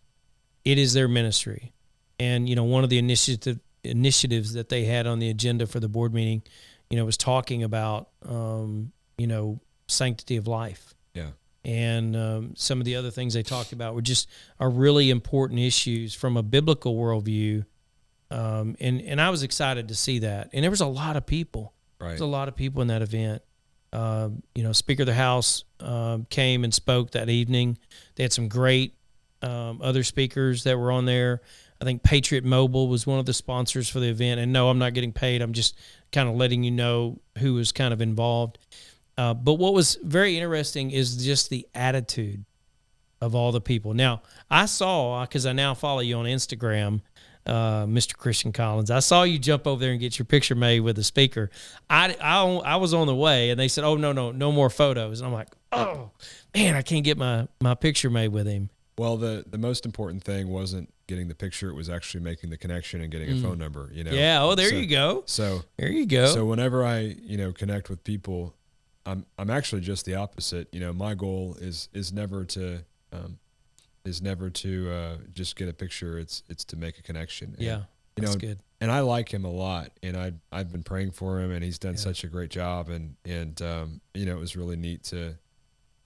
it 0.66 0.78
is 0.78 0.94
their 0.94 1.08
ministry. 1.08 1.74
And 2.20 2.48
you 2.48 2.56
know, 2.56 2.64
one 2.64 2.84
of 2.84 2.90
the 2.90 2.98
initiative 2.98 3.60
initiatives 3.84 4.54
that 4.54 4.70
they 4.70 4.86
had 4.86 5.08
on 5.08 5.20
the 5.20 5.30
agenda 5.30 5.66
for 5.66 5.80
the 5.80 5.88
board 5.88 6.14
meeting, 6.14 6.44
you 6.90 6.98
know, 6.98 7.06
was 7.06 7.18
talking 7.18 7.64
about 7.64 8.10
um, 8.28 8.92
you 9.18 9.28
know 9.28 9.60
sanctity 9.88 10.38
of 10.38 10.48
life 10.48 10.94
yeah. 11.14 11.30
and 11.66 12.16
um, 12.16 12.54
some 12.56 12.80
of 12.80 12.86
the 12.86 12.96
other 12.96 13.12
things 13.12 13.34
they 13.34 13.44
talked 13.44 13.72
about 13.74 13.96
were 13.96 14.02
just 14.02 14.30
are 14.60 14.70
really 14.70 15.10
important 15.10 15.60
issues 15.60 16.14
from 16.14 16.38
a 16.38 16.44
biblical 16.44 16.96
worldview. 16.96 17.66
Um, 18.30 18.76
and 18.80 19.02
and 19.02 19.22
I 19.22 19.30
was 19.30 19.44
excited 19.44 19.88
to 19.88 19.96
see 19.96 20.20
that, 20.20 20.50
and 20.52 20.64
there 20.64 20.72
was 20.72 20.82
a 20.82 20.88
lot 20.88 21.16
of 21.16 21.26
people. 21.26 21.74
Right. 22.00 22.10
There's 22.10 22.22
a 22.22 22.26
lot 22.26 22.48
of 22.48 22.56
people 22.56 22.82
in 22.82 22.90
that 22.90 23.02
event. 23.02 23.42
Um, 23.94 24.44
you 24.54 24.64
know, 24.64 24.74
Speaker 24.74 25.04
of 25.04 25.08
the 25.08 25.14
House 25.14 25.64
um, 25.80 26.28
came 26.30 26.64
and 26.64 26.74
spoke 26.74 27.12
that 27.12 27.30
evening. 27.30 27.78
They 28.16 28.24
had 28.24 28.34
some 28.34 28.50
great 28.50 28.94
um, 29.42 29.80
other 29.82 30.04
speakers 30.04 30.64
that 30.66 30.78
were 30.78 30.92
on 30.92 31.06
there. 31.06 31.42
I 31.82 31.86
think 31.86 32.04
Patriot 32.04 32.44
Mobile 32.44 32.88
was 32.88 33.06
one 33.06 33.20
of 33.20 33.26
the 33.26 33.34
sponsors 33.34 33.88
for 33.88 34.00
the 34.00 34.10
event. 34.10 34.40
And 34.40 34.52
no, 34.52 34.70
I'm 34.70 34.80
not 34.80 34.94
getting 34.94 35.14
paid. 35.14 35.42
I'm 35.42 35.54
just 35.54 35.78
kind 36.12 36.28
of 36.28 36.36
letting 36.36 36.64
you 36.64 36.72
know 36.72 37.20
who 37.38 37.54
was 37.54 37.72
kind 37.72 37.94
of 37.94 38.02
involved. 38.02 38.58
Uh, 39.18 39.34
but 39.34 39.56
what 39.56 39.74
was 39.74 39.98
very 40.04 40.38
interesting 40.38 40.92
is 40.92 41.24
just 41.26 41.50
the 41.50 41.68
attitude 41.74 42.46
of 43.22 43.34
all 43.34 43.52
the 43.52 43.62
people. 43.62 43.94
Now, 43.94 44.22
I 44.50 44.66
saw 44.68 45.24
because 45.26 45.46
I 45.46 45.54
now 45.54 45.74
follow 45.74 46.02
you 46.02 46.16
on 46.18 46.26
Instagram, 46.26 47.02
uh, 47.48 47.86
Mr. 47.86 48.16
Christian 48.16 48.52
Collins. 48.52 48.92
I 48.92 49.00
saw 49.00 49.24
you 49.24 49.40
jump 49.40 49.66
over 49.66 49.80
there 49.80 49.92
and 49.92 50.00
get 50.00 50.20
your 50.20 50.26
picture 50.28 50.54
made 50.54 50.82
with 50.82 50.98
the 50.98 51.04
speaker. 51.04 51.50
I, 51.90 52.16
I, 52.22 52.44
I 52.44 52.76
was 52.76 52.94
on 52.94 53.08
the 53.08 53.16
way, 53.16 53.50
and 53.50 53.60
they 53.60 53.68
said, 53.70 53.84
"Oh 53.84 53.96
no, 53.96 54.12
no, 54.12 54.32
no 54.32 54.52
more 54.52 54.70
photos." 54.70 55.20
And 55.20 55.28
I'm 55.28 55.34
like, 55.34 55.48
"Oh 55.72 56.12
man, 56.54 56.76
I 56.76 56.82
can't 56.84 57.04
get 57.04 57.18
my 57.18 57.48
my 57.60 57.74
picture 57.74 58.10
made 58.12 58.30
with 58.30 58.46
him." 58.46 58.70
Well, 59.00 59.18
the 59.18 59.46
the 59.50 59.58
most 59.58 59.86
important 59.86 60.24
thing 60.24 60.50
wasn't 60.50 60.94
getting 61.08 61.28
the 61.28 61.36
picture; 61.36 61.70
it 61.70 61.76
was 61.76 61.90
actually 61.90 62.24
making 62.24 62.52
the 62.52 62.58
connection 62.58 63.02
and 63.02 63.12
getting 63.12 63.32
a 63.32 63.42
phone 63.42 63.58
number. 63.58 63.90
You 63.94 64.04
know. 64.04 64.12
Yeah. 64.12 64.44
Oh, 64.44 64.54
there 64.54 64.70
So- 64.70 64.76
you 64.76 64.86
go. 64.88 65.24
So 65.26 65.64
There 65.78 65.90
you 65.90 66.06
go. 66.06 66.28
So 66.28 66.46
whenever 66.46 66.86
I, 66.86 67.00
you 67.00 67.38
know, 67.38 67.52
connect 67.52 67.90
with 67.90 68.04
people, 68.04 68.54
I'm 69.08 69.26
I'm 69.40 69.50
actually 69.50 69.82
just 69.82 70.06
the 70.06 70.16
opposite. 70.16 70.68
You 70.72 70.80
know, 70.80 70.94
my 70.94 71.16
goal 71.16 71.56
is 71.60 71.90
is 71.94 72.12
never 72.12 72.44
to 72.46 72.84
um, 73.14 73.40
is 74.06 74.22
never 74.22 74.50
to 74.50 74.92
uh, 74.92 75.18
just 75.34 75.56
get 75.56 75.70
a 75.70 75.74
picture. 75.74 76.20
It's 76.20 76.44
it's 76.50 76.66
to 76.66 76.76
make 76.76 77.00
a 77.00 77.02
connection. 77.02 77.54
And, 77.58 77.62
yeah. 77.62 77.78
you 77.78 78.22
That's 78.24 78.34
know, 78.36 78.40
good. 78.40 78.60
and 78.82 78.92
I 78.92 79.00
like 79.00 79.34
him 79.34 79.46
a 79.46 79.52
lot, 79.52 79.92
and 80.04 80.18
I 80.18 80.34
I've 80.52 80.72
been 80.72 80.84
praying 80.84 81.12
for 81.12 81.40
him, 81.40 81.52
and 81.52 81.64
he's 81.64 81.80
done 81.80 81.94
Yeah. 81.94 82.00
such 82.00 82.24
a 82.24 82.28
great 82.28 82.50
job, 82.50 82.90
and 82.90 83.16
and 83.26 83.62
um, 83.62 84.02
you 84.14 84.26
know, 84.26 84.36
it 84.36 84.40
was 84.40 84.56
really 84.58 84.76
neat 84.76 85.04
to 85.06 85.36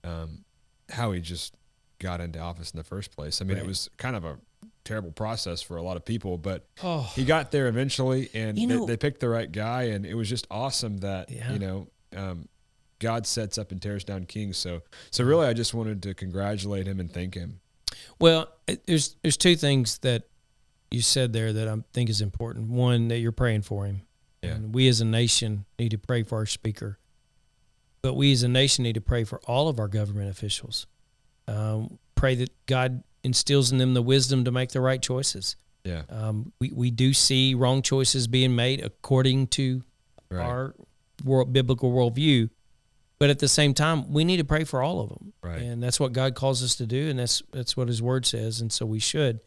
um, 0.04 0.44
how 0.90 1.12
he 1.12 1.20
just 1.20 1.54
got 1.98 2.20
into 2.20 2.38
office 2.38 2.70
in 2.72 2.78
the 2.78 2.84
first 2.84 3.14
place. 3.16 3.40
I 3.40 3.44
mean, 3.44 3.56
Right. 3.56 3.64
it 3.64 3.68
was 3.68 3.88
kind 3.96 4.16
of 4.16 4.24
a 4.24 4.38
terrible 4.84 5.12
process 5.12 5.62
for 5.62 5.76
a 5.76 5.82
lot 5.82 5.96
of 5.96 6.04
people, 6.04 6.38
but 6.38 6.66
Oh, 6.82 7.10
he 7.14 7.24
got 7.24 7.50
there 7.52 7.68
eventually, 7.68 8.28
and 8.34 8.58
You 8.58 8.66
they, 8.68 8.76
know- 8.76 8.86
they 8.86 8.96
picked 8.96 9.20
the 9.20 9.28
right 9.28 9.50
guy, 9.50 9.84
and 9.84 10.04
it 10.06 10.14
was 10.14 10.28
just 10.28 10.46
awesome 10.50 10.98
that 10.98 11.30
Yeah. 11.30 11.52
you 11.52 11.58
know 11.58 11.88
um, 12.16 12.48
God 13.02 13.26
sets 13.26 13.58
up 13.58 13.70
and 13.72 13.82
tears 13.82 14.04
down 14.04 14.24
kings. 14.24 14.56
So, 14.56 14.80
so 15.10 15.24
really, 15.24 15.46
I 15.46 15.52
just 15.52 15.74
wanted 15.74 16.02
to 16.04 16.14
congratulate 16.14 16.86
him 16.86 16.98
and 17.00 17.12
thank 17.12 17.34
him. 17.34 17.60
Well, 18.18 18.48
it- 18.66 18.86
there's 18.86 19.16
there's 19.22 19.36
two 19.36 19.56
things 19.56 19.98
that 19.98 20.22
you 20.90 21.02
said 21.02 21.32
there 21.32 21.52
that 21.52 21.68
I 21.68 21.76
think 21.92 22.08
is 22.08 22.20
important. 22.20 22.68
One, 22.70 23.08
that 23.08 23.18
you're 23.18 23.32
praying 23.32 23.62
for 23.62 23.84
him. 23.86 24.02
Yeah. 24.42 24.52
And 24.54 24.74
we 24.74 24.88
as 24.88 25.00
a 25.00 25.04
nation 25.04 25.64
need 25.78 25.90
to 25.90 25.98
pray 25.98 26.22
for 26.22 26.38
our 26.38 26.46
speaker. 26.46 26.98
But 28.02 28.14
we 28.14 28.32
as 28.32 28.42
a 28.42 28.48
nation 28.48 28.82
need 28.84 28.94
to 28.94 29.00
pray 29.00 29.24
for 29.24 29.40
all 29.46 29.68
of 29.68 29.78
our 29.78 29.88
government 29.88 30.28
officials. 30.30 30.86
Um, 31.46 31.98
pray 32.14 32.34
that 32.36 32.50
God 32.66 33.02
instills 33.24 33.70
in 33.72 33.78
them 33.78 33.94
the 33.94 34.02
wisdom 34.02 34.44
to 34.44 34.50
make 34.50 34.70
the 34.70 34.80
right 34.80 35.00
choices. 35.00 35.56
Yeah, 35.84 36.02
Um, 36.08 36.52
we, 36.60 36.70
we 36.72 36.90
do 36.92 37.12
see 37.12 37.54
wrong 37.54 37.82
choices 37.82 38.26
being 38.28 38.54
made 38.54 38.84
according 38.84 39.48
to 39.48 39.82
right, 40.30 40.44
our 40.44 40.74
world, 41.24 41.52
biblical 41.52 41.92
worldview. 41.92 42.50
But 43.22 43.30
at 43.30 43.38
the 43.38 43.46
same 43.46 43.72
time, 43.72 44.12
we 44.12 44.24
need 44.24 44.38
to 44.38 44.44
pray 44.44 44.64
for 44.64 44.82
all 44.82 45.00
of 45.00 45.08
them, 45.10 45.32
Right. 45.44 45.62
and 45.62 45.80
that's 45.80 46.00
what 46.00 46.12
God 46.12 46.34
calls 46.34 46.60
us 46.60 46.74
to 46.74 46.86
do, 46.86 47.08
and 47.08 47.20
that's 47.20 47.40
that's 47.52 47.76
what 47.76 47.86
His 47.86 48.02
Word 48.02 48.26
says, 48.26 48.60
and 48.60 48.72
so 48.72 48.84
we 48.84 48.98
should. 48.98 49.38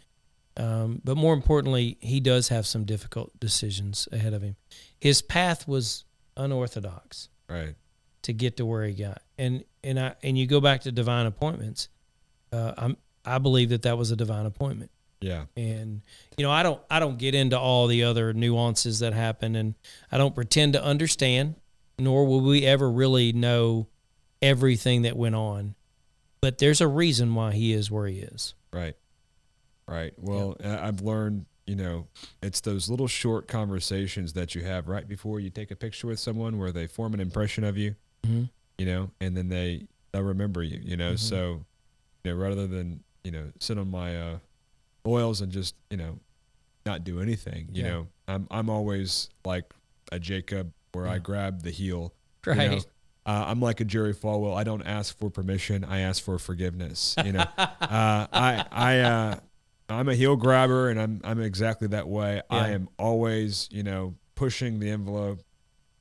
Um, 0.55 1.01
but 1.03 1.17
more 1.17 1.33
importantly, 1.33 1.97
He 1.99 2.21
does 2.21 2.47
have 2.47 2.65
some 2.65 2.85
difficult 2.85 3.37
decisions 3.37 4.07
ahead 4.13 4.33
of 4.33 4.43
Him. 4.43 4.55
His 4.97 5.21
path 5.21 5.67
was 5.67 6.05
unorthodox 6.37 7.27
right, 7.49 7.75
to 8.21 8.31
get 8.31 8.55
to 8.55 8.65
where 8.65 8.85
He 8.85 8.93
got, 8.93 9.21
and 9.37 9.65
and 9.83 9.99
I 9.99 10.15
and 10.23 10.37
you 10.37 10.47
go 10.47 10.61
back 10.61 10.79
to 10.83 10.91
divine 10.93 11.25
appointments. 11.25 11.89
Uh, 12.53 12.75
I'm 12.77 12.95
I 13.25 13.39
believe 13.39 13.71
that 13.71 13.81
that 13.81 13.97
was 13.97 14.09
a 14.09 14.15
divine 14.15 14.45
appointment 14.45 14.89
yeah, 15.19 15.45
and 15.57 16.01
you 16.37 16.45
know 16.45 16.51
i 16.51 16.61
don't 16.63 16.79
i 16.89 16.99
don't 16.99 17.17
get 17.17 17.33
into 17.35 17.59
all 17.59 17.87
the 17.87 18.03
other 18.03 18.31
nuances 18.31 18.99
that 18.99 19.13
happen 19.13 19.55
and 19.55 19.73
i 20.11 20.17
don't 20.17 20.35
pretend 20.35 20.73
to 20.73 20.83
understand 20.83 21.55
nor 21.97 22.25
will 22.25 22.41
we 22.41 22.65
ever 22.65 22.89
really 22.91 23.31
know 23.33 23.87
everything 24.41 25.01
that 25.03 25.15
went 25.15 25.35
on 25.35 25.75
but 26.41 26.57
there's 26.59 26.81
a 26.81 26.87
reason 26.87 27.33
why 27.33 27.51
he 27.53 27.73
is 27.73 27.89
where 27.89 28.07
he 28.07 28.19
is 28.19 28.53
right, 28.71 28.95
right. 29.87 30.13
Well, 30.17 30.57
I've 30.63 31.01
learned, 31.01 31.45
you 31.65 31.75
know, 31.77 32.07
it's 32.43 32.59
those 32.61 32.89
little 32.89 33.07
short 33.07 33.47
conversations 33.47 34.33
that 34.33 34.53
you 34.53 34.61
have 34.63 34.87
right 34.89 35.07
before 35.07 35.39
you 35.39 35.49
take 35.49 35.71
a 35.71 35.75
picture 35.77 36.07
with 36.07 36.19
someone, 36.19 36.59
where 36.59 36.71
they 36.73 36.85
form 36.87 37.13
an 37.13 37.19
impression 37.21 37.63
of 37.63 37.77
you, 37.77 37.95
Mhm. 38.27 38.49
you 38.77 38.85
know, 38.85 39.11
and 39.21 39.35
then 39.37 39.47
they 39.49 39.87
they'll 40.11 40.21
remember 40.23 40.61
you, 40.61 40.79
you 40.83 40.97
know. 40.97 41.13
Mhm. 41.13 41.19
So, 41.19 41.65
you 42.23 42.31
know, 42.31 42.35
rather 42.37 42.67
than 42.67 43.01
you 43.23 43.31
know 43.31 43.51
sit 43.59 43.77
on 43.79 43.89
my 43.89 44.15
uh, 44.19 44.39
oils 45.07 45.39
and 45.41 45.51
just 45.51 45.73
you 45.89 45.97
know 45.97 46.19
not 46.85 47.03
do 47.05 47.21
anything, 47.21 47.69
you 47.73 47.81
Yeah. 47.83 47.89
know, 47.89 48.07
I'm 48.27 48.47
I'm 48.51 48.69
always 48.69 49.29
like 49.45 49.71
a 50.11 50.19
Jacob 50.19 50.73
where 50.95 51.07
I 51.07 51.19
grab 51.19 51.61
the 51.63 51.71
heel. 51.71 52.13
you 52.47 52.53
know. 52.55 52.79
Uh, 53.27 53.45
I'm 53.47 53.59
like 53.59 53.79
a 53.81 53.85
Jerry 53.85 54.13
Falwell. 54.13 54.55
I 54.55 54.63
don't 54.63 54.83
ask 54.83 55.17
for 55.17 55.31
permission. 55.31 55.83
I 55.83 56.01
ask 56.01 56.23
for 56.23 56.37
forgiveness. 56.37 57.15
You 57.25 57.31
know, 57.33 57.39
uh, 57.57 57.67
I 58.31 58.65
I 58.71 58.99
uh, 58.99 59.39
I'm 59.89 60.09
a 60.09 60.15
heel 60.15 60.35
grabber, 60.35 60.89
and 60.89 61.01
I'm 61.01 61.21
I'm 61.23 61.41
exactly 61.41 61.87
that 61.89 62.07
way. 62.07 62.41
I 62.51 62.69
am 62.69 62.87
always 62.99 63.67
you 63.71 63.81
know 63.81 64.13
pushing 64.35 64.79
the 64.79 64.91
envelope, 64.91 65.41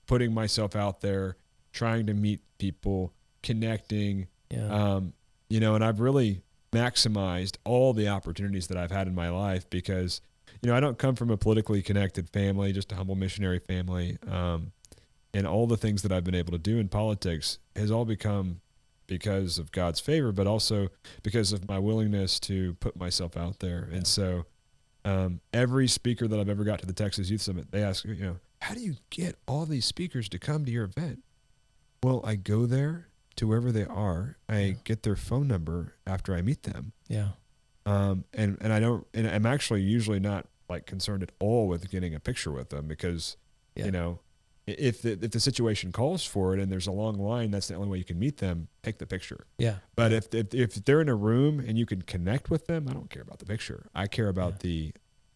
putting 0.07 0.35
myself 0.35 0.77
out 0.77 1.01
there, 1.01 1.37
trying 1.73 2.07
to 2.07 2.15
meet 2.15 2.41
people, 2.59 3.13
connecting. 3.43 4.27
yeah 4.51 4.69
Um, 4.69 5.15
you 5.49 5.61
know, 5.61 5.75
and 5.75 5.85
I've 5.85 6.01
really 6.01 6.43
maximized 6.73 7.57
all 7.65 7.93
the 7.95 8.09
opportunities 8.09 8.67
that 8.67 8.77
I've 8.77 8.91
had 8.91 9.07
in 9.07 9.15
my 9.15 9.29
life 9.31 9.69
because, 9.71 10.21
you 10.61 10.69
know, 10.69 10.77
I 10.77 10.81
don't 10.81 10.99
come 10.99 11.15
from 11.15 11.31
a 11.31 11.37
politically 11.37 11.81
connected 11.83 12.29
family, 12.31 12.73
just 12.73 12.91
a 12.93 12.97
humble 12.97 13.15
missionary 13.15 13.61
family. 13.61 14.19
Um, 14.29 14.73
and 15.35 15.47
all 15.47 15.67
the 15.67 15.77
things 15.77 16.03
that 16.03 16.13
I've 16.13 16.25
been 16.25 16.35
able 16.35 16.53
to 16.53 16.59
do 16.59 16.79
in 16.79 16.89
politics 16.89 17.59
has 17.77 17.91
all 17.91 18.05
become 18.05 18.61
because 19.07 19.59
of 19.59 19.71
God's 19.73 20.01
favor, 20.01 20.33
but 20.33 20.47
also 20.47 20.89
because 21.23 21.53
of 21.53 21.69
my 21.69 21.79
willingness 21.79 22.41
to 22.41 22.75
put 22.75 22.97
myself 22.97 23.37
out 23.37 23.59
there. 23.59 23.89
And 23.93 24.07
so, 24.07 24.47
um, 25.05 25.41
every 25.53 25.87
speaker 25.89 26.27
that 26.27 26.41
I've 26.41 26.49
ever 26.49 26.65
got 26.65 26.79
to 26.79 26.87
the 26.87 26.95
Texas 26.95 27.29
Youth 27.29 27.43
Summit, 27.43 27.71
they 27.71 27.83
ask, 27.83 28.05
you 28.07 28.15
know, 28.15 28.37
how 28.63 28.73
do 28.75 28.81
you 28.81 28.95
get 29.11 29.37
all 29.47 29.67
these 29.67 29.85
speakers 29.85 30.29
to 30.31 30.39
come 30.39 30.65
to 30.65 30.71
your 30.71 30.85
event? 30.85 31.23
Well, 32.03 32.23
I 32.25 32.37
go 32.37 32.65
there 32.65 33.09
to 33.37 33.47
wherever 33.49 33.71
they 33.73 33.85
are. 33.85 34.39
I 34.49 34.59
Yeah. 34.61 34.73
get 34.85 35.03
their 35.03 35.17
phone 35.17 35.49
number 35.49 35.95
after 36.07 36.35
I 36.35 36.41
meet 36.41 36.63
them. 36.63 36.93
yeah 37.09 37.31
Um, 37.85 38.25
and, 38.33 38.57
and 38.63 38.73
I 38.73 38.81
don't, 38.81 39.07
and 39.13 39.27
I'm 39.29 39.45
actually 39.45 39.83
usually 39.83 40.21
not 40.21 40.47
like 40.71 40.87
concerned 40.87 41.23
at 41.23 41.33
all 41.39 41.69
with 41.69 41.91
getting 41.91 42.15
a 42.15 42.21
picture 42.21 42.51
with 42.51 42.71
them 42.71 42.87
because, 42.89 43.37
Yeah. 43.77 43.85
you 43.87 43.91
know, 43.91 44.21
if 44.67 45.03
the, 45.03 45.13
if 45.23 45.31
the 45.31 45.41
situation 45.41 45.93
calls 45.93 46.25
for 46.25 46.55
it 46.55 46.61
and 46.61 46.73
there's 46.73 46.87
a 46.87 46.93
long 46.93 47.19
line, 47.19 47.51
that's 47.51 47.69
the 47.69 47.75
only 47.75 47.89
way 47.89 47.99
you 47.99 48.05
can 48.05 48.19
meet 48.19 48.39
them, 48.39 48.69
take 48.83 48.99
the 48.99 49.07
picture. 49.07 49.47
yeah 49.59 49.77
But 49.95 50.13
if, 50.13 50.35
if, 50.35 50.55
if 50.55 50.75
they're 50.85 51.01
in 51.03 51.09
a 51.09 51.15
room 51.15 51.61
and 51.61 51.79
you 51.79 51.85
can 51.87 52.03
connect 52.03 52.51
with 52.51 52.67
them, 52.67 52.87
I 52.89 52.95
don't 52.95 53.11
care 53.11 53.23
about 53.23 53.39
the 53.41 53.45
picture. 53.47 53.87
I 53.95 54.07
care 54.07 54.29
about 54.29 54.61
the, 54.61 54.93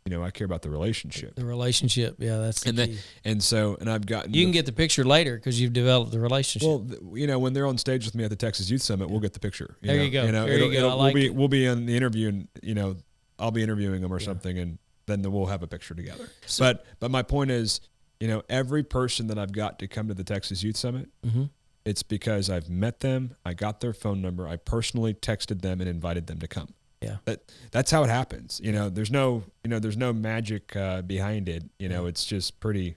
you 0.06 0.10
know, 0.16 0.22
I 0.24 0.30
care 0.30 0.46
about 0.46 0.62
the 0.62 0.70
relationship. 0.70 1.34
the 1.34 1.44
relationship 1.44 2.16
yeah 2.18 2.38
that's 2.38 2.62
the 2.62 2.70
And 2.70 2.78
key. 2.78 2.98
And 3.24 3.42
so, 3.42 3.76
and 3.80 3.90
I've 3.90 4.06
gotten, 4.06 4.32
you 4.32 4.44
can 4.46 4.52
get 4.52 4.64
the 4.64 4.72
picture 4.72 5.04
later 5.04 5.36
because 5.36 5.60
you've 5.60 5.74
developed 5.74 6.10
the 6.12 6.20
relationship 6.20 6.66
Well, 6.66 6.86
you 7.14 7.26
know, 7.26 7.38
when 7.38 7.52
they're 7.52 7.66
on 7.66 7.76
stage 7.76 8.06
with 8.06 8.14
me 8.14 8.24
at 8.24 8.30
the 8.30 8.36
Texas 8.36 8.70
Youth 8.70 8.80
Summit, 8.82 9.10
we'll 9.10 9.20
get 9.20 9.34
the 9.34 9.40
picture. 9.40 9.76
There 9.82 9.96
know? 9.98 10.02
you 10.02 10.10
go. 10.10 10.30
know, 10.30 10.46
There 10.46 10.58
you 10.58 10.64
it'll- 10.64 10.70
go. 10.70 10.76
I 10.76 10.78
it'll- 10.86 10.98
like 10.98 11.14
we'll 11.14 11.20
be 11.22 11.26
it. 11.26 11.34
we'll 11.34 11.48
be 11.48 11.66
in 11.66 11.84
the 11.84 11.96
interview, 11.96 12.28
and 12.28 12.48
you 12.62 12.74
know, 12.74 12.96
I'll 13.38 13.50
be 13.50 13.62
interviewing 13.62 14.00
them 14.00 14.10
or 14.12 14.18
Yeah. 14.20 14.24
something, 14.24 14.58
and 14.58 14.78
then 15.06 15.20
we'll 15.30 15.46
have 15.46 15.62
a 15.62 15.66
picture 15.66 15.94
together. 15.94 16.30
So- 16.46 16.64
but 16.64 16.86
but 16.98 17.10
my 17.10 17.22
point 17.22 17.50
is, 17.50 17.80
you 18.20 18.28
know, 18.28 18.42
every 18.48 18.82
person 18.82 19.26
that 19.28 19.38
I've 19.38 19.52
got 19.52 19.78
to 19.80 19.86
come 19.88 20.08
to 20.08 20.14
the 20.14 20.24
Texas 20.24 20.62
Youth 20.62 20.76
Summit, 20.76 21.08
Mhm. 21.26 21.50
it's 21.84 22.02
because 22.02 22.50
I've 22.50 22.68
met 22.68 23.00
them, 23.00 23.36
I 23.44 23.54
got 23.54 23.80
their 23.80 23.92
phone 23.92 24.20
number, 24.20 24.46
I 24.48 24.56
personally 24.56 25.14
texted 25.14 25.62
them 25.62 25.80
and 25.80 25.88
invited 25.88 26.26
them 26.26 26.38
to 26.40 26.48
come. 26.48 26.74
Yeah. 27.00 27.18
That 27.26 27.42
that's 27.70 27.92
how 27.92 28.02
it 28.02 28.10
happens. 28.10 28.60
You 28.62 28.72
know, 28.72 28.88
there's 28.90 29.10
no 29.12 29.44
you 29.62 29.70
know 29.70 29.78
there's 29.78 29.96
no 29.96 30.12
magic 30.12 30.74
uh, 30.74 31.02
behind 31.02 31.48
it. 31.48 31.62
You 31.78 31.88
know, 31.88 32.06
it's 32.06 32.24
just 32.24 32.58
pretty. 32.60 32.96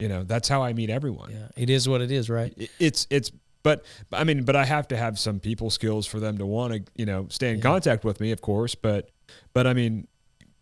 You 0.00 0.08
know, 0.08 0.24
that's 0.24 0.48
how 0.48 0.64
I 0.64 0.72
meet 0.72 0.90
everyone 0.90 1.30
yeah 1.30 1.46
it 1.56 1.70
is 1.70 1.88
what 1.88 2.00
it 2.00 2.10
is 2.10 2.28
right 2.28 2.52
it- 2.56 2.70
it's 2.80 3.06
it's 3.08 3.30
but 3.62 3.84
I 4.12 4.24
mean, 4.24 4.42
but 4.42 4.56
I 4.56 4.64
have 4.64 4.88
to 4.88 4.96
have 4.96 5.16
some 5.20 5.38
people 5.38 5.70
skills 5.70 6.04
for 6.04 6.18
them 6.18 6.36
to 6.38 6.46
want 6.46 6.72
to, 6.74 6.82
you 6.96 7.06
know, 7.06 7.28
stay 7.30 7.50
in 7.50 7.58
Yeah. 7.58 7.62
contact 7.62 8.04
with 8.04 8.18
me, 8.20 8.32
of 8.32 8.40
course. 8.40 8.74
But, 8.74 9.08
but 9.54 9.68
I 9.68 9.72
mean, 9.72 10.08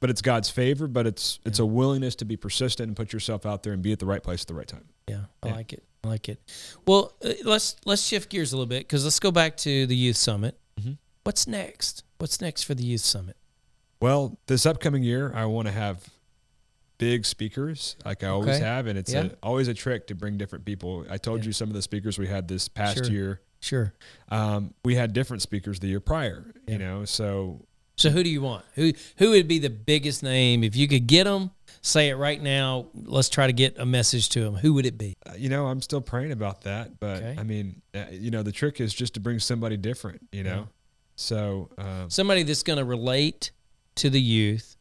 but 0.01 0.11
it's 0.11 0.21
God's 0.23 0.51
favor. 0.51 0.87
But 0.87 1.07
it's 1.07 1.39
it's 1.45 1.59
Yeah. 1.59 1.65
a 1.65 1.67
willingness 1.67 2.15
to 2.17 2.25
be 2.25 2.37
persistent 2.37 2.89
and 2.89 2.97
put 2.97 3.13
yourself 3.13 3.47
out 3.47 3.63
there 3.63 3.73
and 3.73 3.83
be 3.83 3.93
at 3.93 3.99
the 3.99 4.07
right 4.07 4.23
place 4.23 4.43
at 4.43 4.49
the 4.49 4.55
right 4.55 4.67
time. 4.69 4.89
Yeah, 5.09 5.25
I 5.43 5.49
Yeah. 5.49 5.55
like 5.55 5.73
it. 5.73 5.85
I 6.03 6.09
like 6.09 6.29
it. 6.29 6.41
Well, 6.87 7.13
uh, 7.25 7.33
let's 7.45 7.77
let's 7.85 8.03
shift 8.05 8.31
gears 8.31 8.53
a 8.53 8.57
little 8.57 8.67
bit 8.67 8.81
because 8.81 9.05
let's 9.05 9.21
go 9.21 9.31
back 9.31 9.57
to 9.59 9.87
the 9.87 9.97
youth 9.97 10.17
summit. 10.17 10.59
Mhm. 10.81 10.97
What's 11.25 11.47
next? 11.47 12.05
What's 12.19 12.41
next 12.41 12.63
for 12.65 12.75
the 12.75 12.83
youth 12.85 13.03
summit? 13.03 13.37
Well, 14.01 14.39
this 14.47 14.65
upcoming 14.65 15.03
year, 15.03 15.31
I 15.35 15.45
want 15.45 15.69
to 15.69 15.73
have 15.73 16.09
big 16.97 17.25
speakers 17.27 17.97
like 18.05 18.23
I 18.25 18.29
always 18.29 18.57
Okay. 18.57 18.65
have, 18.65 18.87
and 18.87 18.99
it's 18.99 19.13
Yeah. 19.13 19.25
a, 19.27 19.31
always 19.43 19.69
a 19.69 19.75
trick 19.75 20.07
to 20.09 20.15
bring 20.15 20.37
different 20.39 20.65
people. 20.65 21.07
I 21.11 21.17
told 21.19 21.45
you 21.45 21.53
some 21.53 21.69
of 21.69 21.75
the 21.75 21.83
speakers 21.83 22.19
we 22.19 22.27
had 22.27 22.49
this 22.49 22.69
past 22.69 22.97
Sure. 23.05 23.07
year. 23.13 23.41
Sure. 23.61 23.95
Um, 24.31 24.75
we 24.85 24.95
had 24.97 25.13
different 25.13 25.43
speakers 25.43 25.81
the 25.81 25.89
year 25.89 26.01
prior, 26.01 26.53
you 26.67 26.79
know, 26.79 27.05
so 27.05 27.67
So 28.01 28.11
who 28.11 28.23
do 28.23 28.31
you 28.31 28.41
want? 28.41 28.65
Who 28.75 28.93
who 29.19 29.31
would 29.31 29.47
be 29.47 29.59
the 29.59 29.69
biggest 29.71 30.23
name 30.23 30.65
if 30.65 30.75
you 30.75 30.89
could 30.89 31.07
get 31.07 31.25
them? 31.25 31.51
Say 31.83 32.09
it 32.09 32.15
right 32.17 32.41
now. 32.43 32.87
Let's 32.95 33.29
try 33.29 33.47
to 33.47 33.53
get 33.53 33.79
a 33.79 33.87
message 33.87 34.29
to 34.31 34.41
them. 34.41 34.55
Who 34.55 34.75
would 34.75 34.87
it 34.87 34.97
be? 34.99 35.15
Uh, 35.27 35.33
you 35.37 35.49
know, 35.49 35.67
I'm 35.67 35.81
still 35.83 36.01
praying 36.01 36.33
about 36.33 36.63
that, 36.63 36.99
but 36.99 37.19
Okay. 37.23 37.37
I 37.39 37.43
mean, 37.43 37.81
uh, 37.95 38.05
you 38.11 38.31
know, 38.31 38.43
the 38.43 38.53
trick 38.53 38.81
is 38.81 38.93
just 38.95 39.15
to 39.15 39.21
bring 39.21 39.39
somebody 39.39 39.77
different. 39.77 40.27
You 40.33 40.43
know, 40.45 40.57
Yeah. 40.57 40.65
so 41.17 41.71
um, 41.79 42.11
Somebody 42.11 42.43
that's 42.43 42.63
going 42.63 42.79
to 42.79 42.85
relate 42.85 43.51
to 43.97 44.11
the 44.11 44.21
youth, 44.21 44.77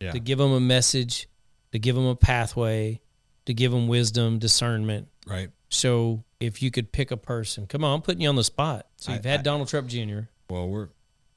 yeah, 0.00 0.12
to 0.12 0.20
give 0.20 0.38
them 0.38 0.52
a 0.52 0.60
message, 0.60 1.28
to 1.72 1.78
give 1.78 1.94
them 1.96 2.06
a 2.06 2.16
pathway, 2.16 3.00
to 3.46 3.54
give 3.54 3.70
them 3.72 3.86
wisdom, 3.88 4.38
discernment. 4.38 5.08
right. 5.26 5.50
So 5.68 6.22
if 6.38 6.62
you 6.62 6.70
could 6.70 6.92
pick 6.92 7.10
a 7.10 7.16
person, 7.16 7.66
come 7.66 7.82
on, 7.82 7.94
I'm 7.96 8.02
putting 8.02 8.20
you 8.22 8.28
on 8.28 8.36
the 8.36 8.44
spot. 8.44 8.86
So 8.96 9.12
you've 9.12 9.24
had 9.24 9.40
I- 9.40 9.42
Donald 9.42 9.68
Trump 9.68 9.88
Jr. 9.88 10.20
Well, 10.48 10.68
we're 10.68 10.88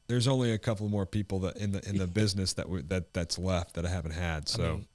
there's 0.09 0.27
only 0.27 0.51
a 0.51 0.57
couple 0.57 0.89
more 0.89 1.05
people 1.05 1.39
that 1.39 1.55
in 1.57 1.71
the 1.71 1.87
in 1.87 1.97
the 1.97 2.07
business 2.07 2.53
that 2.53 2.67
we, 2.67 2.81
that 2.81 3.13
that's 3.13 3.37
left 3.39 3.75
that 3.75 3.85
I 3.85 3.89
haven't 3.89 4.11
had. 4.11 4.49
So, 4.49 4.61
mean, 4.73 4.87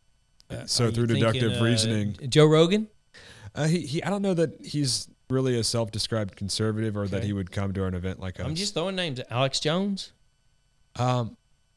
Uh, 0.51 0.67
so 0.67 0.91
through 0.91 1.07
thinking, 1.07 1.25
deductive 1.25 1.61
uh, 1.61 1.65
reasoning, 1.65 2.17
Joe 2.29 2.47
Rogan. 2.47 2.89
uh, 3.55 3.67
he 3.69 3.87
he 3.87 4.03
I 4.03 4.11
don't 4.11 4.23
know 4.23 4.35
that 4.35 4.61
he's 4.63 5.09
really 5.31 5.59
a 5.59 5.65
self-described 5.65 6.37
conservative 6.37 6.97
or 6.97 7.07
that 7.09 7.23
he 7.25 7.33
would 7.33 7.51
come 7.51 7.73
to 7.73 7.85
an 7.87 7.95
event 7.95 8.21
like 8.21 8.39
us. 8.41 8.47
I'm 8.47 8.55
just 8.55 8.75
throwing 8.75 8.97
names. 8.97 9.21
Alex 9.31 9.59
Jones. 9.61 10.13
Um, 10.97 11.37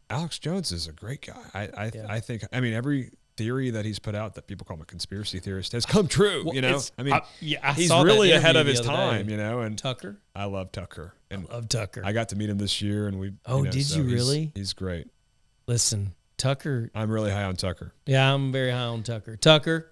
Alex 0.10 0.40
Jones 0.40 0.72
is 0.72 0.88
a 0.88 0.92
great 0.92 1.22
guy. 1.26 1.44
I 1.54 1.62
I, 1.86 1.92
Yeah. 1.94 2.06
I 2.10 2.20
think 2.20 2.44
I 2.52 2.60
mean 2.60 2.74
every 2.74 3.12
theory 3.38 3.70
that 3.70 3.86
he's 3.86 4.00
put 4.00 4.16
out 4.16 4.34
that 4.36 4.48
people 4.48 4.66
call 4.66 4.76
him 4.76 4.82
a 4.82 4.86
conspiracy 4.86 5.40
theorist 5.40 5.72
has 5.72 5.86
come 5.86 6.08
true. 6.08 6.44
Well, 6.46 6.56
you 6.56 6.62
know, 6.62 6.82
I 6.98 7.04
mean, 7.04 7.14
I- 7.14 7.22
yeah, 7.40 7.60
I 7.64 7.74
he's 7.74 7.90
really 7.92 8.32
ahead 8.32 8.56
of 8.58 8.68
his 8.68 8.82
time. 8.82 9.26
day. 9.28 9.32
You 9.32 9.38
know, 9.38 9.62
and 9.62 9.78
Tucker. 9.78 10.18
I 10.36 10.46
love 10.46 10.72
Tucker, 10.72 11.14
and 11.32 11.48
Love 11.50 11.70
Tucker. 11.70 12.02
I 12.04 12.12
got 12.12 12.30
to 12.30 12.36
meet 12.36 12.50
him 12.50 12.58
this 12.58 12.82
year, 12.82 13.08
and 13.08 13.20
we. 13.20 13.32
Oh, 13.46 13.62
know, 13.62 13.72
did 13.72 13.86
so 13.86 13.98
you 14.00 14.04
he's- 14.06 14.14
really? 14.20 14.52
He's 14.56 14.74
great. 14.74 15.08
Listen, 15.68 16.14
Tucker. 16.38 16.90
I'm 16.96 17.10
really 17.12 17.32
high 17.32 17.44
on 17.44 17.56
Tucker. 17.56 17.94
Yeah, 18.06 18.34
I'm 18.34 18.52
very 18.52 18.72
high 18.72 18.78
on 18.80 19.04
Tucker. 19.04 19.36
Tucker, 19.38 19.92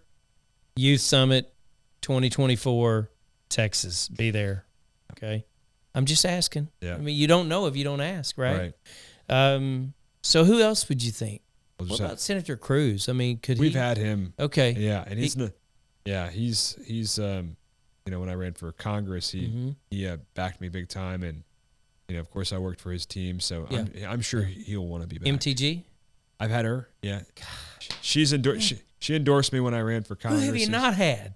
Youth 0.75 1.01
Summit 1.01 1.53
2024, 2.01 3.09
Texas. 3.49 4.07
Be 4.09 4.31
there. 4.31 4.65
Okay. 5.11 5.45
I'm 5.93 6.05
just 6.05 6.25
asking. 6.25 6.69
Yeah. 6.81 6.95
I 6.95 6.97
mean, 6.97 7.15
you 7.15 7.27
don't 7.27 7.47
know 7.47 7.67
if 7.67 7.75
you 7.77 7.83
don't 7.83 8.01
ask, 8.01 8.37
right? 8.37 8.73
Right. 9.29 9.53
Um. 9.55 9.93
So 10.23 10.43
who 10.43 10.59
else 10.61 10.89
would 10.89 11.03
you 11.03 11.11
think? 11.11 11.41
What 11.78 11.89
have- 11.89 11.99
about 11.99 12.19
Senator 12.19 12.55
Cruz? 12.57 13.09
I 13.09 13.13
mean, 13.13 13.38
could 13.38 13.59
we've 13.59 13.73
he? 13.73 13.78
had 13.78 13.97
him. 13.97 14.34
okay. 14.39 14.71
Yeah, 14.71 15.03
and 15.07 15.19
he's 15.19 15.34
He- 15.34 15.49
yeah, 16.05 16.30
he's 16.30 16.78
he's 16.86 17.19
um, 17.19 17.57
you 18.05 18.11
know, 18.11 18.19
when 18.19 18.30
I 18.30 18.34
ran 18.36 18.53
for 18.53 18.71
Congress, 18.71 19.32
he 19.32 19.47
Mhm. 19.47 19.76
he 19.89 20.07
uh, 20.07 20.17
backed 20.36 20.61
me 20.61 20.69
big 20.69 20.88
time, 20.88 21.23
and 21.23 21.43
you 22.07 22.15
know, 22.15 22.21
of 22.21 22.30
course, 22.30 22.53
I 22.53 22.57
worked 22.59 22.80
for 22.82 22.91
his 22.91 23.05
team, 23.05 23.39
so 23.39 23.67
I'm, 23.71 23.91
I'm 24.07 24.21
sure 24.21 24.43
he'll 24.43 24.86
want 24.86 25.01
to 25.03 25.07
be 25.07 25.17
back. 25.17 25.28
MTG. 25.34 25.82
I've 26.39 26.51
had 26.51 26.65
her. 26.65 26.88
Yeah, 27.01 27.21
she's 28.01 28.32
endorsed. 28.34 28.61
She, 28.67 28.78
she 28.99 29.15
endorsed 29.15 29.51
me 29.53 29.59
when 29.59 29.73
I 29.73 29.80
ran 29.82 30.03
for 30.03 30.15
Congress. 30.15 30.41
Who 30.43 30.47
have 30.47 30.57
you 30.57 30.69
not 30.69 30.93
had? 30.95 31.34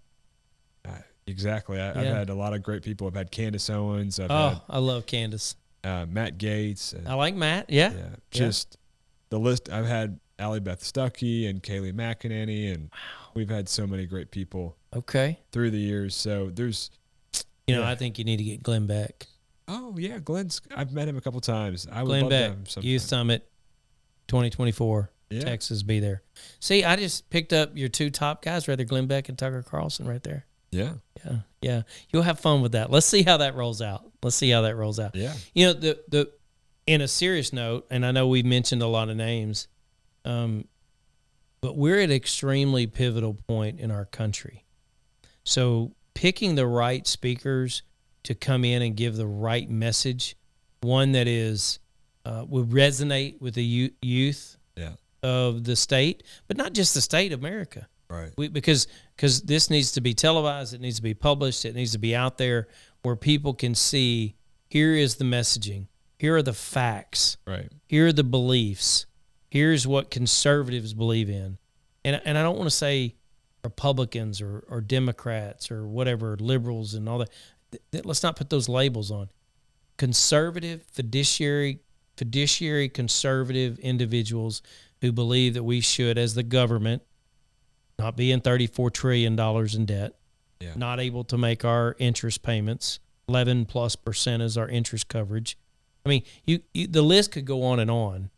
Uh, 0.86 0.92
exactly. 1.26 1.80
I, 1.80 1.90
I've 1.92 2.06
Yeah. 2.06 2.18
had 2.20 2.30
a 2.30 2.36
lot 2.36 2.54
of 2.54 2.62
great 2.64 2.84
people. 2.84 3.08
I've 3.08 3.16
had 3.16 3.32
Candace 3.32 3.70
Owens. 3.70 4.20
I've 4.20 4.30
Oh, 4.32 4.62
I 4.70 4.78
love 4.80 5.06
Candace. 5.06 5.56
uh, 5.84 6.06
Matt 6.08 6.38
Gaetz. 6.38 6.94
And, 6.94 7.08
I 7.08 7.14
like 7.16 7.34
Matt. 7.36 7.70
Yeah. 7.70 7.94
yeah, 7.94 8.06
just 8.32 8.78
the 9.30 9.40
list. 9.40 9.70
I've 9.70 9.86
had 9.88 10.20
Allie 10.40 10.60
Beth 10.60 10.82
Stuckey 10.82 11.50
and 11.50 11.62
Kayleigh 11.62 11.94
McEnany, 11.94 12.74
and 12.74 12.90
we've 13.34 13.50
had 13.50 13.68
so 13.70 13.86
many 13.86 14.06
great 14.06 14.32
people 14.32 14.76
Okay. 14.96 15.40
through 15.52 15.72
the 15.72 15.78
years. 15.80 16.16
So 16.16 16.50
there's 16.50 16.90
You 17.68 17.76
know, 17.76 17.82
Yeah. 17.82 17.90
I 17.92 17.96
think 17.96 18.18
you 18.18 18.24
need 18.26 18.38
to 18.38 18.44
get 18.44 18.64
Glenn 18.64 18.88
back. 18.88 19.28
Oh 19.68 19.96
yeah, 20.00 20.18
Glenn's. 20.18 20.60
I've 20.76 20.92
met 20.92 21.08
him 21.08 21.18
a 21.18 21.22
couple 21.22 21.40
times. 21.42 21.88
I 21.92 22.02
would 22.02 22.08
Glenn 22.08 22.22
love 22.24 22.64
to 22.66 22.76
Beck. 22.78 22.84
Youth 22.84 23.04
Summit 23.04 23.48
2024, 24.28 25.12
Yeah. 25.30 25.42
Texas, 25.42 25.84
be 25.84 26.00
there. 26.00 26.24
See, 26.60 26.84
I 26.84 26.96
just 26.96 27.30
picked 27.30 27.54
up 27.54 27.78
your 27.78 27.90
two 27.90 28.10
top 28.10 28.42
guys, 28.44 28.68
rather 28.68 28.84
Glenn 28.84 29.06
Beck 29.08 29.30
and 29.30 29.38
Tucker 29.38 29.62
Carlson, 29.64 30.08
right 30.08 30.24
there. 30.24 30.46
Yeah, 30.72 30.94
Yeah, 31.26 31.40
yeah. 31.62 31.82
You'll 32.12 32.24
have 32.24 32.40
fun 32.40 32.62
with 32.62 32.72
that. 32.74 32.92
Let's 32.92 33.06
see 33.08 33.24
how 33.24 33.38
that 33.38 33.56
rolls 33.56 33.82
out. 33.82 34.10
Let's 34.24 34.36
see 34.36 34.50
how 34.50 34.62
that 34.62 34.76
rolls 34.76 35.00
out. 35.00 35.16
yeah, 35.16 35.34
You 35.54 35.68
know, 35.68 35.74
the 35.74 36.00
the 36.08 36.32
in 36.88 37.02
a 37.02 37.08
serious 37.08 37.54
note, 37.54 37.86
and 37.92 38.04
I 38.06 38.12
know 38.12 38.28
we've 38.28 38.46
mentioned 38.46 38.82
a 38.82 38.88
lot 38.88 39.10
of 39.10 39.16
names, 39.18 39.68
um, 40.26 40.66
but 41.62 41.76
we're 41.76 42.00
at 42.00 42.06
an 42.10 42.16
extremely 42.16 42.88
pivotal 42.88 43.34
point 43.34 43.80
in 43.80 43.92
our 43.92 44.06
country. 44.06 44.64
So 45.44 45.92
picking 46.14 46.56
the 46.56 46.68
right 46.68 47.06
speakers 47.06 47.84
to 48.24 48.36
come 48.36 48.64
in 48.64 48.82
and 48.82 48.96
give 48.96 49.16
the 49.16 49.28
right 49.28 49.70
message, 49.70 50.36
one 50.82 51.12
that 51.14 51.28
is 51.28 51.80
uh, 52.26 52.46
will 52.48 52.66
resonate 52.66 53.42
with 53.42 53.56
the 53.56 53.64
youth, 53.64 53.94
youth 54.02 54.58
yeah. 54.76 54.92
of 55.24 55.64
the 55.64 55.76
state, 55.76 56.24
but 56.48 56.58
not 56.58 56.74
just 56.74 56.94
the 56.94 57.02
state 57.02 57.34
of 57.34 57.40
America 57.40 57.88
Right. 58.10 58.32
we, 58.38 58.48
because 58.48 58.88
because 59.16 59.42
this 59.44 59.70
needs 59.70 59.92
to 59.92 60.02
be 60.02 60.16
televised 60.16 60.74
it 60.74 60.82
needs 60.82 60.96
to 60.96 61.04
be 61.04 61.14
published 61.14 61.64
it 61.64 61.76
needs 61.76 61.92
to 61.92 62.00
be 62.00 62.16
out 62.16 62.40
there 62.40 62.68
where 63.04 63.16
people 63.16 63.54
can 63.54 63.76
see 63.76 64.36
here 64.68 64.96
is 64.96 65.18
the 65.18 65.26
messaging 65.26 65.86
here 66.18 66.36
are 66.36 66.42
the 66.42 66.54
facts 66.54 67.38
Right. 67.46 67.72
here 67.88 68.08
are 68.08 68.12
the 68.12 68.24
beliefs 68.24 69.06
here's 69.50 69.86
what 69.88 70.10
conservatives 70.12 70.94
believe 70.94 71.30
in. 71.30 71.58
And, 72.06 72.22
and 72.24 72.38
i 72.38 72.44
don't 72.44 72.58
want 72.58 72.70
to 72.70 72.76
say 72.76 73.16
republicans 73.64 74.40
or, 74.42 74.64
or 74.70 74.80
democrats 74.80 75.70
or 75.70 75.86
whatever 75.86 76.38
liberals 76.40 76.94
and 76.94 77.10
all 77.10 77.18
that 77.20 77.30
Th- 77.72 77.84
th- 77.92 78.06
let's 78.06 78.24
not 78.24 78.36
put 78.36 78.50
those 78.50 78.68
labels 78.70 79.12
on. 79.12 79.30
Conservative 79.98 80.84
fiduciary 80.92 81.82
fiduciary 82.18 82.88
conservative 82.90 83.78
individuals 83.80 84.62
who 85.02 85.12
believe 85.12 85.54
that 85.54 85.64
we 85.64 85.80
should 85.82 86.18
as 86.18 86.34
the 86.36 86.44
government 86.44 87.02
not 87.98 88.16
be 88.18 88.32
in 88.32 88.40
34 88.42 88.90
trillion 88.92 89.36
dollars 89.36 89.76
in 89.76 89.86
debt 89.86 90.16
Yeah. 90.62 90.74
not 90.76 91.00
able 91.00 91.24
to 91.26 91.38
make 91.38 91.64
our 91.66 91.96
interest 92.00 92.42
payments 92.44 93.00
11 93.28 93.66
plus 93.66 93.96
percent 93.96 94.42
is 94.42 94.58
our 94.58 94.68
interest 94.70 95.08
coverage. 95.10 95.58
I 96.06 96.10
mean 96.10 96.24
you, 96.46 96.62
you 96.74 96.88
the 96.88 97.02
list 97.02 97.32
could 97.34 97.46
go 97.46 97.64
on 97.64 97.80
and 97.80 97.92
on 97.92 98.30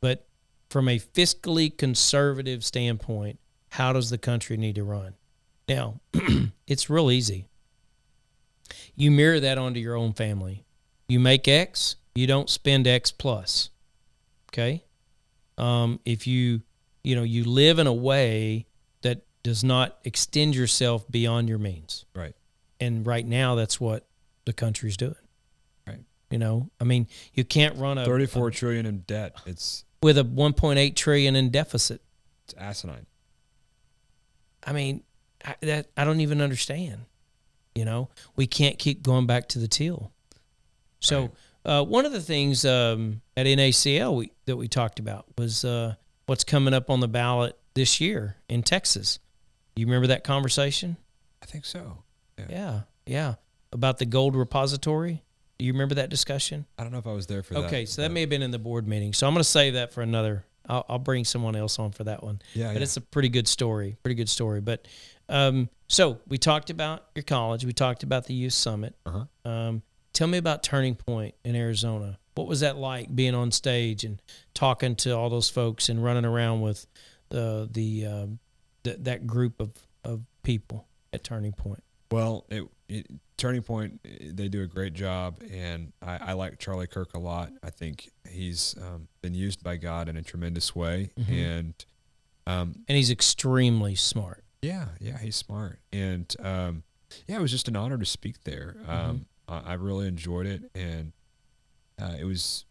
but 0.00 0.26
from 0.74 0.88
a 0.88 0.98
fiscally 0.98 1.70
conservative 1.78 2.64
standpoint 2.64 3.38
how 3.70 3.92
does 3.92 4.10
the 4.10 4.18
country 4.18 4.56
need 4.56 4.74
to 4.74 4.82
run 4.82 5.14
now 5.68 6.00
it's 6.66 6.90
real 6.90 7.12
easy 7.12 7.46
you 8.96 9.08
mirror 9.12 9.38
that 9.38 9.56
onto 9.56 9.78
your 9.78 9.94
own 9.94 10.12
family 10.12 10.64
you 11.06 11.20
make 11.20 11.46
x 11.46 11.94
you 12.16 12.26
don't 12.26 12.50
spend 12.50 12.88
x 12.88 13.12
plus 13.12 13.70
okay 14.50 14.82
um, 15.58 16.00
if 16.04 16.26
you 16.26 16.62
you 17.04 17.14
know 17.14 17.22
you 17.22 17.44
live 17.44 17.78
in 17.78 17.86
a 17.86 17.92
way 17.92 18.66
that 19.02 19.22
does 19.44 19.62
not 19.62 19.96
extend 20.02 20.56
yourself 20.56 21.08
beyond 21.08 21.48
your 21.48 21.58
means 21.58 22.04
Right. 22.16 22.34
and 22.80 23.06
right 23.06 23.24
now 23.24 23.54
that's 23.54 23.80
what 23.80 24.04
the 24.44 24.52
country's 24.52 24.96
doing 24.96 25.14
Right. 25.86 26.00
you 26.30 26.38
know 26.38 26.68
i 26.80 26.84
mean 26.84 27.06
you 27.32 27.44
can't 27.44 27.76
run 27.78 27.96
a, 27.96 28.04
Thirty-four 28.04 28.48
a- 28.48 28.50
trillion 28.52 28.86
in 28.86 29.02
debt. 29.02 29.36
It's 29.46 29.83
with 30.04 30.18
a 30.18 30.24
1.8 30.24 30.94
trillion 30.94 31.34
in 31.34 31.48
deficit 31.48 32.02
it's 32.44 32.54
asinine. 32.58 33.06
i 34.66 34.72
mean 34.72 35.02
I, 35.42 35.54
that 35.62 35.86
i 35.96 36.04
don't 36.04 36.20
even 36.20 36.42
understand 36.42 37.06
you 37.74 37.86
know 37.86 38.10
we 38.36 38.46
can't 38.46 38.78
keep 38.78 39.02
going 39.02 39.26
back 39.26 39.48
to 39.48 39.58
the 39.58 39.66
till 39.66 40.12
so 41.00 41.30
uh, 41.64 41.82
one 41.82 42.04
of 42.04 42.12
the 42.12 42.20
things 42.20 42.64
um, 42.64 43.20
at 43.36 43.46
NACL 43.46 44.16
we, 44.16 44.32
that 44.46 44.56
we 44.56 44.68
talked 44.68 44.98
about 44.98 45.26
was 45.36 45.64
uh, 45.64 45.94
what's 46.26 46.44
coming 46.44 46.74
up 46.74 46.90
on 46.90 47.00
the 47.00 47.08
ballot 47.08 47.58
this 47.74 48.00
year 48.00 48.36
in 48.48 48.62
Texas. 48.62 49.18
You 49.76 49.86
remember 49.86 50.06
that 50.08 50.24
conversation? 50.24 50.96
I 51.42 51.46
think 51.46 51.64
so. 51.64 51.98
Yeah. 52.38 52.46
Yeah, 52.48 52.80
yeah. 53.06 53.34
About 53.72 53.98
the 53.98 54.06
gold 54.06 54.36
repository. 54.36 55.22
Do 55.58 55.64
you 55.64 55.72
remember 55.72 55.96
that 55.96 56.10
discussion? 56.10 56.66
I 56.78 56.82
don't 56.82 56.92
know 56.92 56.98
if 56.98 57.06
I 57.06 57.12
was 57.12 57.26
there 57.26 57.42
for 57.42 57.54
that. 57.54 57.64
Okay, 57.66 57.84
so 57.84 58.02
that 58.02 58.10
may 58.10 58.20
have 58.20 58.30
been 58.30 58.42
in 58.42 58.50
the 58.50 58.58
board 58.58 58.88
meeting. 58.88 59.12
So 59.12 59.26
I'm 59.26 59.34
going 59.34 59.40
to 59.40 59.48
save 59.48 59.74
that 59.74 59.92
for 59.92 60.02
another. 60.02 60.44
I'll, 60.68 60.84
I'll 60.88 60.98
bring 60.98 61.24
someone 61.24 61.54
else 61.56 61.78
on 61.78 61.92
for 61.92 62.04
that 62.04 62.24
one. 62.24 62.40
Yeah, 62.54 62.68
but 62.68 62.76
yeah. 62.76 62.82
it's 62.82 62.96
a 62.96 63.00
pretty 63.00 63.28
good 63.28 63.46
story. 63.46 63.96
Pretty 64.02 64.16
good 64.16 64.28
story. 64.28 64.60
But 64.60 64.88
um, 65.28 65.68
so 65.88 66.18
we 66.26 66.38
talked 66.38 66.70
about 66.70 67.04
your 67.14 67.22
college. 67.22 67.64
We 67.64 67.72
talked 67.72 68.02
about 68.02 68.26
the 68.26 68.34
youth 68.34 68.52
summit. 68.52 68.96
Uh-huh. 69.06 69.50
Um, 69.50 69.82
tell 70.12 70.26
me 70.26 70.38
about 70.38 70.62
Turning 70.62 70.94
Point 70.94 71.34
in 71.44 71.54
Arizona. 71.54 72.18
What 72.34 72.48
was 72.48 72.60
that 72.60 72.76
like 72.76 73.14
being 73.14 73.34
on 73.34 73.52
stage 73.52 74.02
and 74.02 74.20
talking 74.54 74.96
to 74.96 75.12
all 75.12 75.30
those 75.30 75.50
folks 75.50 75.88
and 75.88 76.02
running 76.02 76.24
around 76.24 76.62
with 76.62 76.86
the 77.28 77.68
the 77.70 78.06
um, 78.06 78.38
th- 78.82 78.98
that 79.00 79.26
group 79.26 79.60
of, 79.60 79.70
of 80.02 80.22
people 80.42 80.88
at 81.12 81.22
Turning 81.22 81.52
Point? 81.52 81.82
Well, 82.10 82.44
it, 82.50 82.64
it, 82.88 83.06
Turning 83.36 83.62
Point, 83.62 84.00
eh, 84.04 84.30
they 84.32 84.48
do 84.48 84.62
a 84.62 84.66
great 84.66 84.92
job, 84.94 85.42
and 85.50 85.92
I, 86.02 86.18
I 86.18 86.32
like 86.34 86.58
Charlie 86.58 86.86
Kirk 86.86 87.14
a 87.14 87.18
lot. 87.18 87.50
I 87.62 87.70
think 87.70 88.10
he's 88.30 88.74
um, 88.80 89.08
been 89.22 89.34
used 89.34 89.62
by 89.62 89.76
God 89.76 90.08
in 90.08 90.16
a 90.16 90.22
tremendous 90.22 90.74
way, 90.74 91.10
Mhm. 91.18 91.28
and 91.32 91.84
um, 92.46 92.84
And 92.88 92.96
he's 92.96 93.10
extremely 93.10 93.94
smart. 93.94 94.44
yeah, 94.62 94.88
yeah, 95.00 95.18
he's 95.18 95.36
smart, 95.36 95.78
and 95.92 96.34
um, 96.40 96.82
yeah, 97.26 97.36
it 97.36 97.40
was 97.42 97.50
just 97.50 97.68
an 97.68 97.76
honor 97.76 97.96
to 97.98 98.04
speak 98.06 98.44
there. 98.44 98.76
Um, 98.86 99.26
I, 99.48 99.58
I 99.60 99.72
really 99.74 100.06
enjoyed 100.08 100.46
it, 100.46 100.70
and 100.74 101.12
uh, 102.00 102.14
it 102.18 102.24
was 102.24 102.64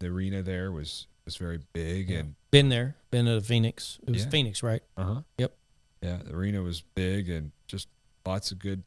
the 0.00 0.06
arena 0.08 0.42
there 0.42 0.72
was 0.72 1.06
was 1.26 1.36
very 1.36 1.60
big 1.72 2.10
and 2.10 2.34
Been 2.50 2.68
there, 2.70 2.96
been 3.10 3.26
to 3.26 3.40
Phoenix. 3.40 3.98
It 4.06 4.10
was 4.10 4.24
Yeah. 4.24 4.30
Phoenix, 4.30 4.62
right? 4.62 4.82
uh 4.96 5.04
huh. 5.04 5.20
Yep. 5.38 5.56
Yeah, 6.02 6.16
the 6.24 6.34
arena 6.34 6.62
was 6.62 6.80
big 6.94 7.28
and 7.28 7.52
just 7.68 7.86
lots 8.26 8.50
of 8.50 8.58
good 8.58 8.82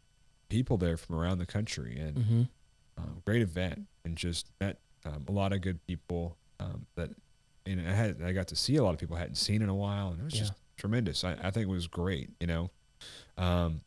people 0.54 0.78
there 0.78 0.98
from 0.98 1.16
around 1.16 1.38
the 1.40 1.46
country 1.58 1.98
and 2.00 2.16
Mm-hmm. 2.18 2.42
um, 3.00 3.22
great 3.26 3.42
event 3.42 3.88
and 4.06 4.16
just 4.16 4.46
met 4.62 4.78
um, 5.06 5.26
a 5.28 5.32
lot 5.32 5.52
of 5.52 5.62
good 5.62 5.80
people 5.88 6.38
um, 6.60 6.86
that 6.96 7.10
you 7.66 7.76
know 7.76 7.90
I 7.90 7.94
had 7.94 8.22
I 8.22 8.32
got 8.34 8.48
to 8.50 8.56
see 8.56 8.76
a 8.76 8.84
lot 8.84 8.94
of 8.94 9.00
people 9.00 9.16
I 9.16 9.20
hadn't 9.20 9.36
seen 9.48 9.62
in 9.64 9.70
a 9.70 9.76
while 9.76 10.10
and 10.12 10.20
it 10.20 10.24
was 10.26 10.34
Yeah. 10.36 10.42
just 10.42 10.54
tremendous. 10.78 11.24
I, 11.24 11.32
I 11.42 11.50
think 11.52 11.64
it 11.70 11.74
was 11.80 11.88
great. 11.88 12.30
You 12.40 12.48
know, 12.48 12.70
um, 13.38 13.82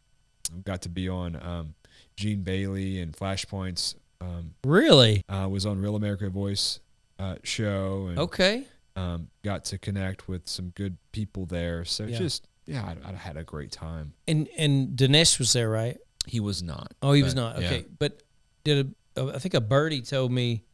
got 0.64 0.82
to 0.82 0.88
be 0.88 1.08
on 1.08 1.36
um, 1.36 1.74
Gene 2.16 2.42
Bailey 2.42 3.00
and 3.00 3.12
Flashpoints. 3.16 3.94
Um, 4.20 4.54
Really? 4.64 5.22
uh, 5.28 5.46
was 5.48 5.66
on 5.66 5.80
Real 5.80 5.94
America 5.96 6.28
Voice 6.30 6.80
uh, 7.18 7.36
show 7.44 8.06
and 8.08 8.18
Okay. 8.18 8.64
um, 8.96 9.28
got 9.44 9.64
to 9.66 9.78
connect 9.78 10.26
with 10.26 10.48
some 10.48 10.70
good 10.70 10.96
people 11.12 11.46
there. 11.46 11.84
So 11.84 12.04
Yeah. 12.04 12.18
just 12.18 12.48
yeah, 12.66 12.82
I, 13.04 13.10
I 13.10 13.12
had 13.14 13.36
a 13.36 13.44
great 13.44 13.70
time. 13.70 14.14
And 14.26 14.48
and 14.58 14.96
Dinesh 14.98 15.38
was 15.38 15.52
there, 15.52 15.70
right? 15.70 15.98
He 16.26 16.40
was 16.40 16.62
not. 16.62 16.92
Oh, 17.02 17.12
he 17.12 17.22
was 17.22 17.34
but, 17.34 17.40
not. 17.40 17.60
yeah. 17.60 17.66
Okay, 17.66 17.84
but 17.98 18.22
did 18.64 18.94
a, 19.16 19.26
I 19.34 19.38
think 19.38 19.54
a 19.54 19.60
birdie 19.60 20.02
told 20.02 20.32
me 20.32 20.64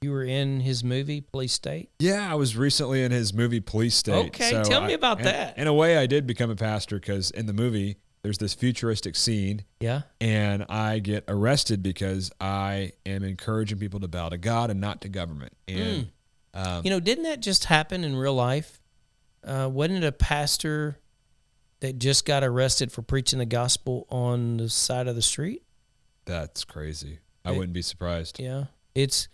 you 0.00 0.12
were 0.12 0.22
in 0.24 0.60
his 0.60 0.84
movie 0.84 1.20
Police 1.20 1.52
State? 1.52 1.90
Yeah, 1.98 2.30
I 2.30 2.36
was 2.36 2.56
recently 2.56 3.02
in 3.02 3.10
his 3.10 3.34
movie 3.34 3.60
Police 3.60 3.96
State. 3.96 4.26
Okay, 4.28 4.50
so 4.50 4.62
tell 4.62 4.80
me 4.82 4.92
about 4.94 5.18
in- 5.18 5.24
that. 5.24 5.58
In 5.58 5.66
a 5.66 5.74
way, 5.74 5.96
I 5.98 6.06
did 6.06 6.26
become 6.26 6.50
a 6.50 6.56
pastor 6.56 7.00
because 7.00 7.30
in 7.32 7.46
the 7.46 7.52
movie, 7.52 7.96
there's 8.22 8.38
this 8.38 8.54
futuristic 8.54 9.16
scene, 9.16 9.64
Yeah. 9.80 10.02
and 10.20 10.64
I 10.68 10.98
get 11.00 11.24
arrested 11.28 11.82
because 11.82 12.30
I 12.40 12.92
am 13.06 13.22
encouraging 13.24 13.78
people 13.78 14.00
to 14.00 14.08
bow 14.08 14.28
to 14.28 14.38
God 14.38 14.70
and 14.70 14.80
not 14.80 15.00
to 15.02 15.08
government. 15.08 15.52
And 15.66 16.10
um, 16.54 16.82
You 16.84 16.90
know, 16.90 17.00
didn't 17.00 17.24
that 17.24 17.40
just 17.40 17.64
happen 17.66 18.04
in 18.04 18.16
real 18.16 18.34
life? 18.34 18.80
Uh, 19.44 19.68
wasn't 19.72 20.02
it 20.02 20.06
a 20.06 20.12
pastor 20.12 20.98
that 21.80 21.98
just 21.98 22.24
got 22.24 22.42
arrested 22.44 22.90
for 22.92 23.02
preaching 23.02 23.38
the 23.38 23.46
gospel 23.46 24.06
on 24.10 24.56
the 24.56 24.68
side 24.68 25.06
of 25.08 25.14
the 25.16 25.22
street? 25.22 25.62
that's 26.24 26.62
crazy. 26.64 27.20
I 27.44 27.52
It- 27.52 27.56
wouldn't 27.56 27.72
be 27.72 27.80
surprised. 27.82 28.38
Yeah. 28.38 28.66
It's 28.94 29.28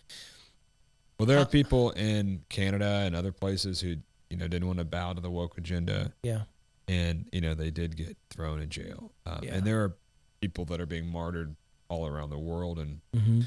Well, 1.18 1.26
there 1.26 1.36
How- 1.38 1.42
are 1.42 1.46
people 1.46 1.90
in 1.90 2.44
Canada 2.48 3.02
and 3.04 3.14
other 3.16 3.32
places 3.32 3.80
who 3.80 3.96
you 4.30 4.36
know 4.36 4.46
didn't 4.48 4.66
want 4.66 4.78
to 4.80 4.84
bow 4.84 5.12
to 5.12 5.20
the 5.20 5.30
woke 5.30 5.56
agenda, 5.58 6.12
yeah. 6.22 6.44
and 6.88 7.28
you 7.32 7.40
know 7.40 7.54
they 7.54 7.70
did 7.70 7.96
get 7.96 8.16
thrown 8.30 8.60
in 8.60 8.68
jail. 8.68 9.12
Um, 9.26 9.40
Yeah. 9.42 9.54
And 9.56 9.66
there 9.66 9.82
are 9.84 9.96
people 10.40 10.64
that 10.66 10.80
are 10.80 10.86
being 10.86 11.06
martyred 11.06 11.54
all 11.88 12.06
around 12.06 12.30
the 12.30 12.38
world 12.38 12.78
in 12.78 13.00
Mm-hmm. 13.12 13.40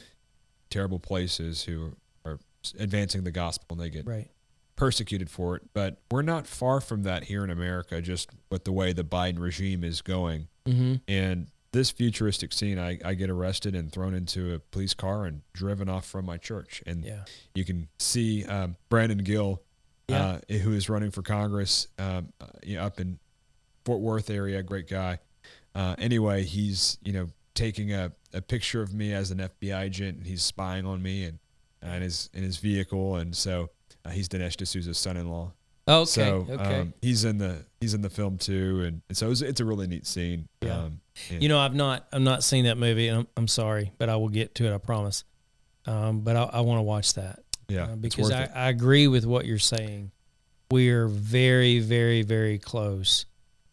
terrible 0.69 0.99
places 0.99 1.63
who 1.63 1.95
are 2.25 2.39
advancing 2.79 3.23
the 3.23 3.31
gospel 3.31 3.75
and 3.75 3.81
they 3.81 3.89
get 3.89 4.05
Right. 4.05 4.29
Persecuted 4.77 5.29
for 5.29 5.57
it. 5.57 5.63
But 5.73 5.97
we're 6.09 6.21
not 6.21 6.47
far 6.47 6.79
from 6.79 7.03
that 7.03 7.25
here 7.25 7.43
in 7.43 7.49
America, 7.49 8.01
just 8.01 8.29
with 8.49 8.63
the 8.63 8.71
way 8.71 8.93
the 8.93 9.03
Biden 9.03 9.39
regime 9.39 9.83
is 9.83 10.01
going. 10.01 10.47
Mm-hmm. 10.65 10.95
And 11.09 11.47
this 11.73 11.91
futuristic 11.91 12.53
scene, 12.53 12.79
I, 12.79 12.97
I 13.03 13.13
get 13.13 13.29
arrested 13.29 13.75
and 13.75 13.91
thrown 13.91 14.13
into 14.13 14.53
a 14.55 14.59
police 14.59 14.93
car 14.93 15.25
and 15.25 15.41
driven 15.53 15.89
off 15.89 16.05
from 16.05 16.25
my 16.25 16.37
church. 16.37 16.81
And 16.87 17.03
Yeah. 17.03 17.25
you 17.53 17.65
can 17.65 17.89
see 17.99 18.45
um, 18.45 18.77
Brandon 18.89 19.17
Gill, 19.19 19.61
Yeah. 20.07 20.39
uh, 20.49 20.53
who 20.59 20.71
is 20.71 20.87
running 20.89 21.11
for 21.11 21.21
Congress 21.23 21.87
um, 21.99 22.31
uh, 22.39 22.77
up 22.79 22.99
in 23.01 23.19
Fort 23.83 23.99
Worth 23.99 24.29
area, 24.29 24.63
great 24.63 24.87
guy. 24.87 25.19
Uh, 25.75 25.95
anyway, 25.99 26.43
he's 26.43 26.97
you 27.03 27.13
know 27.13 27.27
taking 27.53 27.91
a, 27.93 28.11
a 28.33 28.41
picture 28.41 28.81
of 28.81 28.93
me 28.93 29.13
as 29.13 29.31
an 29.31 29.37
FBI 29.39 29.83
agent, 29.83 30.17
and 30.17 30.25
he's 30.27 30.41
spying 30.43 30.85
on 30.85 31.01
me 31.03 31.23
and 31.25 31.39
uh, 31.85 31.89
in 31.95 32.01
his 32.01 32.29
in 32.33 32.43
his 32.43 32.57
vehicle, 32.57 33.15
and 33.17 33.35
so 33.35 33.69
uh, 34.07 34.11
he's 34.11 34.29
Dinesh 34.29 34.55
D'Souza's 34.55 34.97
son-in-law. 34.97 35.51
Okay. 35.89 36.05
So 36.05 36.47
okay. 36.49 36.79
um, 36.81 36.93
he's 37.01 37.23
in 37.23 37.37
the 37.37 37.65
he's 37.79 37.93
in 37.93 38.01
the 38.01 38.09
film 38.09 38.37
too, 38.37 38.83
and, 38.85 39.01
and 39.07 39.17
so 39.17 39.31
it's, 39.31 39.41
it's 39.41 39.59
a 39.61 39.65
really 39.65 39.87
neat 39.87 40.05
scene. 40.05 40.47
Yeah. 40.61 40.77
Um, 40.77 40.99
You 41.29 41.49
know, 41.49 41.59
I've 41.59 41.73
not 41.73 42.05
I've 42.11 42.21
not 42.21 42.43
seen 42.43 42.65
that 42.65 42.77
movie, 42.77 43.07
and 43.07 43.19
I'm, 43.19 43.27
I'm 43.37 43.47
sorry, 43.47 43.91
but 43.97 44.09
I 44.09 44.17
will 44.17 44.29
get 44.29 44.53
to 44.55 44.65
it. 44.65 44.73
I 44.73 44.77
promise. 44.77 45.23
Um, 45.85 46.21
but 46.21 46.35
I, 46.35 46.43
I 46.43 46.61
want 46.61 46.79
to 46.79 46.83
watch 46.83 47.13
that 47.13 47.39
yeah, 47.69 47.85
uh, 47.85 47.95
because 47.95 48.29
I. 48.31 48.49
I 48.53 48.67
agree 48.69 49.07
with 49.07 49.25
what 49.25 49.45
you're 49.45 49.59
saying. 49.59 50.11
We 50.69 50.89
are 50.89 51.07
very, 51.07 51.79
very, 51.79 52.23
very 52.23 52.59
close 52.59 53.25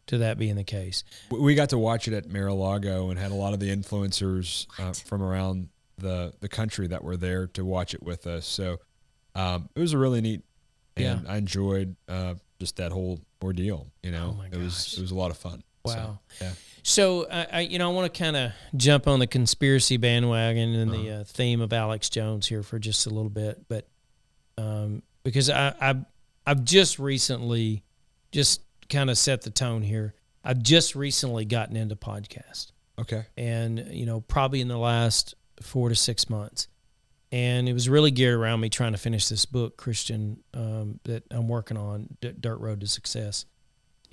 to 0.06 0.18
that 0.18 0.38
being 0.38 0.54
the 0.54 0.62
case. 0.64 1.02
We- 1.30 1.40
we 1.40 1.54
got 1.56 1.70
to 1.70 1.78
watch 1.78 2.06
it 2.06 2.14
at 2.14 2.30
Mar-a-Lago 2.30 3.10
and 3.10 3.18
had 3.18 3.32
a 3.32 3.34
lot 3.34 3.52
of 3.52 3.58
the 3.58 3.74
influencers 3.74 4.66
uh, 4.78 4.92
from 4.92 5.20
around 5.22 5.70
the 5.98 6.32
the 6.40 6.48
country 6.48 6.86
that 6.86 7.02
were 7.02 7.16
there 7.16 7.46
to 7.48 7.64
watch 7.64 7.94
it 7.94 8.02
with 8.02 8.26
us. 8.26 8.46
So 8.46 8.78
um, 9.34 9.68
it 9.74 9.80
was 9.80 9.92
a 9.92 9.98
really 9.98 10.20
neat, 10.20 10.42
and 10.96 11.26
I 11.28 11.36
enjoyed 11.38 11.96
uh, 12.08 12.34
just 12.60 12.76
that 12.76 12.92
whole 12.92 13.20
ordeal. 13.42 13.86
You 14.02 14.10
know, 14.12 14.36
Oh 14.40 14.44
it 14.50 14.56
was 14.58 14.94
it 14.96 15.00
was 15.00 15.10
a 15.10 15.14
lot 15.16 15.30
of 15.30 15.36
fun. 15.36 15.62
So, 15.86 15.94
Wow. 15.94 16.18
yeah. 16.40 16.52
So 16.82 17.26
I, 17.30 17.46
I 17.52 17.60
you 17.60 17.78
know, 17.78 17.90
I 17.90 17.94
want 17.94 18.12
to 18.12 18.18
kind 18.18 18.36
of 18.36 18.52
jump 18.76 19.06
on 19.06 19.18
the 19.18 19.26
conspiracy 19.26 19.96
bandwagon 19.98 20.74
and 20.74 20.90
the 20.92 21.10
Uh-huh. 21.10 21.20
uh, 21.20 21.24
theme 21.24 21.60
of 21.60 21.72
Alex 21.72 22.08
Jones 22.08 22.46
here 22.46 22.62
for 22.62 22.78
just 22.78 23.06
a 23.06 23.10
little 23.10 23.28
bit, 23.30 23.62
but 23.68 23.86
um, 24.56 25.02
because 25.24 25.50
I, 25.50 25.74
I 25.80 25.96
I've 26.46 26.64
just 26.64 26.98
recently 26.98 27.82
just 28.32 28.60
kind 28.88 29.10
of 29.10 29.18
set 29.18 29.42
the 29.42 29.50
tone 29.50 29.82
here. 29.82 30.14
I've 30.44 30.62
just 30.62 30.94
recently 30.94 31.44
gotten 31.46 31.74
into 31.76 31.96
podcast, 31.96 32.72
Okay. 32.98 33.24
and 33.36 33.88
you 33.90 34.04
know, 34.06 34.20
probably 34.20 34.60
in 34.60 34.68
the 34.68 34.76
last 34.78 35.34
four 35.62 35.88
to 35.88 35.94
six 35.94 36.28
months, 36.28 36.68
and 37.34 37.68
it 37.68 37.72
was 37.72 37.88
really 37.88 38.10
geared 38.10 38.38
around 38.38 38.60
me 38.60 38.68
trying 38.68 38.92
to 38.92 38.98
finish 38.98 39.28
this 39.28 39.44
book, 39.44 39.76
Christian, 39.76 40.38
um, 40.54 41.00
that 41.04 41.24
I'm 41.30 41.48
working 41.48 41.76
on, 41.76 42.16
D- 42.20 42.32
Dirt 42.38 42.58
Road 42.60 42.80
to 42.80 42.86
Success 42.86 43.44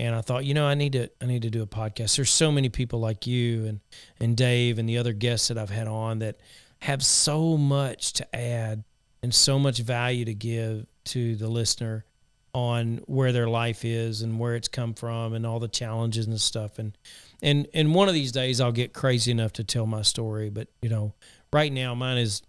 and 0.01 0.15
I 0.15 0.21
thought, 0.21 0.45
you 0.45 0.55
know, 0.55 0.65
I 0.65 0.73
need 0.73 0.93
to 0.93 1.09
I 1.21 1.27
need 1.27 1.43
to 1.43 1.51
do 1.51 1.61
a 1.61 1.67
podcast. 1.67 2.15
There's 2.15 2.31
so 2.31 2.51
many 2.51 2.69
people 2.69 2.99
like 2.99 3.27
you 3.27 3.65
and 3.65 3.79
and 4.19 4.35
Dave 4.35 4.79
and 4.79 4.89
the 4.89 4.97
other 4.97 5.13
guests 5.13 5.49
that 5.49 5.59
I've 5.59 5.69
had 5.69 5.87
on 5.87 6.19
that 6.19 6.39
have 6.79 7.05
so 7.05 7.55
much 7.55 8.13
to 8.13 8.35
add 8.35 8.83
and 9.21 9.31
so 9.31 9.59
much 9.59 9.79
value 9.79 10.25
to 10.25 10.33
give 10.33 10.87
to 11.05 11.35
the 11.35 11.47
listener 11.47 12.05
on 12.53 12.97
where 13.05 13.31
their 13.31 13.47
life 13.47 13.85
is 13.85 14.23
and 14.23 14.39
where 14.39 14.55
it's 14.55 14.67
come 14.67 14.95
from 14.95 15.33
and 15.33 15.45
all 15.45 15.59
the 15.59 15.67
challenges 15.67 16.25
and 16.25 16.41
stuff 16.41 16.79
and 16.79 16.97
and 17.43 17.67
and 17.73 17.93
one 17.93 18.07
of 18.07 18.15
these 18.15 18.31
days 18.31 18.59
I'll 18.59 18.71
get 18.71 18.93
crazy 18.93 19.29
enough 19.29 19.53
to 19.53 19.63
tell 19.63 19.85
my 19.85 20.01
story 20.01 20.49
but 20.49 20.67
you 20.81 20.89
know 20.89 21.13
right 21.53 21.71
now 21.71 21.93
mine 21.93 22.17
is 22.17 22.41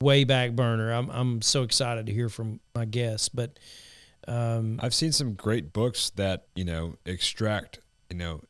way 0.00 0.24
back 0.24 0.52
burner 0.52 0.92
I'm 0.92 1.10
I'm 1.10 1.42
so 1.42 1.62
excited 1.62 2.06
to 2.06 2.12
hear 2.12 2.28
from 2.28 2.60
my 2.74 2.84
guests 2.84 3.28
but 3.28 3.58
um 4.28 4.78
I've 4.82 4.94
seen 4.94 5.12
some 5.12 5.34
great 5.34 5.72
books 5.72 6.10
that 6.10 6.46
you 6.54 6.64
know 6.64 6.96
extract 7.04 7.80
you 8.10 8.16
know 8.16 8.42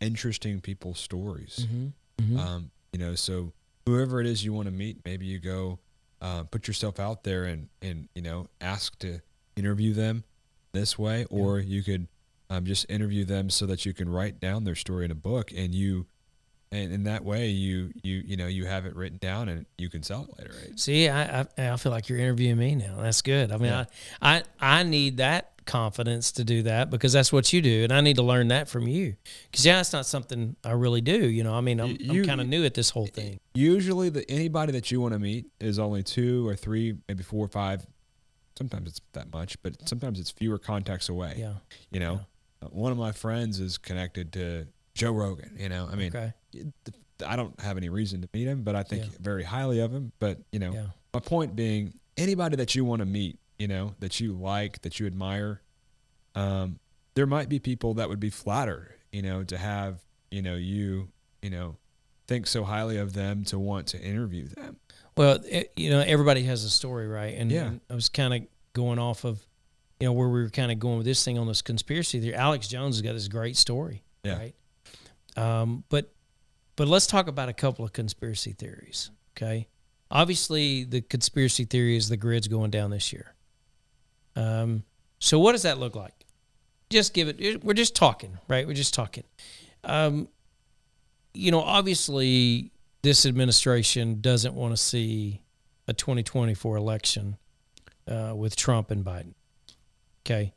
interesting 0.00 0.60
people's 0.60 0.98
stories. 0.98 1.66
mhm, 1.70 1.92
mhm. 2.20 2.38
Um, 2.38 2.70
you 2.92 2.98
know, 2.98 3.14
so 3.14 3.52
whoever 3.86 4.20
it 4.20 4.26
is 4.26 4.44
you 4.44 4.52
want 4.52 4.66
to 4.66 4.72
meet, 4.72 4.98
maybe 5.04 5.26
you 5.26 5.38
go 5.38 5.78
uh, 6.20 6.42
put 6.44 6.66
yourself 6.66 6.98
out 6.98 7.24
there 7.24 7.44
and 7.44 7.68
and 7.80 8.08
you 8.14 8.22
know 8.22 8.48
ask 8.60 8.98
to 9.00 9.20
interview 9.56 9.92
them 9.92 10.24
this 10.72 10.98
way, 10.98 11.26
or 11.30 11.58
you 11.60 11.82
could 11.82 12.08
um, 12.48 12.64
just 12.64 12.88
interview 12.90 13.24
them 13.24 13.50
so 13.50 13.66
that 13.66 13.86
you 13.86 13.92
can 13.92 14.08
write 14.08 14.40
down 14.40 14.64
their 14.64 14.74
story 14.74 15.04
in 15.04 15.10
a 15.10 15.14
book, 15.16 15.52
and 15.54 15.74
you 15.74 16.06
and 16.72 16.92
in 16.92 17.04
that 17.04 17.24
way 17.24 17.48
you 17.48 17.92
you 18.02 18.22
you 18.24 18.36
know 18.36 18.46
you 18.46 18.64
have 18.66 18.86
it 18.86 18.94
written 18.94 19.18
down 19.18 19.48
and 19.48 19.66
you 19.78 19.88
can 19.88 20.02
sell 20.02 20.24
it 20.30 20.38
later. 20.38 20.54
Right? 20.60 20.78
See, 20.78 21.08
I, 21.08 21.40
I 21.40 21.46
I 21.72 21.76
feel 21.76 21.92
like 21.92 22.08
you're 22.08 22.18
interviewing 22.18 22.58
me 22.58 22.74
now. 22.76 22.96
That's 23.00 23.22
good. 23.22 23.50
I 23.52 23.56
mean, 23.56 23.70
Yeah. 23.70 23.84
I, 24.22 24.36
I 24.36 24.42
I 24.80 24.82
need 24.84 25.16
that 25.18 25.52
confidence 25.66 26.32
to 26.32 26.42
do 26.42 26.62
that 26.64 26.90
because 26.90 27.12
that's 27.12 27.32
what 27.32 27.52
you 27.52 27.60
do, 27.62 27.84
and 27.84 27.92
I 27.92 28.00
need 28.00 28.16
to 28.16 28.22
learn 28.22 28.48
that 28.48 28.68
from 28.68 28.88
you. 28.88 29.14
Because 29.50 29.64
yeah, 29.66 29.80
it's 29.80 29.92
not 29.92 30.06
something 30.06 30.56
I 30.64 30.72
really 30.72 31.00
do. 31.00 31.28
You 31.28 31.44
know, 31.44 31.54
I 31.54 31.60
mean, 31.60 31.80
I'm, 31.80 31.96
I'm 32.08 32.24
kind 32.24 32.40
of 32.40 32.48
new 32.48 32.64
at 32.64 32.74
this 32.74 32.90
whole 32.90 33.06
thing. 33.06 33.38
Usually, 33.54 34.08
the 34.08 34.28
anybody 34.30 34.72
that 34.72 34.90
you 34.90 35.00
want 35.00 35.12
to 35.14 35.18
meet 35.20 35.46
is 35.60 35.78
only 35.78 36.02
two 36.02 36.46
or 36.48 36.56
three, 36.56 36.96
maybe 37.08 37.22
four 37.22 37.44
or 37.44 37.48
five. 37.48 37.86
Sometimes 38.56 38.88
it's 38.88 39.00
that 39.12 39.32
much, 39.32 39.60
but 39.62 39.88
sometimes 39.88 40.20
it's 40.20 40.30
fewer 40.30 40.58
contacts 40.58 41.08
away. 41.08 41.34
Yeah. 41.38 41.54
You 41.90 42.00
know, 42.00 42.20
Uh, 42.62 42.66
one 42.66 42.92
of 42.92 42.98
my 42.98 43.10
friends 43.12 43.58
is 43.58 43.78
connected 43.78 44.32
to 44.34 44.66
Joe 44.94 45.12
Rogan. 45.12 45.56
You 45.58 45.68
know, 45.68 45.88
I 45.90 45.94
mean, 45.96 46.08
Okay. 46.14 46.32
I 47.26 47.36
don't 47.36 47.58
have 47.60 47.76
any 47.76 47.88
reason 47.88 48.22
to 48.22 48.28
meet 48.32 48.46
him, 48.46 48.62
but 48.62 48.74
I 48.74 48.82
think 48.82 49.04
Yeah. 49.04 49.10
very 49.20 49.44
highly 49.44 49.80
of 49.80 49.92
him. 49.92 50.12
But 50.18 50.38
you 50.52 50.58
know, 50.58 50.72
Yeah. 50.72 50.86
my 51.12 51.20
point 51.20 51.54
being, 51.56 51.94
anybody 52.16 52.56
that 52.56 52.74
you 52.74 52.84
want 52.84 53.00
to 53.00 53.06
meet, 53.06 53.38
you 53.58 53.68
know, 53.68 53.94
that 54.00 54.20
you 54.20 54.32
like, 54.32 54.80
that 54.82 54.98
you 55.00 55.06
admire, 55.06 55.60
um, 56.34 56.78
there 57.14 57.26
might 57.26 57.48
be 57.48 57.58
people 57.58 57.94
that 57.94 58.08
would 58.08 58.20
be 58.20 58.30
flattered, 58.30 58.94
you 59.12 59.22
know, 59.22 59.42
to 59.44 59.58
have, 59.58 60.00
you 60.30 60.40
know, 60.42 60.54
you, 60.54 61.08
you 61.42 61.50
know, 61.50 61.76
think 62.26 62.46
so 62.46 62.62
highly 62.64 62.96
of 62.96 63.12
them 63.12 63.44
to 63.44 63.58
want 63.58 63.88
to 63.88 64.00
interview 64.00 64.46
them. 64.48 64.76
Well, 65.16 65.40
it, 65.46 65.72
you 65.76 65.90
know, 65.90 66.00
everybody 66.00 66.44
has 66.44 66.62
a 66.64 66.70
story, 66.70 67.08
right? 67.08 67.34
And, 67.36 67.50
Yeah. 67.50 67.66
and 67.66 67.80
I 67.90 67.94
was 67.94 68.08
kind 68.08 68.32
of 68.32 68.42
going 68.72 68.98
off 69.00 69.24
of, 69.24 69.44
you 69.98 70.06
know, 70.06 70.12
where 70.12 70.28
we 70.28 70.40
were 70.40 70.48
kind 70.50 70.70
of 70.70 70.78
going 70.78 70.98
with 70.98 71.06
this 71.06 71.24
thing 71.24 71.36
on 71.36 71.46
this 71.48 71.60
conspiracy 71.60 72.20
theory. 72.20 72.34
Alex 72.34 72.68
Jones 72.68 72.96
has 72.96 73.02
got 73.02 73.12
this 73.14 73.28
great 73.28 73.56
story, 73.56 74.04
Yeah. 74.24 74.38
right? 74.38 74.54
Um, 75.36 75.84
but 75.88 76.12
but 76.76 76.88
let's 76.88 77.06
talk 77.06 77.28
about 77.28 77.48
a 77.48 77.52
couple 77.52 77.84
of 77.84 77.92
conspiracy 77.92 78.52
theories, 78.52 79.10
okay? 79.36 79.68
obviously 80.10 80.84
the 80.84 81.00
conspiracy 81.00 81.64
theory 81.64 81.96
is 81.96 82.08
the 82.08 82.16
grid's 82.16 82.48
going 82.48 82.70
down 82.70 82.90
this 82.90 83.12
year. 83.12 83.34
Um, 84.36 84.84
so 85.18 85.38
what 85.38 85.52
does 85.52 85.62
that 85.62 85.78
look 85.78 85.94
like? 85.94 86.26
Just 86.88 87.14
give 87.14 87.28
it. 87.28 87.62
We're 87.62 87.74
just 87.74 87.94
talking, 87.94 88.38
right? 88.48 88.66
We're 88.66 88.74
just 88.74 88.94
talking. 88.94 89.24
Um, 89.84 90.28
you 91.32 91.52
know, 91.52 91.60
obviously, 91.60 92.72
this 93.02 93.24
administration 93.24 94.20
doesn't 94.20 94.54
want 94.54 94.72
to 94.72 94.76
see 94.76 95.42
a 95.86 95.92
2024 95.92 96.76
election 96.76 97.36
uh, 98.08 98.32
with 98.34 98.56
Trump 98.56 98.90
and 98.90 99.04
Biden. 99.04 99.34
Okay, 100.26 100.52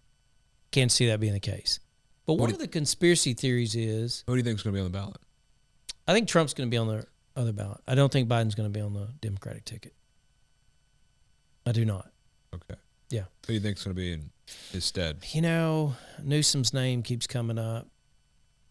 can't 0.71 0.91
see 0.91 1.07
that 1.07 1.19
being 1.19 1.33
the 1.33 1.39
case. 1.39 1.79
But 2.25 2.35
one 2.35 2.51
of 2.51 2.59
the 2.59 2.67
conspiracy 2.67 3.33
theories 3.33 3.75
is 3.75 4.23
Who 4.27 4.33
do 4.33 4.37
you 4.37 4.43
think 4.43 4.57
is 4.57 4.63
going 4.63 4.73
to 4.73 4.77
be 4.77 4.85
on 4.85 4.91
the 4.91 4.97
ballot? 4.97 5.17
I 6.07 6.13
think 6.13 6.27
Trump's 6.27 6.53
going 6.53 6.69
to 6.69 6.71
be 6.71 6.77
on 6.77 6.87
the 6.87 7.05
other 7.35 7.53
ballot. 7.53 7.81
I 7.87 7.95
don't 7.95 8.11
think 8.11 8.29
Biden's 8.29 8.55
going 8.55 8.71
to 8.71 8.77
be 8.77 8.81
on 8.81 8.93
the 8.93 9.09
Democratic 9.21 9.65
ticket. 9.65 9.93
I 11.65 11.71
do 11.71 11.85
not. 11.85 12.11
Okay. 12.53 12.79
Yeah. 13.09 13.21
Who 13.21 13.47
do 13.47 13.53
you 13.53 13.59
think 13.59 13.77
is 13.77 13.83
going 13.83 13.95
to 13.95 14.01
be 14.01 14.13
in 14.13 14.29
his 14.71 14.85
stead? 14.85 15.17
You 15.31 15.41
know, 15.41 15.95
Newsom's 16.21 16.73
name 16.73 17.03
keeps 17.03 17.27
coming 17.27 17.57
up. 17.57 17.87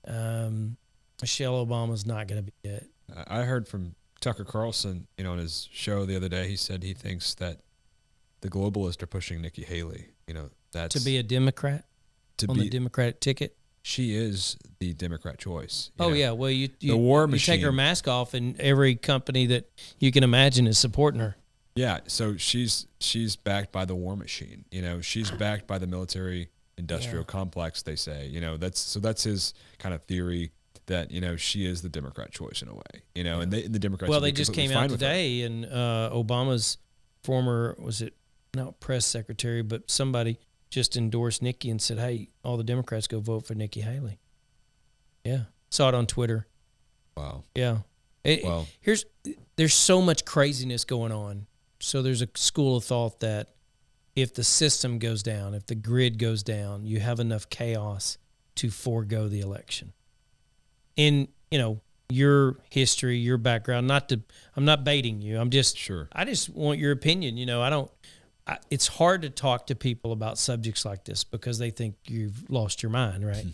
Um, 0.07 0.77
Michelle 1.21 1.65
Obama's 1.65 2.05
not 2.05 2.29
going 2.29 2.45
to 2.45 2.53
be 2.63 2.69
it. 2.69 2.91
I 3.29 3.41
I 3.41 3.43
heard 3.45 3.69
from 3.69 3.95
Tucker 4.21 4.45
Carlson, 4.45 5.07
you 5.17 5.25
know, 5.25 5.33
on 5.33 5.39
his 5.39 5.69
show 5.73 6.05
the 6.05 6.17
other 6.17 6.29
day. 6.29 6.49
He 6.49 6.57
said 6.57 6.83
he 6.83 6.95
thinks 6.95 7.35
that 7.35 7.61
the 8.41 8.49
globalists 8.49 9.03
are 9.03 9.07
pushing 9.07 9.41
Nikki 9.41 9.63
Haley. 9.63 10.07
You 10.27 10.35
know, 10.35 10.51
that's 10.73 10.95
To 10.99 11.05
be 11.05 11.17
a 11.19 11.23
Democrat 11.23 11.85
to 12.43 12.51
on 12.51 12.57
be. 12.57 12.63
the 12.63 12.71
Democratic 12.71 13.21
ticket. 13.21 13.57
she 13.83 14.15
is 14.15 14.57
the 14.79 14.93
Democrat 14.95 15.39
choice. 15.39 15.91
Oh 15.99 16.09
know. 16.09 16.15
yeah, 16.15 16.31
well 16.33 16.51
you 16.51 16.69
you, 16.81 16.93
The 16.93 16.97
war 16.97 17.29
you 17.29 17.39
take 17.39 17.63
her 17.63 17.73
mask 17.73 18.09
off, 18.09 18.35
and 18.35 18.61
every 18.61 18.95
company 18.95 19.47
that 19.47 19.71
you 19.99 20.13
can 20.13 20.23
imagine 20.25 20.67
is 20.67 20.79
supporting 20.79 21.21
her. 21.21 21.37
Yeah, 21.75 22.01
so 22.07 22.37
she's 22.37 22.87
she's 23.01 23.37
backed 23.37 23.73
by 23.73 23.85
the 23.85 23.95
war 23.95 24.17
machine. 24.17 24.65
You 24.71 24.83
know, 24.83 25.01
she's 25.01 25.31
backed 25.45 25.67
by 25.67 25.79
the 25.79 25.87
military 25.87 26.49
industrial 26.79 27.25
complex. 27.25 27.83
They 27.83 27.97
say, 27.97 28.27
you 28.27 28.41
know, 28.41 28.57
that's 28.57 28.81
so 28.81 29.01
that's 29.01 29.25
his 29.25 29.55
kind 29.79 29.95
of 29.95 30.03
theory 30.05 30.53
that 30.87 31.11
you 31.11 31.21
know 31.21 31.37
she 31.37 31.65
is 31.65 31.83
the 31.83 31.89
Democrat 31.89 32.31
choice 32.31 32.63
in 32.63 32.69
a 32.69 32.75
way. 32.75 33.03
You 33.15 33.25
know, 33.25 33.41
and 33.41 33.53
they 33.53 33.65
and 33.65 33.75
the 33.75 33.79
Democrats. 33.79 34.11
well, 34.11 34.21
they 34.21 34.33
just 34.33 34.53
came 34.53 34.71
out 34.71 34.75
fine 34.75 34.91
with 34.91 35.01
her. 35.01 35.07
today, 35.07 35.43
and 35.43 35.65
uh, 35.65 36.11
Obama's 36.13 36.79
former 37.23 37.77
was 37.79 38.03
it 38.03 38.15
not 38.55 38.81
press 38.81 39.07
secretary, 39.07 39.63
but 39.63 39.91
somebody 39.91 40.39
just 40.73 40.97
endorsed 40.97 41.43
Nikki 41.43 41.69
and 41.71 41.81
said, 41.81 41.99
"Hey, 41.99 42.31
all 42.43 42.57
the 42.57 42.65
Democrats 42.65 43.07
go 43.07 43.21
vote 43.21 43.47
for 43.47 43.55
Nikki 43.55 43.83
Haley." 43.83 44.19
Yeah, 45.23 45.45
saw 45.71 45.91
it 45.91 45.95
on 45.95 46.07
Twitter. 46.07 46.47
Wow. 47.17 47.45
Yeah. 47.55 47.81
It- 48.25 48.43
Well- 48.43 48.67
here's 48.81 49.05
there's 49.57 49.75
so 49.75 50.01
much 50.01 50.25
craziness 50.25 50.85
going 50.85 51.13
on. 51.13 51.47
So 51.79 52.01
there's 52.01 52.23
a 52.23 52.29
school 52.35 52.77
of 52.77 52.85
thought 52.85 53.21
that 53.21 53.55
if 54.17 54.33
the 54.33 54.45
system 54.45 54.99
goes 54.99 55.23
down, 55.23 55.55
if 55.55 55.67
the 55.67 55.75
grid 55.75 56.19
goes 56.19 56.43
down, 56.43 56.87
you 56.87 57.01
have 57.01 57.21
enough 57.21 57.51
chaos 57.51 58.17
to 58.57 58.71
forego 58.71 59.29
the 59.29 59.41
election. 59.41 59.93
In, 60.97 61.29
you 61.51 61.59
know, 61.59 61.81
your 62.09 62.59
history, 62.71 63.19
your 63.19 63.37
background, 63.39 63.87
not 63.87 64.09
to 64.09 64.23
I'm 64.57 64.65
not 64.65 64.85
baiting 64.85 65.21
you. 65.21 65.39
I'm 65.39 65.51
just 65.51 65.77
Sure. 65.77 66.09
I 66.13 66.25
just 66.25 66.49
want 66.49 66.79
your 66.79 66.93
opinion, 66.93 67.37
you 67.37 67.45
know. 67.47 67.61
I 67.61 67.69
don't 67.69 67.91
I, 68.47 68.59
it's 68.71 68.89
hard 68.89 69.23
to 69.23 69.31
talk 69.31 69.69
to 69.69 69.75
people 69.75 70.13
about 70.13 70.39
subjects 70.39 70.85
like 70.85 71.05
this 71.05 71.25
because 71.25 71.59
they 71.59 71.71
think 71.71 71.95
you've 72.07 72.51
lost 72.51 72.83
your 72.83 72.91
mind, 72.91 73.27
right? 73.27 73.47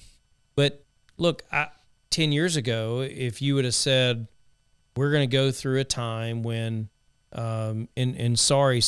But 0.54 0.84
look, 1.16 1.42
I, 1.52 1.68
10 2.10 2.32
years 2.32 2.56
ago, 2.56 3.00
if 3.00 3.42
you 3.42 3.54
would 3.54 3.64
have 3.64 3.74
said, 3.74 4.28
we're 4.96 5.10
going 5.10 5.28
to 5.28 5.32
go 5.32 5.50
through 5.50 5.78
a 5.80 5.84
time 5.84 6.42
when, 6.42 6.88
um, 7.32 7.88
and, 7.96 8.16
and 8.16 8.38
sorry 8.38 8.82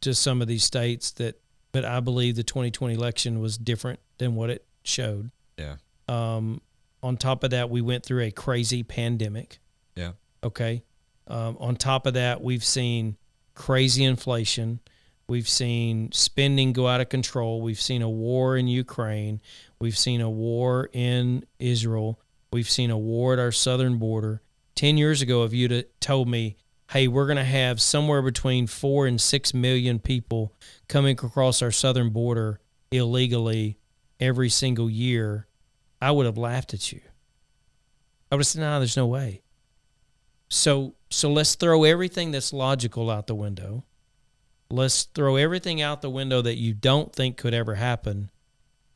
to 0.00 0.14
some 0.14 0.40
of 0.40 0.48
these 0.48 0.64
states 0.64 1.10
that, 1.12 1.40
but 1.72 1.84
I 1.84 2.00
believe 2.00 2.36
the 2.36 2.44
2020 2.44 2.94
election 2.94 3.40
was 3.40 3.58
different 3.58 4.00
than 4.18 4.34
what 4.34 4.50
it 4.50 4.64
showed. 4.84 5.30
Yeah. 5.58 5.76
Um, 6.08 6.60
on 7.02 7.16
top 7.16 7.44
of 7.44 7.50
that, 7.50 7.70
we 7.70 7.80
went 7.80 8.04
through 8.04 8.22
a 8.22 8.30
crazy 8.30 8.82
pandemic. 8.82 9.58
Yeah. 9.94 10.12
Okay. 10.42 10.82
Um, 11.26 11.56
on 11.60 11.76
top 11.76 12.06
of 12.06 12.14
that, 12.14 12.40
we've 12.40 12.64
seen 12.64 13.16
crazy 13.54 14.04
inflation. 14.04 14.80
We've 15.28 15.48
seen 15.48 16.10
spending 16.12 16.72
go 16.72 16.86
out 16.88 17.02
of 17.02 17.10
control. 17.10 17.60
We've 17.60 17.80
seen 17.80 18.00
a 18.00 18.08
war 18.08 18.56
in 18.56 18.66
Ukraine. 18.66 19.42
We've 19.78 19.96
seen 19.96 20.22
a 20.22 20.30
war 20.30 20.88
in 20.92 21.44
Israel. 21.58 22.18
We've 22.50 22.70
seen 22.70 22.90
a 22.90 22.96
war 22.96 23.34
at 23.34 23.38
our 23.38 23.52
southern 23.52 23.98
border. 23.98 24.40
10 24.76 24.96
years 24.96 25.20
ago, 25.20 25.44
if 25.44 25.52
you'd 25.52 25.70
have 25.70 25.84
told 26.00 26.28
me, 26.28 26.56
hey, 26.92 27.08
we're 27.08 27.26
going 27.26 27.36
to 27.36 27.44
have 27.44 27.80
somewhere 27.80 28.22
between 28.22 28.66
four 28.66 29.06
and 29.06 29.20
six 29.20 29.52
million 29.52 29.98
people 29.98 30.54
coming 30.88 31.12
across 31.12 31.60
our 31.60 31.72
southern 31.72 32.08
border 32.08 32.60
illegally 32.90 33.76
every 34.18 34.48
single 34.48 34.88
year, 34.88 35.46
I 36.00 36.10
would 36.10 36.24
have 36.24 36.38
laughed 36.38 36.72
at 36.72 36.90
you. 36.90 37.00
I 38.32 38.36
would 38.36 38.40
have 38.40 38.46
said, 38.46 38.60
no, 38.60 38.78
there's 38.78 38.96
no 38.96 39.06
way. 39.06 39.42
So 40.48 40.94
so 41.10 41.30
let's 41.30 41.54
throw 41.54 41.84
everything 41.84 42.30
that's 42.30 42.52
logical 42.52 43.10
out 43.10 43.26
the 43.26 43.34
window. 43.34 43.84
Let's 44.70 45.04
throw 45.04 45.36
everything 45.36 45.80
out 45.80 46.02
the 46.02 46.10
window 46.10 46.42
that 46.42 46.56
you 46.56 46.74
don't 46.74 47.12
think 47.12 47.36
could 47.36 47.54
ever 47.54 47.76
happen, 47.76 48.30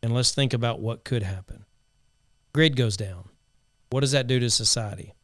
and 0.02 0.12
let's 0.12 0.34
think 0.34 0.52
about 0.52 0.80
what 0.80 1.04
could 1.04 1.22
happen. 1.22 1.64
Grid 2.52 2.76
goes 2.76 2.96
down. 2.96 3.30
What 3.90 4.00
does 4.00 4.12
that 4.12 4.26
do 4.26 4.38
to 4.38 4.50
society? 4.50 5.14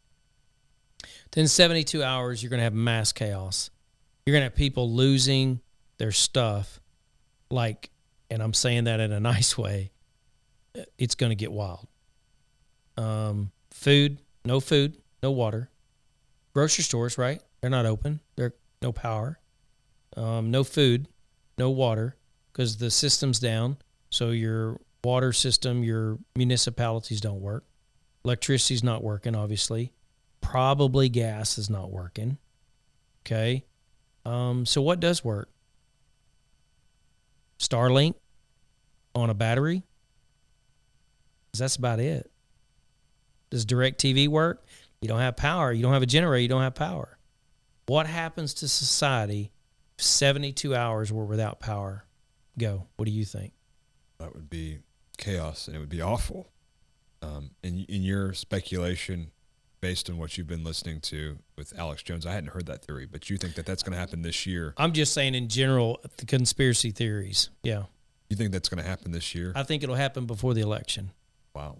Within 1.24 1.48
72 1.48 2.02
hours, 2.02 2.42
you're 2.42 2.50
going 2.50 2.60
to 2.60 2.64
have 2.64 2.74
mass 2.74 3.12
chaos. 3.12 3.70
You're 4.24 4.32
going 4.32 4.42
to 4.42 4.46
have 4.46 4.54
people 4.54 4.90
losing 4.90 5.60
their 5.98 6.12
stuff, 6.12 6.80
like, 7.50 7.90
and 8.30 8.42
I'm 8.42 8.54
saying 8.54 8.84
that 8.84 9.00
in 9.00 9.12
a 9.12 9.20
nice 9.20 9.58
way. 9.58 9.90
It's 10.96 11.14
going 11.14 11.30
to 11.30 11.36
get 11.36 11.52
wild. 11.52 11.86
Um, 12.96 13.50
food, 13.70 14.18
no 14.44 14.60
food, 14.60 14.96
no 15.22 15.30
water. 15.30 15.70
Grocery 16.54 16.84
stores, 16.84 17.18
right? 17.18 17.42
They're 17.60 17.70
not 17.70 17.86
open. 17.86 18.20
They're 18.36 18.54
no 18.80 18.92
power, 18.92 19.38
um, 20.16 20.50
no 20.50 20.64
food, 20.64 21.08
no 21.56 21.70
water, 21.70 22.16
because 22.52 22.76
the 22.78 22.90
system's 22.90 23.38
down. 23.38 23.76
So 24.10 24.30
your 24.30 24.80
water 25.04 25.32
system, 25.32 25.82
your 25.82 26.18
municipalities 26.36 27.20
don't 27.20 27.40
work. 27.40 27.64
Electricity's 28.24 28.82
not 28.82 29.02
working, 29.02 29.36
obviously. 29.36 29.92
Probably 30.40 31.08
gas 31.08 31.58
is 31.58 31.70
not 31.70 31.90
working. 31.90 32.38
Okay. 33.22 33.64
Um, 34.24 34.66
so 34.66 34.82
what 34.82 35.00
does 35.00 35.24
work? 35.24 35.50
Starlink 37.58 38.14
on 39.14 39.30
a 39.30 39.34
battery. 39.34 39.82
That's 41.56 41.76
about 41.76 41.98
it. 41.98 42.30
Does 43.50 43.66
DirecTV 43.66 44.28
work? 44.28 44.64
You 45.00 45.08
don't 45.08 45.20
have 45.20 45.36
power. 45.36 45.72
You 45.72 45.82
don't 45.82 45.92
have 45.92 46.02
a 46.02 46.06
generator. 46.06 46.42
You 46.42 46.48
don't 46.48 46.62
have 46.62 46.74
power. 46.74 47.18
What 47.86 48.06
happens 48.06 48.54
to 48.54 48.68
society 48.68 49.50
72 49.98 50.74
hours 50.74 51.12
were 51.12 51.24
without 51.24 51.60
power? 51.60 52.04
Go. 52.56 52.86
What 52.96 53.06
do 53.06 53.12
you 53.12 53.24
think? 53.24 53.52
That 54.18 54.34
would 54.34 54.50
be 54.50 54.78
chaos, 55.16 55.66
and 55.66 55.76
it 55.76 55.78
would 55.78 55.88
be 55.88 56.02
awful. 56.02 56.48
Um, 57.20 57.50
in 57.62 57.84
in 57.88 58.02
your 58.02 58.32
speculation, 58.32 59.30
based 59.80 60.08
on 60.08 60.18
what 60.18 60.36
you've 60.38 60.46
been 60.46 60.64
listening 60.64 61.00
to 61.00 61.38
with 61.56 61.76
Alex 61.78 62.02
Jones, 62.02 62.26
I 62.26 62.32
hadn't 62.32 62.50
heard 62.50 62.66
that 62.66 62.84
theory, 62.84 63.06
but 63.06 63.28
you 63.30 63.36
think 63.36 63.54
that 63.54 63.66
that's 63.66 63.82
going 63.82 63.92
to 63.92 63.98
happen 63.98 64.22
this 64.22 64.46
year? 64.46 64.74
I'm 64.76 64.92
just 64.92 65.12
saying 65.12 65.34
in 65.34 65.48
general, 65.48 66.00
the 66.16 66.26
conspiracy 66.26 66.90
theories. 66.90 67.50
Yeah. 67.62 67.84
You 68.28 68.36
think 68.36 68.52
that's 68.52 68.68
going 68.68 68.82
to 68.82 68.88
happen 68.88 69.10
this 69.10 69.34
year? 69.34 69.52
I 69.54 69.62
think 69.62 69.82
it'll 69.82 69.94
happen 69.94 70.26
before 70.26 70.54
the 70.54 70.60
election. 70.60 71.12
Wow. 71.54 71.78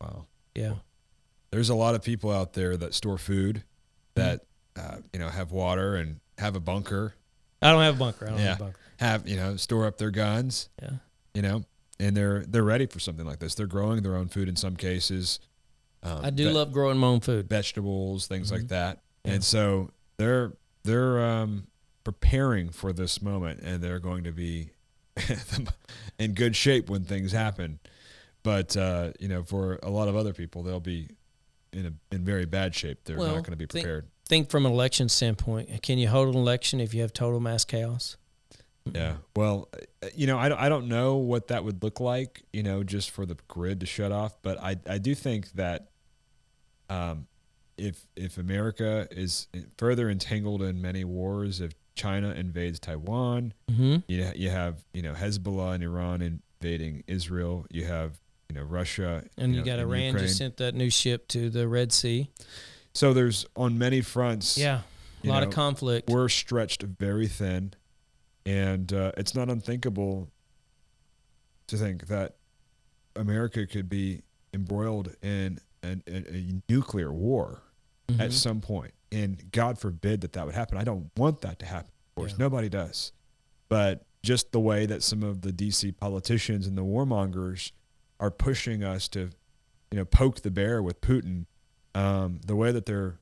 Wow. 0.00 0.26
Yeah. 0.54 0.74
There's 1.50 1.68
a 1.68 1.74
lot 1.74 1.94
of 1.94 2.02
people 2.02 2.32
out 2.32 2.54
there 2.54 2.76
that 2.76 2.94
store 2.94 3.18
food, 3.18 3.62
that 4.14 4.44
uh, 4.76 4.96
you 5.12 5.18
know 5.18 5.28
have 5.28 5.52
water 5.52 5.96
and 5.96 6.20
have 6.38 6.56
a 6.56 6.60
bunker, 6.60 7.14
I 7.62 7.70
don't 7.72 7.82
have 7.82 7.96
a 7.96 7.98
bunker. 7.98 8.26
I 8.26 8.30
don't 8.30 8.38
Yeah. 8.38 8.44
have 8.46 8.60
a 8.60 8.64
bunker. 8.64 8.78
have 8.98 9.28
you 9.28 9.36
know 9.36 9.56
store 9.56 9.86
up 9.86 9.98
their 9.98 10.10
guns, 10.10 10.68
Yeah. 10.82 10.90
you 11.34 11.42
know, 11.42 11.64
and 11.98 12.16
they're 12.16 12.44
they're 12.46 12.62
ready 12.64 12.86
for 12.86 12.98
something 13.00 13.26
like 13.26 13.38
this. 13.38 13.54
They're 13.54 13.66
growing 13.66 14.02
their 14.02 14.16
own 14.16 14.28
food 14.28 14.48
in 14.48 14.56
some 14.56 14.76
cases. 14.76 15.40
Um, 16.02 16.24
I 16.24 16.30
do 16.30 16.48
ve- 16.48 16.52
love 16.52 16.72
growing 16.72 16.98
my 16.98 17.06
own 17.06 17.20
food. 17.20 17.48
vegetables, 17.48 18.26
things 18.26 18.52
like 18.52 18.68
that, 18.68 18.98
Mm-hmm. 18.98 19.28
Yeah. 19.28 19.34
and 19.34 19.44
so 19.44 19.90
they're 20.18 20.52
they're 20.82 21.24
um, 21.24 21.66
preparing 22.04 22.68
for 22.70 22.92
this 22.92 23.22
moment, 23.22 23.60
and 23.60 23.82
they're 23.82 23.98
going 24.00 24.24
to 24.24 24.32
be 24.32 24.70
in 26.18 26.34
good 26.34 26.54
shape 26.56 26.90
when 26.90 27.04
things 27.04 27.32
happen. 27.32 27.78
But 28.42 28.76
uh, 28.76 29.12
you 29.18 29.28
know, 29.28 29.42
for 29.42 29.78
a 29.82 29.88
lot 29.90 30.08
of 30.08 30.16
other 30.16 30.32
people, 30.34 30.62
they'll 30.62 30.80
be 30.80 31.08
in 31.72 31.86
a 31.86 32.14
in 32.14 32.24
very 32.24 32.44
bad 32.44 32.74
shape. 32.74 32.98
They're 33.04 33.16
Well, 33.16 33.28
not 33.28 33.44
going 33.44 33.52
to 33.52 33.56
be 33.56 33.66
prepared. 33.66 34.06
Think 34.34 34.50
from 34.50 34.66
an 34.66 34.72
election 34.72 35.08
standpoint. 35.08 35.82
Can 35.82 35.96
you 35.98 36.08
hold 36.08 36.28
an 36.28 36.34
election 36.34 36.80
if 36.80 36.92
you 36.92 37.02
have 37.02 37.12
total 37.12 37.38
mass 37.38 37.64
chaos? 37.64 38.16
Yeah. 38.92 39.14
Well, 39.36 39.68
uh, 40.02 40.08
you 40.14 40.26
know, 40.26 40.36
I 40.38 40.48
don't, 40.48 40.58
I 40.60 40.68
don't 40.68 40.88
know 40.88 41.16
what 41.18 41.46
that 41.48 41.64
would 41.64 41.84
look 41.84 42.00
like, 42.00 42.42
you 42.52 42.64
know, 42.64 42.82
just 42.82 43.12
for 43.12 43.24
the 43.26 43.36
grid 43.46 43.78
to 43.80 43.86
shut 43.86 44.10
off. 44.10 44.34
But 44.42 44.60
I, 44.60 44.76
I 44.88 44.98
do 44.98 45.14
think 45.14 45.52
that 45.52 45.86
um, 46.90 47.26
if 47.78 48.04
if 48.16 48.36
America 48.36 49.06
is 49.12 49.46
further 49.78 50.10
entangled 50.10 50.62
in 50.62 50.82
many 50.82 51.04
wars, 51.04 51.60
if 51.60 51.72
China 51.94 52.30
invades 52.32 52.80
Taiwan, 52.80 53.54
Mm-hmm. 53.70 53.96
you 54.08 54.32
you 54.34 54.50
have 54.50 54.84
you 54.92 55.02
know 55.02 55.12
Hezbollah 55.12 55.76
and 55.76 55.84
Iran 55.84 56.22
invading 56.60 57.04
Israel. 57.06 57.66
You 57.70 57.84
have 57.86 58.18
you 58.48 58.56
know 58.56 58.62
Russia 58.62 59.22
And 59.38 59.52
you, 59.54 59.60
know, 59.60 59.64
got 59.64 59.78
Iran 59.78 60.02
Ukraine. 60.06 60.24
just 60.26 60.38
sent 60.38 60.56
that 60.56 60.74
new 60.74 60.90
ship 60.90 61.28
to 61.28 61.50
the 61.50 61.68
Red 61.68 61.92
Sea. 61.92 62.28
So 62.94 63.12
there's 63.12 63.44
on 63.56 63.76
many 63.78 64.00
fronts. 64.00 64.56
Yeah, 64.56 64.82
a 65.24 65.28
lot 65.28 65.40
know, 65.42 65.48
of 65.48 65.54
conflict. 65.54 66.08
We're 66.08 66.28
stretched 66.28 66.82
very 66.82 67.26
thin, 67.26 67.74
and 68.46 68.92
uh, 68.92 69.12
it's 69.16 69.34
not 69.34 69.48
unthinkable 69.50 70.28
to 71.66 71.76
think 71.76 72.06
that 72.08 72.36
America 73.16 73.66
could 73.66 73.88
be 73.88 74.22
embroiled 74.52 75.14
in 75.22 75.58
an, 75.82 76.02
a, 76.06 76.16
a 76.36 76.60
nuclear 76.68 77.12
war 77.12 77.62
Mhm. 78.08 78.20
at 78.20 78.32
some 78.32 78.60
point. 78.60 78.92
And 79.10 79.50
God 79.50 79.78
forbid 79.78 80.20
that 80.20 80.34
that 80.34 80.44
would 80.44 80.54
happen. 80.54 80.76
I 80.76 80.84
don't 80.84 81.10
want 81.16 81.40
that 81.40 81.58
to 81.60 81.66
happen. 81.66 81.90
Of 82.10 82.14
course, 82.16 82.32
Yeah. 82.32 82.36
nobody 82.40 82.68
does. 82.68 83.12
But 83.70 84.04
just 84.22 84.52
the 84.52 84.60
way 84.60 84.84
that 84.86 85.02
some 85.02 85.22
of 85.22 85.40
the 85.40 85.52
DC 85.52 85.90
politicians 85.92 86.66
and 86.66 86.76
the 86.76 86.84
warmongers 86.84 87.72
are 88.20 88.30
pushing 88.30 88.84
us 88.84 89.08
to, 89.08 89.30
you 89.90 89.98
know, 89.98 90.04
poke 90.04 90.42
the 90.42 90.50
bear 90.50 90.82
with 90.82 91.00
Putin, 91.00 91.46
um, 91.94 92.40
the 92.46 92.56
way 92.56 92.72
that 92.72 92.86
they're, 92.86 93.18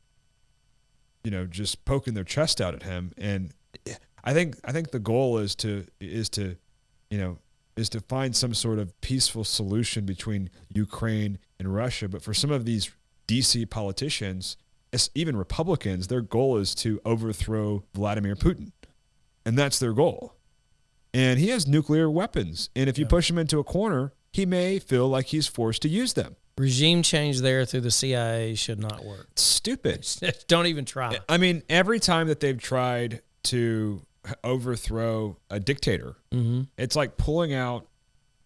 you 1.25 1.31
know, 1.31 1.47
just 1.47 1.85
poking 1.85 2.15
their 2.15 2.25
chest 2.25 2.61
out 2.61 2.75
at 2.75 2.83
him, 2.83 3.13
and 3.17 3.53
I 4.25 4.33
think 4.33 4.57
I 4.65 4.73
think 4.73 4.91
the 4.91 4.99
goal 4.99 5.39
is 5.39 5.55
to 5.57 5.87
is 6.01 6.29
to, 6.31 6.57
you 7.11 7.19
know, 7.19 7.39
is 7.77 7.89
to 7.91 8.01
find 8.01 8.35
some 8.35 8.55
sort 8.55 8.79
of 8.79 8.99
peaceful 9.01 9.45
solution 9.45 10.05
between 10.05 10.51
Ukraine 10.73 11.39
and 11.59 11.75
Russia. 11.75 12.09
But 12.09 12.23
for 12.23 12.35
some 12.35 12.51
of 12.51 12.65
these 12.65 12.91
DC 13.29 13.69
politicians, 13.71 14.57
even 15.15 15.37
Republicans, 15.37 16.09
their 16.09 16.21
goal 16.21 16.57
is 16.59 16.75
to 16.77 17.01
overthrow 17.05 17.85
Vladimir 17.95 18.37
Putin. 18.37 18.73
And 19.45 19.59
that's 19.59 19.79
their 19.79 19.93
goal. 19.93 20.35
And 21.15 21.39
he 21.41 21.49
has 21.49 21.67
nuclear 21.67 22.11
weapons. 22.11 22.71
And 22.77 22.89
if 22.89 22.97
you 22.99 23.05
Yeah. 23.05 23.11
push 23.11 23.29
him 23.31 23.39
into 23.39 23.59
a 23.59 23.65
corner, 23.65 24.13
he 24.33 24.47
may 24.47 24.79
feel 24.79 25.09
like 25.09 25.27
he's 25.27 25.47
forced 25.47 25.83
to 25.83 25.89
use 25.89 26.13
them. 26.13 26.37
Regime 26.59 27.03
change 27.03 27.41
there 27.41 27.65
through 27.65 27.81
the 27.81 27.91
CIA 27.91 28.55
should 28.55 28.79
not 28.79 29.05
work. 29.05 29.29
Stupid. 29.37 30.07
Don't 30.49 30.67
even 30.67 30.85
try. 30.85 31.19
I 31.29 31.39
mean, 31.39 31.63
every 31.69 31.99
time 31.99 32.29
that 32.29 32.41
they've 32.41 32.61
tried 32.61 33.23
to 33.45 34.03
overthrow 34.45 35.39
a 35.51 35.59
dictator, 35.61 36.17
Mm-hmm. 36.33 36.63
it's 36.79 36.97
like 36.97 37.17
pulling 37.17 37.53
out 37.55 37.87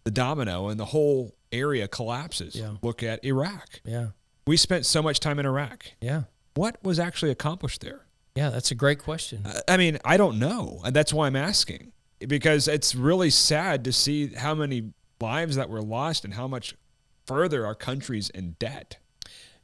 the 0.03 0.11
domino 0.11 0.67
and 0.69 0.79
the 0.79 0.85
whole 0.85 1.35
area 1.51 1.87
collapses. 1.87 2.55
Yeah. 2.55 2.73
Look 2.81 3.03
at 3.03 3.23
Iraq. 3.23 3.81
Yeah, 3.85 4.07
We 4.45 4.57
spent 4.57 4.85
so 4.85 5.01
much 5.01 5.19
time 5.19 5.39
in 5.39 5.45
Iraq. 5.45 5.85
yeah, 6.01 6.23
What 6.55 6.77
was 6.83 6.99
actually 6.99 7.31
accomplished 7.31 7.81
there? 7.81 8.05
yeah. 8.35 8.49
That's 8.49 8.71
a 8.71 8.75
great 8.75 8.99
question. 8.99 9.45
I 9.67 9.77
mean, 9.77 9.97
I 10.05 10.15
don't 10.17 10.39
know. 10.39 10.81
And 10.85 10.95
that's 10.95 11.13
why 11.13 11.27
I'm 11.27 11.35
asking 11.35 11.91
because 12.19 12.67
it's 12.67 12.95
really 12.95 13.29
sad 13.29 13.83
to 13.85 13.91
see 13.93 14.27
how 14.27 14.55
many 14.55 14.91
lives 15.21 15.55
that 15.55 15.69
were 15.69 15.81
lost 15.81 16.23
and 16.25 16.33
how 16.33 16.47
much 16.47 16.75
further 17.27 17.65
our 17.65 17.75
country's 17.75 18.29
in 18.29 18.51
debt. 18.59 18.97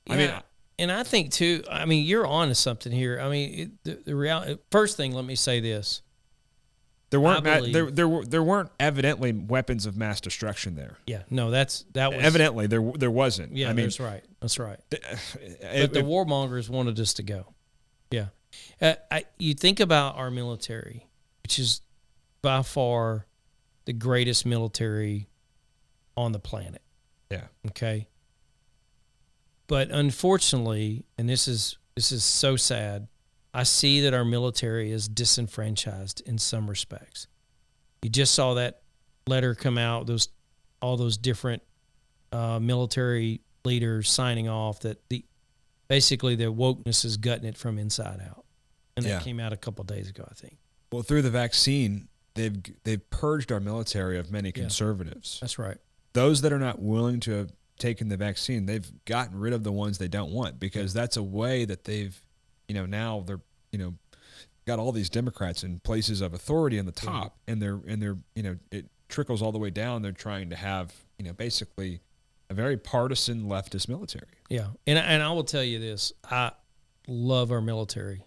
I 0.10 0.18
mean, 0.18 0.32
and 0.78 0.92
I 0.92 1.04
think 1.04 1.32
too. 1.32 1.64
I 1.72 1.86
mean, 1.86 2.06
you're 2.06 2.28
on 2.28 2.50
to 2.50 2.56
something 2.56 2.92
here. 2.92 3.20
I 3.20 3.30
mean, 3.30 3.60
it, 3.60 3.84
the, 3.84 4.04
the 4.12 4.16
reality. 4.16 4.58
First 4.72 4.98
thing, 4.98 5.14
let 5.14 5.24
me 5.26 5.36
say 5.36 5.60
this. 5.62 6.02
there 7.10 7.20
weren't 7.22 7.46
ma- 7.46 7.62
there 7.62 7.90
there 7.90 8.08
were 8.08 8.26
there 8.26 8.44
weren't 8.44 8.70
evidently 8.80 9.32
weapons 9.32 9.86
of 9.86 9.96
mass 9.96 10.20
destruction 10.20 10.76
there. 10.76 10.98
Yeah, 11.08 11.24
no, 11.30 11.52
that's 11.52 11.86
that 11.94 12.12
was 12.12 12.24
Evidently, 12.24 12.68
there 12.68 12.82
there 12.96 13.12
wasn't. 13.12 13.56
Yeah, 13.56 13.70
I 13.70 13.74
mean, 13.74 13.86
that's 13.86 14.00
right. 14.00 14.24
That's 14.42 14.60
right. 14.60 14.80
th- 14.90 15.02
But 15.62 15.94
the 15.94 16.02
warmongers 16.02 16.70
wanted 16.70 17.00
us 17.00 17.14
to 17.16 17.24
go. 17.24 17.54
Yeah, 18.12 18.28
uh, 18.82 18.96
I, 19.10 19.26
you 19.38 19.54
think 19.54 19.80
about 19.80 20.18
our 20.18 20.30
military, 20.32 21.08
which 21.44 21.60
is 21.60 21.82
by 22.42 22.62
far 22.62 23.26
the 23.86 23.94
greatest 23.94 24.46
military 24.46 25.28
on 26.18 26.32
the 26.32 26.40
planet. 26.40 26.82
Yeah, 27.34 27.70
Okay. 27.70 28.08
But 29.68 29.90
unfortunately, 29.92 31.06
and 31.18 31.28
this 31.30 31.48
is 31.48 31.78
this 31.96 32.12
is 32.12 32.24
so 32.24 32.56
sad, 32.56 33.08
I 33.54 33.64
see 33.64 34.02
that 34.02 34.14
our 34.14 34.26
military 34.26 34.92
is 34.92 35.08
disenfranchised 35.08 36.22
in 36.26 36.38
some 36.38 36.70
respects. 36.70 37.28
You 38.02 38.10
just 38.10 38.34
saw 38.34 38.56
that 38.56 38.82
letter 39.28 39.56
come 39.56 39.78
out, 39.78 40.06
those 40.08 40.28
all 40.82 40.98
those 40.98 41.18
different 41.18 41.62
uh, 42.32 42.60
military 42.60 43.42
leaders 43.64 44.10
signing 44.12 44.50
off 44.50 44.82
that 44.82 44.98
the 45.10 45.24
basically 45.88 46.36
the 46.36 46.46
wokeness 46.52 47.06
is 47.06 47.16
gutting 47.18 47.46
it 47.46 47.58
from 47.58 47.78
inside 47.80 48.20
out. 48.28 48.46
And 48.98 49.06
Yeah. 49.06 49.14
that 49.18 49.24
came 49.24 49.40
out 49.40 49.54
a 49.54 49.58
couple 49.58 49.84
days 49.86 50.10
ago, 50.10 50.28
I 50.30 50.34
think. 50.34 50.58
well, 50.92 51.02
through 51.04 51.22
the 51.24 51.32
vaccine, 51.32 52.10
they've 52.36 52.58
they've 52.84 53.10
purged 53.10 53.52
our 53.52 53.60
military 53.62 54.20
of 54.20 54.30
many 54.30 54.50
Yeah. 54.50 54.64
conservatives. 54.64 55.38
That's 55.40 55.58
right. 55.58 55.78
Those 56.14 56.42
that 56.42 56.54
are 56.54 56.60
not 56.60 56.82
willing 56.82 57.20
to 57.22 57.32
have 57.32 57.52
taken 57.80 58.10
the 58.10 58.18
vaccine, 58.18 58.66
they've 58.66 58.92
gotten 59.06 59.40
rid 59.40 59.54
of 59.54 59.64
the 59.64 59.72
ones 59.72 59.98
they 59.98 60.08
don't 60.08 60.32
want 60.32 60.60
because 60.60 60.94
that's 60.94 61.18
a 61.18 61.24
way 61.24 61.66
that 61.66 61.84
they've, 61.84 62.22
you 62.68 62.76
know, 62.76 62.86
now 62.86 63.24
they're, 63.26 63.42
you 63.72 63.80
know, 63.80 63.94
got 64.66 64.80
all 64.80 64.92
these 64.92 65.10
Democrats 65.10 65.64
in 65.64 65.80
places 65.80 66.22
of 66.22 66.34
authority 66.34 66.80
on 66.80 66.86
the 66.86 66.92
top, 66.92 67.38
and 67.48 67.62
they're 67.62 67.80
and 67.88 68.02
they're, 68.02 68.18
you 68.36 68.44
know, 68.44 68.58
it 68.72 68.86
trickles 69.10 69.42
all 69.42 69.52
the 69.52 69.60
way 69.60 69.70
down. 69.70 70.02
They're 70.02 70.12
trying 70.12 70.50
to 70.52 70.56
have, 70.56 70.94
you 71.18 71.26
know, 71.26 71.34
basically 71.34 72.02
a 72.50 72.54
very 72.54 72.78
partisan 72.78 73.46
leftist 73.46 73.90
military. 73.90 74.28
Yeah, 74.50 74.68
and 74.88 74.98
and 74.98 75.22
I 75.22 75.32
will 75.32 75.44
tell 75.44 75.64
you 75.64 75.80
this: 75.80 76.14
I 76.30 76.52
love 77.08 77.52
our 77.52 77.62
military. 77.62 78.24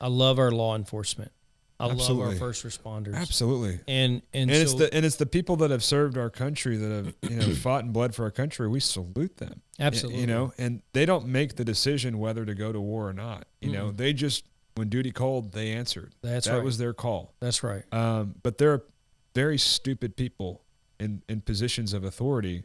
I 0.00 0.08
love 0.08 0.38
our 0.38 0.50
law 0.50 0.76
enforcement. 0.76 1.32
I 1.80 1.86
love 1.86 1.96
Absolutely. 1.96 2.34
our 2.34 2.38
first 2.38 2.64
responders. 2.64 3.14
Absolutely. 3.16 3.80
And 3.88 4.22
and, 4.32 4.48
And 4.50 4.62
it's 4.62 4.74
the 4.74 4.92
and 4.94 5.04
it's 5.04 5.16
the 5.16 5.26
people 5.26 5.56
that 5.56 5.70
have 5.70 5.82
served 5.82 6.16
our 6.16 6.30
country 6.30 6.76
that 6.76 6.90
have 6.90 7.14
you 7.30 7.36
know 7.36 7.54
fought 7.62 7.84
and 7.84 7.92
bled 7.92 8.14
for 8.14 8.22
our 8.24 8.30
country. 8.30 8.68
We 8.68 8.80
salute 8.80 9.38
them. 9.38 9.60
Absolutely 9.80 10.20
You 10.20 10.26
know, 10.28 10.52
and 10.56 10.82
they 10.92 11.04
don't 11.04 11.26
make 11.26 11.56
the 11.56 11.64
decision 11.64 12.18
whether 12.18 12.44
to 12.44 12.54
go 12.54 12.72
to 12.72 12.80
war 12.80 13.08
or 13.08 13.12
not. 13.12 13.46
You 13.60 13.72
know, 13.72 13.90
they 13.90 14.12
just 14.12 14.44
when 14.76 14.88
duty 14.88 15.10
called, 15.12 15.52
they 15.52 15.72
answered. 15.72 16.14
That's 16.22 16.46
that 16.46 16.54
right. 16.54 16.64
was 16.64 16.78
their 16.78 16.92
call. 16.94 17.34
that's 17.40 17.62
right. 17.62 17.82
Um, 17.92 18.34
but 18.42 18.58
there 18.58 18.72
are 18.72 18.84
very 19.34 19.58
stupid 19.58 20.16
people 20.16 20.62
in 21.00 21.22
in 21.28 21.40
positions 21.40 21.92
of 21.92 22.04
authority 22.04 22.62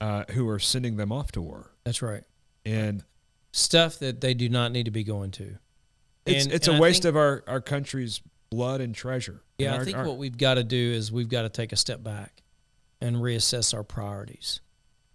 uh, 0.00 0.24
who 0.32 0.48
are 0.48 0.58
sending 0.58 0.96
them 0.96 1.12
off 1.12 1.30
to 1.32 1.40
war, 1.42 1.70
That's 1.84 2.02
right. 2.02 2.24
and 2.64 3.04
Stuff 3.52 3.98
that 3.98 4.20
they 4.20 4.32
do 4.34 4.48
not 4.48 4.70
need 4.72 4.84
to 4.84 4.90
be 4.90 5.02
going 5.04 5.30
to. 5.32 5.58
it's 6.26 6.44
And- 6.46 6.54
it's 6.54 6.66
and 6.68 6.76
a 6.76 6.78
I 6.78 6.80
waste 6.80 7.04
of 7.04 7.16
our 7.16 7.44
our 7.46 7.60
country's 7.60 8.20
blood 8.50 8.80
and 8.80 8.94
treasure. 8.94 9.42
Yeah, 9.58 9.74
And 9.74 9.82
I 9.82 9.84
think 9.84 9.96
our- 9.96 10.06
what 10.06 10.18
we've 10.18 10.36
got 10.36 10.54
to 10.54 10.64
do 10.64 10.76
is 10.92 11.12
we've 11.12 11.28
got 11.28 11.42
to 11.42 11.48
take 11.48 11.72
a 11.72 11.76
step 11.76 12.02
back 12.02 12.42
and 13.00 13.16
reassess 13.16 13.72
our 13.72 13.84
priorities. 13.84 14.60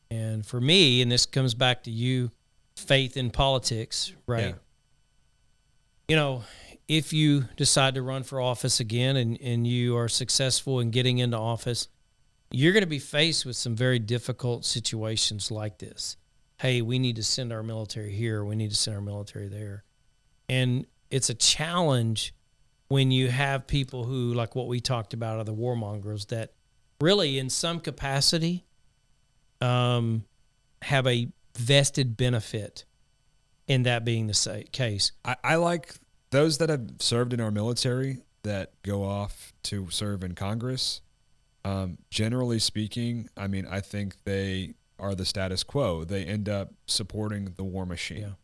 And 0.09 0.45
for 0.45 0.61
me, 0.61 1.01
and 1.01 1.11
this 1.11 1.25
comes 1.25 1.53
back 1.53 1.83
to 1.83 1.91
you, 1.91 2.31
faith 2.75 3.17
in 3.17 3.31
politics, 3.31 4.13
right? 4.27 4.49
Yeah. 4.49 4.53
You 6.07 6.15
know, 6.15 6.43
if 6.87 7.11
you 7.13 7.45
decide 7.57 7.95
to 7.95 8.01
run 8.01 8.23
for 8.23 8.39
office 8.39 8.79
again 8.79 9.15
and, 9.17 9.39
and 9.41 9.65
you 9.67 9.97
are 9.97 10.07
successful 10.07 10.79
in 10.79 10.91
getting 10.91 11.17
into 11.17 11.37
office, 11.37 11.87
you're 12.51 12.73
going 12.73 12.83
to 12.83 12.87
be 12.87 12.99
faced 12.99 13.45
with 13.45 13.55
some 13.55 13.75
very 13.75 13.97
difficult 13.99 14.65
situations 14.65 15.49
like 15.51 15.79
this. 15.79 16.15
Hey, 16.59 16.81
we 16.81 16.99
need 16.99 17.15
to 17.17 17.23
send 17.23 17.51
our 17.51 17.63
military 17.63 18.13
here. 18.13 18.45
We 18.45 18.55
need 18.55 18.69
to 18.69 18.77
send 18.77 18.95
our 18.95 19.01
military 19.01 19.47
there. 19.47 19.83
And 20.47 20.85
it's 21.09 21.29
a 21.29 21.33
challenge 21.33 22.33
when 22.87 23.11
you 23.11 23.29
have 23.29 23.67
people 23.67 24.03
who, 24.03 24.33
like 24.33 24.55
what 24.55 24.67
we 24.67 24.79
talked 24.79 25.13
about, 25.13 25.37
are 25.39 25.43
the 25.43 25.53
warmongers 25.53 26.27
that 26.27 26.53
really, 27.01 27.39
in 27.39 27.49
some 27.49 27.79
capacity, 27.79 28.65
um, 29.61 30.23
have 30.81 31.07
a 31.07 31.27
vested 31.57 32.15
benefit 32.17 32.85
in 33.67 33.83
that 33.83 34.05
being 34.05 34.27
the 34.27 34.33
sa- 34.33 34.59
case. 34.71 35.11
I, 35.23 35.35
I 35.43 35.55
like 35.55 35.95
those 36.31 36.57
that 36.59 36.69
have 36.69 36.91
served 36.99 37.33
in 37.33 37.39
our 37.39 37.51
military 37.51 38.19
that 38.43 38.73
go 38.83 39.03
off 39.03 39.53
to 39.63 39.89
serve 39.89 40.23
in 40.23 40.35
Congress. 40.35 41.01
Um, 41.63 41.97
generally 42.11 42.59
speaking, 42.59 43.29
I 43.35 43.47
mean, 43.47 43.65
I 43.65 43.81
think 43.81 44.17
they 44.23 44.75
are 44.99 45.15
the 45.15 45.25
status 45.25 45.63
quo. 45.63 46.03
They 46.03 46.23
end 46.23 46.47
up 46.47 46.73
supporting 46.85 47.53
the 47.57 47.63
war 47.63 47.87
machine. 47.87 48.35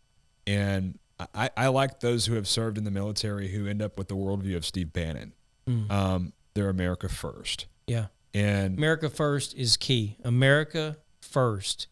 And 0.48 0.98
I, 1.34 1.50
I 1.58 1.68
like 1.68 2.00
those 2.00 2.26
who 2.26 2.36
have 2.36 2.48
served 2.48 2.78
in 2.78 2.84
the 2.84 2.92
military 2.92 3.50
who 3.50 3.68
end 3.68 3.82
up 3.82 3.98
with 3.98 4.08
the 4.08 4.16
worldview 4.16 4.56
of 4.56 4.66
Steve 4.66 4.92
Bannon. 4.94 5.34
Mm. 5.68 5.92
Um, 5.92 6.34
they're 6.54 6.70
America 6.70 7.08
first. 7.10 7.66
Yeah. 7.88 8.08
And 8.34 8.78
America 8.78 9.10
first 9.10 9.54
is 9.56 9.78
key. 9.78 10.18
America 10.24 10.98
first 11.22 11.88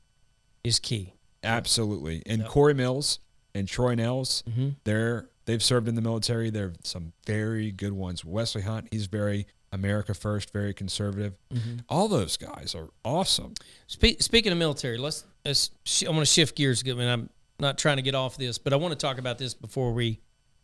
is 0.63 0.79
key. 0.79 1.13
absolutely. 1.43 2.21
And 2.25 2.41
Yep. 2.41 2.49
Corey 2.49 2.73
Mills 2.73 3.19
and 3.55 3.67
Troy 3.67 3.95
Nehls, 3.95 4.43
Mm-hmm. 4.43 4.69
they're 4.83 5.29
they've 5.45 5.63
served 5.63 5.87
in 5.87 5.95
the 5.95 6.01
military. 6.01 6.49
They're 6.49 6.73
some 6.83 7.13
very 7.25 7.71
good 7.71 7.93
ones. 7.93 8.23
Wesley 8.23 8.61
Hunt, 8.61 8.87
he's 8.91 9.07
very 9.07 9.47
America 9.71 10.13
first, 10.13 10.51
very 10.53 10.73
conservative. 10.73 11.37
Mm-hmm. 11.53 11.77
All 11.89 12.07
those 12.07 12.37
guys 12.37 12.73
are 12.75 12.89
awesome. 13.05 13.53
Spe- 13.87 14.19
speaking 14.19 14.51
of 14.51 14.57
military, 14.57 14.97
let's, 14.97 15.25
let's 15.45 15.71
sh- 15.85 16.03
I'm 16.03 16.09
going 16.13 16.19
to 16.21 16.25
shift 16.25 16.55
gears. 16.55 16.83
I 16.87 16.93
mean, 16.93 17.07
I'm 17.07 17.29
not 17.59 17.77
trying 17.77 17.97
to 17.97 18.03
get 18.03 18.15
off 18.15 18.37
this, 18.37 18.57
but 18.57 18.73
I 18.73 18.75
want 18.77 18.91
to 18.91 18.97
talk 18.97 19.17
about 19.17 19.37
this 19.37 19.53
before 19.53 19.93
we 19.93 20.19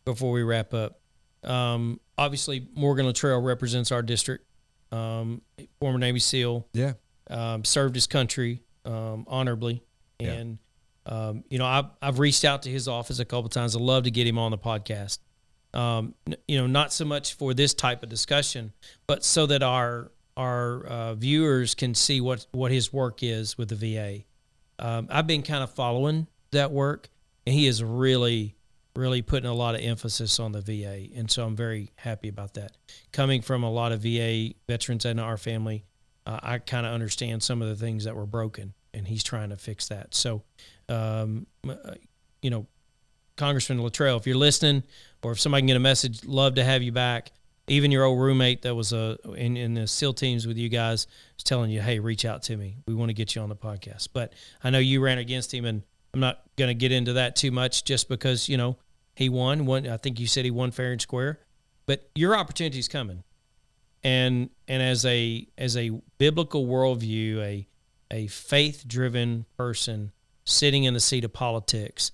before 0.06 0.32
we 0.32 0.44
wrap 0.44 0.74
up. 0.74 1.00
Um, 1.44 2.00
obviously, 2.18 2.68
Morgan 2.76 3.06
Luttrell 3.06 3.42
represents 3.42 3.92
our 3.92 4.02
district. 4.02 4.46
Um, 4.92 5.42
former 5.80 5.98
Navy 6.00 6.20
SEAL, 6.20 6.68
Yeah. 6.74 6.94
um, 7.30 7.66
served 7.66 7.96
his 7.96 8.08
country 8.08 8.62
um, 8.86 9.26
honorably, 9.28 9.84
Yeah. 10.20 10.32
and 10.34 10.58
um, 11.08 11.44
you 11.50 11.58
know 11.58 11.66
I've 11.66 11.86
I've 12.02 12.20
reached 12.20 12.46
out 12.46 12.64
to 12.64 12.70
his 12.70 12.88
office 12.88 13.20
a 13.20 13.26
couple 13.26 13.50
times. 13.50 13.76
I'd 13.76 13.82
love 13.82 14.04
to 14.04 14.12
get 14.12 14.26
him 14.28 14.38
on 14.38 14.52
the 14.52 14.58
podcast. 14.58 15.20
Um, 15.74 16.16
you 16.48 16.58
know, 16.58 16.68
not 16.68 16.94
so 16.94 17.04
much 17.04 17.34
for 17.34 17.54
this 17.54 17.74
type 17.74 18.02
of 18.04 18.10
discussion, 18.10 18.72
but 19.08 19.24
so 19.26 19.46
that 19.48 19.62
our 19.64 20.12
our 20.38 20.86
uh, 20.86 21.14
viewers 21.16 21.76
can 21.76 21.94
see 21.96 22.22
what 22.22 22.46
what 22.52 22.72
his 22.72 22.94
work 22.94 23.24
is 23.24 23.58
with 23.58 23.70
the 23.70 23.76
VA. 23.76 24.24
Um, 24.80 25.08
I've 25.10 25.28
been 25.28 25.42
kind 25.44 25.64
of 25.64 25.72
following 25.72 26.28
that 26.56 26.72
work, 26.72 27.10
and 27.46 27.56
he 27.56 27.68
is 27.68 27.84
really, 27.84 28.56
really 28.96 29.22
putting 29.22 29.50
a 29.50 29.54
lot 29.54 29.76
of 29.76 29.82
emphasis 29.82 30.40
on 30.40 30.52
the 30.52 30.62
VA, 30.62 31.08
and 31.16 31.30
so 31.30 31.46
I'm 31.46 31.56
very 31.56 31.92
happy 31.96 32.28
about 32.28 32.56
that. 32.56 32.74
Coming 33.12 33.42
from 33.42 33.64
a 33.64 33.72
lot 33.72 33.92
of 33.92 34.02
VA 34.02 34.54
veterans 34.68 35.06
in 35.06 35.20
our 35.20 35.38
family, 35.38 35.86
uh, 36.26 36.40
I 36.42 36.58
kind 36.58 36.86
of 36.86 36.94
understand 36.94 37.44
some 37.44 37.62
of 37.62 37.70
the 37.70 37.76
things 37.76 38.06
that 38.06 38.16
were 38.16 38.26
broken, 38.26 38.74
and 38.94 39.08
he's 39.08 39.24
trying 39.24 39.50
to 39.50 39.58
fix 39.58 39.88
that. 39.90 40.16
So, 40.16 40.44
um, 40.90 41.46
uh, 41.68 41.76
you 42.42 42.50
know, 42.50 42.68
Congressman 43.36 43.82
Luttrell, 43.82 44.18
if 44.18 44.26
you're 44.26 44.38
listening, 44.38 44.84
or 45.22 45.34
if 45.34 45.40
somebody 45.40 45.62
can 45.62 45.68
get 45.68 45.78
a 45.78 45.82
message, 45.82 46.24
love 46.26 46.56
to 46.56 46.64
have 46.64 46.82
you 46.82 46.92
back. 46.92 47.32
Even 47.68 47.92
your 47.92 48.04
old 48.04 48.20
roommate 48.20 48.62
that 48.62 48.76
was 48.76 48.94
uh, 48.94 49.18
in 49.36 49.58
in 49.58 49.74
the 49.74 49.88
SEAL 49.88 50.14
teams 50.14 50.46
with 50.46 50.56
you 50.56 50.70
guys 50.70 51.08
is 51.38 51.44
telling 51.44 51.72
you, 51.72 51.82
"Hey, 51.82 52.00
reach 52.00 52.24
out 52.24 52.44
to 52.44 52.56
me. 52.56 52.78
We 52.88 52.94
want 52.94 53.10
to 53.10 53.14
get 53.14 53.36
you 53.36 53.42
on 53.42 53.50
the 53.50 53.56
podcast." 53.56 54.10
But 54.14 54.34
I 54.64 54.70
know 54.70 54.78
you 54.78 55.02
ran 55.02 55.18
against 55.18 55.52
him, 55.52 55.66
and 55.66 55.82
I'm 56.16 56.22
not 56.22 56.42
going 56.56 56.70
to 56.70 56.74
get 56.74 56.94
into 56.94 57.14
that 57.14 57.36
too 57.36 57.52
much, 57.52 57.84
just 57.84 58.08
because 58.08 58.48
you 58.48 58.56
know 58.58 58.78
he 59.16 59.28
won. 59.30 59.66
One, 59.66 59.86
I 59.88 59.98
think 59.98 60.20
you 60.20 60.28
said 60.28 60.46
he 60.46 60.52
won 60.52 60.72
fair 60.72 60.92
and 60.94 61.02
square, 61.02 61.40
but 61.86 62.10
your 62.16 62.36
opportunity's 62.38 62.88
coming, 62.88 63.24
and 64.04 64.50
and 64.68 64.82
as 64.82 65.06
a 65.06 65.46
as 65.58 65.76
a 65.78 65.92
biblical 66.18 66.66
worldview, 66.66 67.40
a 67.40 67.68
a 68.12 68.28
faith 68.28 68.86
driven 68.88 69.46
person 69.58 70.12
sitting 70.46 70.86
in 70.86 70.94
the 70.94 71.00
seat 71.00 71.26
of 71.26 71.34
politics, 71.34 72.12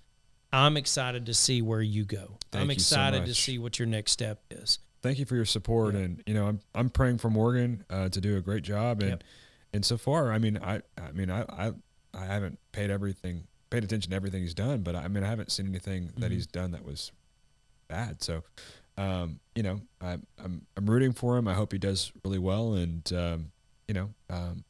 I'm 0.52 0.78
excited 0.78 1.26
to 1.28 1.34
see 1.34 1.62
where 1.62 1.82
you 1.82 2.04
go. 2.06 2.38
Thank 2.52 2.64
I'm 2.64 2.70
you 2.72 2.80
so 2.80 2.96
excited 2.96 3.26
to 3.26 3.36
see 3.36 3.60
what 3.60 3.78
your 3.78 3.88
next 3.88 4.14
step 4.14 4.42
is. 4.50 4.80
Thank 5.04 5.20
you 5.20 5.26
for 5.26 5.36
your 5.36 5.46
support, 5.46 5.94
Yeah. 5.94 6.02
and 6.02 6.24
you 6.26 6.34
know 6.34 6.48
I'm 6.48 6.60
I'm 6.74 6.90
praying 6.90 7.20
for 7.20 7.30
Morgan 7.30 7.84
uh, 7.90 8.10
to 8.10 8.20
do 8.20 8.36
a 8.38 8.42
great 8.42 8.64
job, 8.64 9.02
and 9.02 9.10
Yep. 9.12 9.24
and 9.74 9.86
so 9.86 9.98
far, 9.98 10.32
I 10.32 10.40
mean 10.40 10.58
I 10.58 10.82
I 10.98 11.12
mean 11.12 11.30
I 11.30 11.42
I, 11.50 11.72
I 12.16 12.26
haven't 12.26 12.58
paid 12.72 12.90
everything 12.90 13.44
paid 13.72 13.84
attention 13.84 14.12
to 14.12 14.16
everything 14.16 14.42
he's 14.44 14.54
done, 14.54 14.82
but 14.84 14.96
I 14.96 15.08
mean 15.08 15.24
I 15.24 15.28
haven't 15.28 15.52
seen 15.52 15.68
anything 15.68 16.12
that 16.18 16.30
Mhm. 16.30 16.34
he's 16.36 16.46
done 16.46 16.72
that 16.72 16.86
was 16.86 17.12
bad. 17.88 18.22
So, 18.22 18.44
um, 18.98 19.40
you 19.56 19.64
know 19.64 19.82
I, 20.00 20.20
I'm 20.44 20.66
I'm 20.78 20.86
rooting 20.90 21.14
for 21.14 21.38
him. 21.38 21.48
I 21.48 21.56
hope 21.56 21.72
he 21.72 21.80
does 21.80 22.12
really 22.24 22.38
well, 22.40 22.74
and 22.76 23.12
um, 23.14 23.52
you 23.88 23.94
know 23.96 24.10
um, 24.30 24.64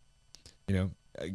you 0.68 0.76
know. 0.76 0.91
I, 1.22 1.34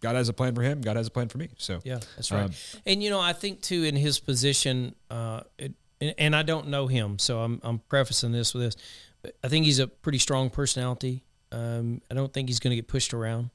God 0.00 0.16
has 0.16 0.28
a 0.28 0.34
plan 0.34 0.54
for 0.54 0.60
him. 0.60 0.82
God 0.82 0.96
has 0.96 1.06
a 1.06 1.10
plan 1.10 1.28
for 1.28 1.38
me. 1.38 1.48
So 1.56 1.80
Yeah, 1.82 1.98
that's 2.14 2.30
right. 2.30 2.42
Um, 2.44 2.50
and 2.84 3.02
you 3.02 3.08
know, 3.08 3.20
I 3.20 3.32
think 3.32 3.62
too 3.62 3.84
in 3.84 3.96
his 3.96 4.20
position, 4.20 4.94
uh, 5.08 5.40
it, 5.56 5.72
and, 5.98 6.14
and 6.18 6.36
I 6.36 6.42
don't 6.42 6.68
know 6.68 6.88
him, 6.88 7.18
so 7.18 7.40
I'm 7.40 7.58
I'm 7.64 7.78
prefacing 7.78 8.32
this 8.32 8.52
with 8.52 8.64
this. 8.64 8.76
But 9.22 9.34
I 9.42 9.48
think 9.48 9.64
he's 9.64 9.78
a 9.78 9.86
pretty 9.86 10.18
strong 10.18 10.50
personality. 10.50 11.24
Um, 11.52 12.02
I 12.10 12.14
don't 12.14 12.30
think 12.34 12.50
he's 12.50 12.58
going 12.60 12.72
to 12.72 12.76
get 12.76 12.86
pushed 12.86 13.14
around, 13.14 13.48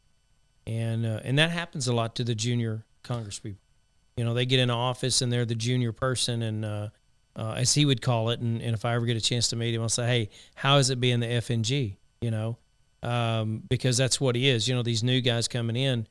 and 0.66 1.06
uh, 1.06 1.20
and 1.24 1.38
that 1.38 1.52
happens 1.52 1.88
a 1.88 1.94
lot 1.94 2.16
to 2.16 2.24
the 2.24 2.34
junior 2.34 2.84
congresspeople. 3.04 3.58
You 4.18 4.26
know, 4.26 4.34
they 4.34 4.46
get 4.46 4.60
into 4.60 4.74
office 4.74 5.22
and 5.22 5.32
they're 5.32 5.46
the 5.46 5.56
junior 5.56 5.94
person, 5.94 6.42
and 6.42 6.66
uh, 6.66 6.90
uh, 7.36 7.54
as 7.54 7.74
he 7.74 7.86
would 7.86 8.02
call 8.02 8.30
it. 8.30 8.42
And, 8.42 8.62
and 8.62 8.74
if 8.74 8.84
I 8.84 8.96
ever 8.96 9.06
get 9.06 9.16
a 9.16 9.22
chance 9.22 9.48
to 9.50 9.56
meet 9.56 9.74
him, 9.74 9.82
I'll 9.82 9.88
say, 9.88 10.08
"Hey, 10.08 10.30
how 10.56 10.78
is 10.78 10.90
it 10.90 11.00
being 11.00 11.22
the 11.22 11.28
FNG?" 11.28 11.96
You 12.20 12.32
know, 12.32 12.58
um, 13.02 13.64
because 13.70 13.96
that's 13.96 14.20
what 14.20 14.36
he 14.36 14.50
is. 14.50 14.68
You 14.68 14.76
know, 14.76 14.84
these 14.84 15.04
new 15.04 15.22
guys 15.22 15.48
coming 15.48 15.78
in, 15.78 16.06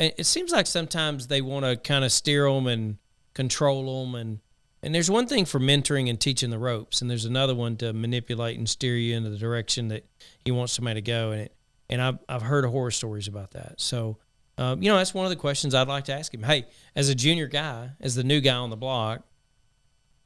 and 0.00 0.12
it 0.18 0.26
seems 0.26 0.50
like 0.50 0.66
sometimes 0.66 1.28
they 1.28 1.40
want 1.40 1.64
to 1.64 1.76
kind 1.76 2.04
of 2.04 2.10
steer 2.10 2.50
them 2.50 2.66
and 2.66 2.98
control 3.34 4.04
them, 4.04 4.16
and 4.16 4.40
and 4.82 4.92
there's 4.92 5.10
one 5.10 5.28
thing 5.28 5.44
for 5.44 5.60
mentoring 5.60 6.10
and 6.10 6.20
teaching 6.20 6.50
the 6.50 6.58
ropes, 6.58 7.02
and 7.02 7.08
there's 7.08 7.24
another 7.24 7.54
one 7.54 7.76
to 7.76 7.92
manipulate 7.92 8.58
and 8.58 8.68
steer 8.68 8.96
you 8.96 9.16
into 9.16 9.30
the 9.30 9.38
direction 9.38 9.88
that 9.88 10.04
he 10.44 10.50
wants 10.50 10.72
somebody 10.72 11.00
to 11.00 11.06
go. 11.06 11.30
And 11.30 11.42
it, 11.42 11.54
and 11.88 12.02
I've 12.02 12.18
I've 12.28 12.42
heard 12.42 12.64
horror 12.64 12.90
stories 12.90 13.28
about 13.28 13.52
that. 13.52 13.80
So. 13.80 14.18
Um, 14.56 14.82
you 14.82 14.90
know, 14.90 14.96
that's 14.96 15.14
one 15.14 15.26
of 15.26 15.30
the 15.30 15.36
questions 15.36 15.74
I'd 15.74 15.88
like 15.88 16.04
to 16.04 16.14
ask 16.14 16.32
him. 16.32 16.42
Hey, 16.42 16.66
as 16.94 17.08
a 17.08 17.14
junior 17.14 17.48
guy, 17.48 17.90
as 18.00 18.14
the 18.14 18.22
new 18.22 18.40
guy 18.40 18.54
on 18.54 18.70
the 18.70 18.76
block, 18.76 19.22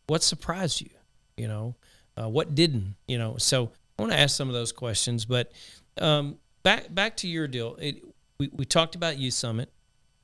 what 0.06 0.22
surprised 0.22 0.80
you? 0.80 0.90
You 1.36 1.48
know, 1.48 1.74
uh, 2.16 2.28
what 2.28 2.54
didn't? 2.54 2.96
You 3.06 3.18
know, 3.18 3.36
so 3.38 3.70
I 3.98 4.02
want 4.02 4.12
to 4.12 4.18
ask 4.18 4.36
some 4.36 4.48
of 4.48 4.54
those 4.54 4.72
questions. 4.72 5.24
But 5.24 5.52
um, 5.98 6.38
back 6.62 6.94
back 6.94 7.16
to 7.18 7.28
your 7.28 7.48
deal. 7.48 7.76
It, 7.80 8.02
we 8.38 8.50
we 8.52 8.64
talked 8.64 8.94
about 8.94 9.18
Youth 9.18 9.34
Summit. 9.34 9.70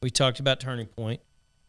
We 0.03 0.11
talked 0.11 0.41
about 0.41 0.61
Turning 0.61 0.87
Point. 0.87 1.21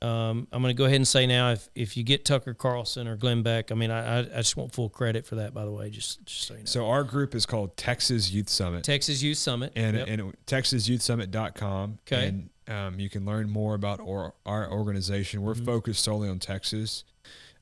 Um, 0.05 0.47
I'm 0.51 0.61
going 0.61 0.73
to 0.73 0.77
go 0.77 0.85
ahead 0.85 0.97
and 0.97 1.07
say 1.07 1.25
now, 1.25 1.51
if 1.51 1.67
if 1.73 1.97
you 1.97 2.03
get 2.03 2.25
Tucker 2.25 2.53
Carlson 2.53 3.07
or 3.07 3.15
Glenn 3.15 3.41
Beck, 3.41 3.71
I 3.71 3.75
mean, 3.75 3.89
I 3.89 4.19
I, 4.19 4.23
just 4.37 4.55
want 4.55 4.71
full 4.73 4.89
credit 4.89 5.25
for 5.25 5.35
that. 5.35 5.53
By 5.53 5.65
the 5.65 5.71
way, 5.71 5.89
just 5.89 6.23
just 6.25 6.43
so 6.47 6.53
you 6.53 6.59
know. 6.59 6.65
so 6.65 6.87
our 6.87 7.03
group 7.03 7.33
is 7.33 7.45
called 7.45 7.75
Texas 7.75 8.31
Youth 8.31 8.49
Summit. 8.49 8.83
Texas 8.83 9.23
Youth 9.23 9.39
Summit. 9.39 9.73
and 9.75 9.97
Yep. 9.97 10.07
and 10.07 10.21
it, 10.21 10.45
texasyouthsummit.com. 10.45 11.99
Okay. 12.05 12.27
And 12.27 12.49
um, 12.67 12.99
you 12.99 13.09
can 13.09 13.25
learn 13.25 13.49
more 13.49 13.73
about 13.73 13.99
our, 13.99 14.33
our 14.45 14.71
organization. 14.71 15.41
We're 15.41 15.53
Mm-hmm. 15.55 15.65
focused 15.65 16.03
solely 16.03 16.29
on 16.29 16.37
Texas, 16.39 17.03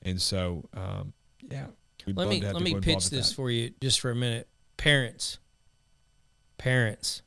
and 0.02 0.22
so 0.22 0.68
um, 0.74 1.14
yeah. 1.50 1.68
let 2.08 2.28
me 2.28 2.42
let 2.42 2.62
me 2.62 2.80
pitch 2.80 3.10
this 3.10 3.32
for 3.32 3.50
you 3.52 3.72
just 3.80 4.02
for 4.02 4.12
a 4.12 4.16
minute. 4.16 4.50
Parents, 4.76 5.40
parents, 6.58 7.22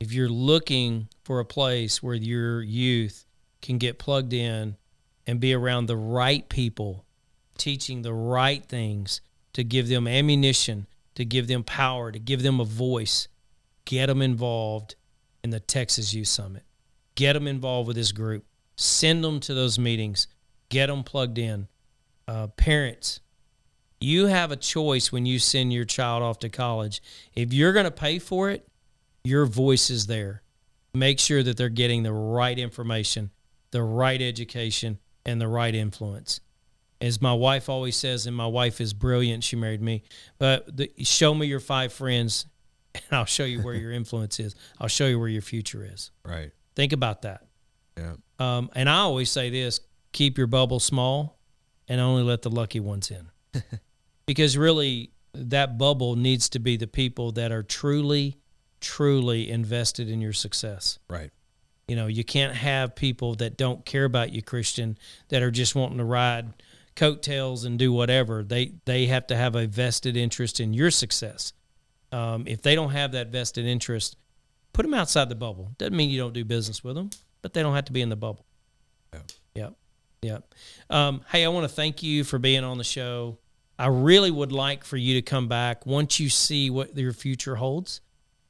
if 0.00 0.12
you're 0.12 0.28
looking 0.30 1.08
for 1.24 1.40
a 1.40 1.44
place 1.44 2.02
where 2.02 2.14
your 2.14 2.62
youth 2.62 3.25
can 3.66 3.78
get 3.78 3.98
plugged 3.98 4.32
in 4.32 4.76
and 5.26 5.40
be 5.40 5.52
around 5.52 5.86
the 5.86 5.96
right 5.96 6.48
people, 6.48 7.04
teaching 7.58 8.02
the 8.02 8.14
right 8.14 8.64
things 8.64 9.20
to 9.52 9.64
give 9.64 9.88
them 9.88 10.06
ammunition, 10.06 10.86
to 11.16 11.24
give 11.24 11.48
them 11.48 11.64
power, 11.64 12.12
to 12.12 12.18
give 12.18 12.42
them 12.42 12.60
a 12.60 12.64
voice, 12.64 13.28
get 13.84 14.06
them 14.06 14.22
involved 14.22 14.94
in 15.42 15.50
the 15.50 15.60
Texas 15.60 16.14
Youth 16.14 16.28
Summit. 16.28 16.62
Get 17.14 17.32
them 17.32 17.46
involved 17.46 17.88
with 17.88 17.96
this 17.96 18.12
group. 18.12 18.44
Send 18.76 19.24
them 19.24 19.40
to 19.40 19.54
those 19.54 19.78
meetings. 19.78 20.28
Get 20.68 20.86
them 20.88 21.02
plugged 21.02 21.38
in. 21.38 21.68
Uh, 22.28 22.48
parents, 22.48 23.20
you 24.00 24.26
have 24.26 24.52
a 24.52 24.56
choice 24.56 25.10
when 25.10 25.24
you 25.24 25.38
send 25.38 25.72
your 25.72 25.84
child 25.84 26.22
off 26.22 26.38
to 26.40 26.48
college. 26.48 27.00
If 27.34 27.52
you're 27.52 27.72
going 27.72 27.84
to 27.84 27.90
pay 27.90 28.18
for 28.18 28.50
it, 28.50 28.68
your 29.24 29.46
voice 29.46 29.88
is 29.88 30.06
there. 30.06 30.42
Make 30.92 31.18
sure 31.18 31.42
that 31.42 31.56
they're 31.56 31.68
getting 31.68 32.02
the 32.02 32.12
right 32.12 32.58
information, 32.58 33.30
the 33.76 33.82
right 33.82 34.22
education, 34.22 34.98
and 35.26 35.38
the 35.38 35.48
right 35.48 35.74
influence. 35.74 36.40
As 36.98 37.20
my 37.20 37.34
wife 37.34 37.68
always 37.68 37.94
says, 37.94 38.26
and 38.26 38.34
my 38.34 38.46
wife 38.46 38.80
is 38.80 38.94
brilliant, 38.94 39.44
she 39.44 39.54
married 39.54 39.82
me, 39.82 40.02
but 40.38 40.74
the, 40.74 40.90
show 41.00 41.34
me 41.34 41.46
your 41.46 41.60
five 41.60 41.92
friends, 41.92 42.46
and 42.94 43.04
I'll 43.12 43.26
show 43.26 43.44
you 43.44 43.60
where 43.60 43.74
your 43.74 43.92
influence 44.00 44.40
is. 44.40 44.54
I'll 44.80 44.88
show 44.88 45.06
you 45.06 45.18
where 45.18 45.28
your 45.28 45.42
future 45.42 45.84
is. 45.84 46.10
Right. 46.24 46.52
Think 46.74 46.94
about 46.94 47.20
that. 47.22 47.44
Yeah. 47.98 48.14
Um, 48.38 48.70
and 48.74 48.88
I 48.88 49.00
always 49.00 49.30
say 49.30 49.50
this 49.50 49.80
keep 50.12 50.38
your 50.38 50.46
bubble 50.46 50.80
small 50.80 51.38
and 51.86 52.00
only 52.00 52.22
let 52.22 52.40
the 52.40 52.48
lucky 52.48 52.80
ones 52.80 53.10
in. 53.10 53.28
because 54.26 54.56
really, 54.56 55.10
that 55.34 55.76
bubble 55.76 56.16
needs 56.16 56.48
to 56.48 56.58
be 56.58 56.78
the 56.78 56.86
people 56.86 57.32
that 57.32 57.52
are 57.52 57.62
truly, 57.62 58.38
truly 58.80 59.50
invested 59.50 60.08
in 60.08 60.22
your 60.22 60.32
success. 60.32 60.98
Right. 61.10 61.30
You 61.88 61.94
know, 61.94 62.08
you 62.08 62.24
can't 62.24 62.54
have 62.54 62.96
people 62.96 63.36
that 63.36 63.56
don't 63.56 63.84
care 63.84 64.04
about 64.04 64.32
you, 64.32 64.42
Christian, 64.42 64.98
that 65.28 65.42
are 65.42 65.52
just 65.52 65.74
wanting 65.74 65.98
to 65.98 66.04
ride 66.04 66.52
coattails 66.96 67.64
and 67.64 67.78
do 67.78 67.92
whatever. 67.92 68.42
They 68.42 68.72
they 68.86 69.06
have 69.06 69.28
to 69.28 69.36
have 69.36 69.54
a 69.54 69.66
vested 69.66 70.16
interest 70.16 70.58
in 70.58 70.74
your 70.74 70.90
success. 70.90 71.52
Um, 72.10 72.44
if 72.46 72.62
they 72.62 72.74
don't 72.74 72.90
have 72.90 73.12
that 73.12 73.28
vested 73.28 73.66
interest, 73.66 74.16
put 74.72 74.82
them 74.82 74.94
outside 74.94 75.28
the 75.28 75.34
bubble. 75.36 75.70
Doesn't 75.78 75.96
mean 75.96 76.10
you 76.10 76.18
don't 76.18 76.32
do 76.32 76.44
business 76.44 76.82
with 76.82 76.96
them, 76.96 77.10
but 77.42 77.52
they 77.52 77.62
don't 77.62 77.74
have 77.74 77.84
to 77.84 77.92
be 77.92 78.02
in 78.02 78.08
the 78.08 78.16
bubble. 78.16 78.44
Yeah. 79.12 79.20
Yep. 79.54 79.74
Yep. 80.22 80.54
Um, 80.90 81.20
hey, 81.30 81.44
I 81.44 81.48
want 81.48 81.64
to 81.64 81.74
thank 81.74 82.02
you 82.02 82.24
for 82.24 82.38
being 82.38 82.64
on 82.64 82.78
the 82.78 82.84
show. 82.84 83.38
I 83.78 83.88
really 83.88 84.30
would 84.30 84.52
like 84.52 84.84
for 84.84 84.96
you 84.96 85.14
to 85.14 85.22
come 85.22 85.48
back 85.48 85.86
once 85.86 86.18
you 86.18 86.30
see 86.30 86.70
what 86.70 86.96
your 86.96 87.12
future 87.12 87.56
holds. 87.56 88.00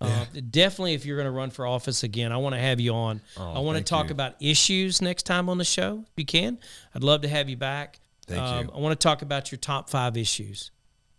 Uh, 0.01 0.27
definitely, 0.51 0.95
if 0.95 1.07
you're 1.07 1.17
going 1.17 1.27
to 1.27 1.31
run 1.31 1.51
for 1.51 1.67
office 1.67 2.03
again, 2.03 2.31
I 2.33 2.37
want 2.37 2.55
to 2.55 2.61
have 2.61 2.81
you 2.81 2.93
on. 2.93 3.23
Oh, 3.39 3.53
I 3.55 3.59
want 3.61 3.79
to 3.79 3.85
talk 3.85 4.07
you. 4.07 4.13
about 4.13 4.35
issues 4.41 5.01
next 5.01 5.25
time 5.25 5.49
on 5.49 5.59
the 5.59 5.65
show. 5.65 6.05
If 6.07 6.13
you 6.17 6.27
can, 6.27 6.59
I'd 6.95 7.03
love 7.03 7.23
to 7.23 7.29
have 7.29 7.49
you 7.49 7.57
back. 7.57 7.99
Thank 8.27 8.43
Um, 8.43 8.67
you. 8.67 8.73
I 8.75 8.79
want 8.79 8.99
to 8.99 9.03
talk 9.03 9.23
about 9.23 9.51
your 9.51 9.59
top 9.59 9.89
five 9.89 10.17
issues, 10.17 10.71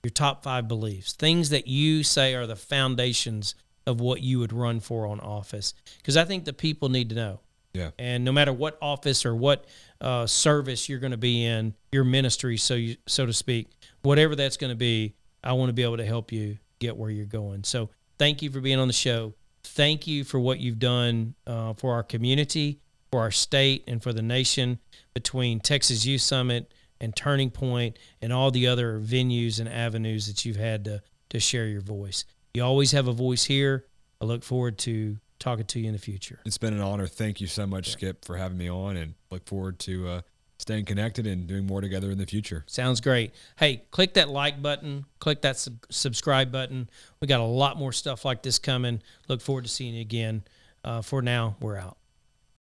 your 0.03 0.11
top 0.11 0.43
five 0.43 0.67
beliefs, 0.67 1.13
things 1.13 1.49
that 1.49 1.67
you 1.67 2.03
say 2.03 2.35
are 2.35 2.45
the 2.45 2.55
foundations 2.55 3.55
of 3.87 3.99
what 3.99 4.21
you 4.21 4.37
would 4.39 4.53
run 4.53 4.79
for 4.79 5.07
on 5.07 5.19
office. 5.21 5.73
Because 5.97 6.17
I 6.17 6.25
think 6.25 6.45
the 6.45 6.53
people 6.53 6.89
need 6.89 7.09
to 7.09 7.15
know. 7.15 7.39
Yeah. 7.73 7.91
And 7.97 8.23
no 8.25 8.31
matter 8.31 8.51
what 8.51 8.77
office 8.81 9.25
or 9.25 9.35
what 9.35 9.65
uh, 10.01 10.27
service 10.27 10.89
you're 10.89 10.99
going 10.99 11.11
to 11.11 11.17
be 11.17 11.45
in, 11.45 11.73
your 11.91 12.03
ministry, 12.03 12.57
so 12.57 12.73
you, 12.75 12.97
so 13.07 13.25
to 13.25 13.33
speak, 13.33 13.69
whatever 14.01 14.35
that's 14.35 14.57
going 14.57 14.71
to 14.71 14.75
be, 14.75 15.15
I 15.43 15.53
want 15.53 15.69
to 15.69 15.73
be 15.73 15.83
able 15.83 15.97
to 15.97 16.05
help 16.05 16.31
you 16.31 16.57
get 16.79 16.97
where 16.97 17.09
you're 17.09 17.25
going. 17.25 17.63
So 17.63 17.89
thank 18.17 18.41
you 18.41 18.49
for 18.49 18.59
being 18.59 18.79
on 18.79 18.87
the 18.87 18.93
show. 18.93 19.33
Thank 19.63 20.07
you 20.07 20.23
for 20.23 20.39
what 20.39 20.59
you've 20.59 20.79
done 20.79 21.35
uh, 21.45 21.73
for 21.73 21.93
our 21.93 22.03
community, 22.03 22.79
for 23.11 23.21
our 23.21 23.31
state, 23.31 23.83
and 23.87 24.01
for 24.01 24.13
the 24.13 24.21
nation 24.21 24.79
between 25.13 25.59
Texas 25.59 26.05
Youth 26.05 26.21
Summit 26.21 26.71
and 26.99 27.15
Turning 27.15 27.51
Point 27.51 27.97
and 28.21 28.33
all 28.33 28.51
the 28.51 28.67
other 28.67 28.99
venues 28.99 29.59
and 29.59 29.69
avenues 29.69 30.27
that 30.27 30.45
you've 30.45 30.57
had 30.57 30.85
to, 30.85 31.01
to 31.29 31.39
share 31.39 31.67
your 31.67 31.81
voice. 31.81 32.25
You 32.53 32.63
always 32.63 32.91
have 32.91 33.07
a 33.07 33.13
voice 33.13 33.45
here. 33.45 33.85
I 34.21 34.25
look 34.25 34.43
forward 34.43 34.77
to 34.79 35.17
talking 35.39 35.65
to 35.65 35.79
you 35.79 35.87
in 35.87 35.93
the 35.93 35.99
future. 35.99 36.39
It's 36.45 36.57
been 36.57 36.73
an 36.73 36.81
honor. 36.81 37.07
Thank 37.07 37.39
you 37.39 37.47
so 37.47 37.67
much, 37.67 37.91
Skip, 37.91 38.25
for 38.25 38.37
having 38.37 38.57
me 38.57 38.69
on, 38.69 38.97
and 38.97 39.13
look 39.29 39.45
forward 39.45 39.79
to 39.79 40.07
uh, 40.07 40.21
staying 40.67 40.83
connected 40.83 41.25
and 41.25 41.47
doing 41.47 41.65
more 41.65 41.79
together 41.79 42.11
in 42.11 42.17
the 42.17 42.25
future. 42.25 42.65
Sounds 42.67 42.99
great. 42.99 43.33
Hey, 43.55 43.83
click 43.89 44.15
that 44.15 44.27
like 44.27 44.61
button, 44.61 45.05
click 45.19 45.41
that 45.43 45.55
sub- 45.55 45.85
subscribe 45.89 46.51
button. 46.51 46.89
We 47.21 47.27
got 47.27 47.39
a 47.39 47.45
lot 47.45 47.77
more 47.77 47.93
stuff 47.93 48.25
like 48.25 48.43
this 48.43 48.59
coming. 48.59 49.01
Look 49.29 49.39
forward 49.39 49.63
to 49.63 49.69
seeing 49.69 49.93
you 49.93 50.01
again. 50.01 50.43
Uh, 50.83 51.01
for 51.01 51.21
now, 51.21 51.55
we're 51.61 51.77
out. 51.77 51.95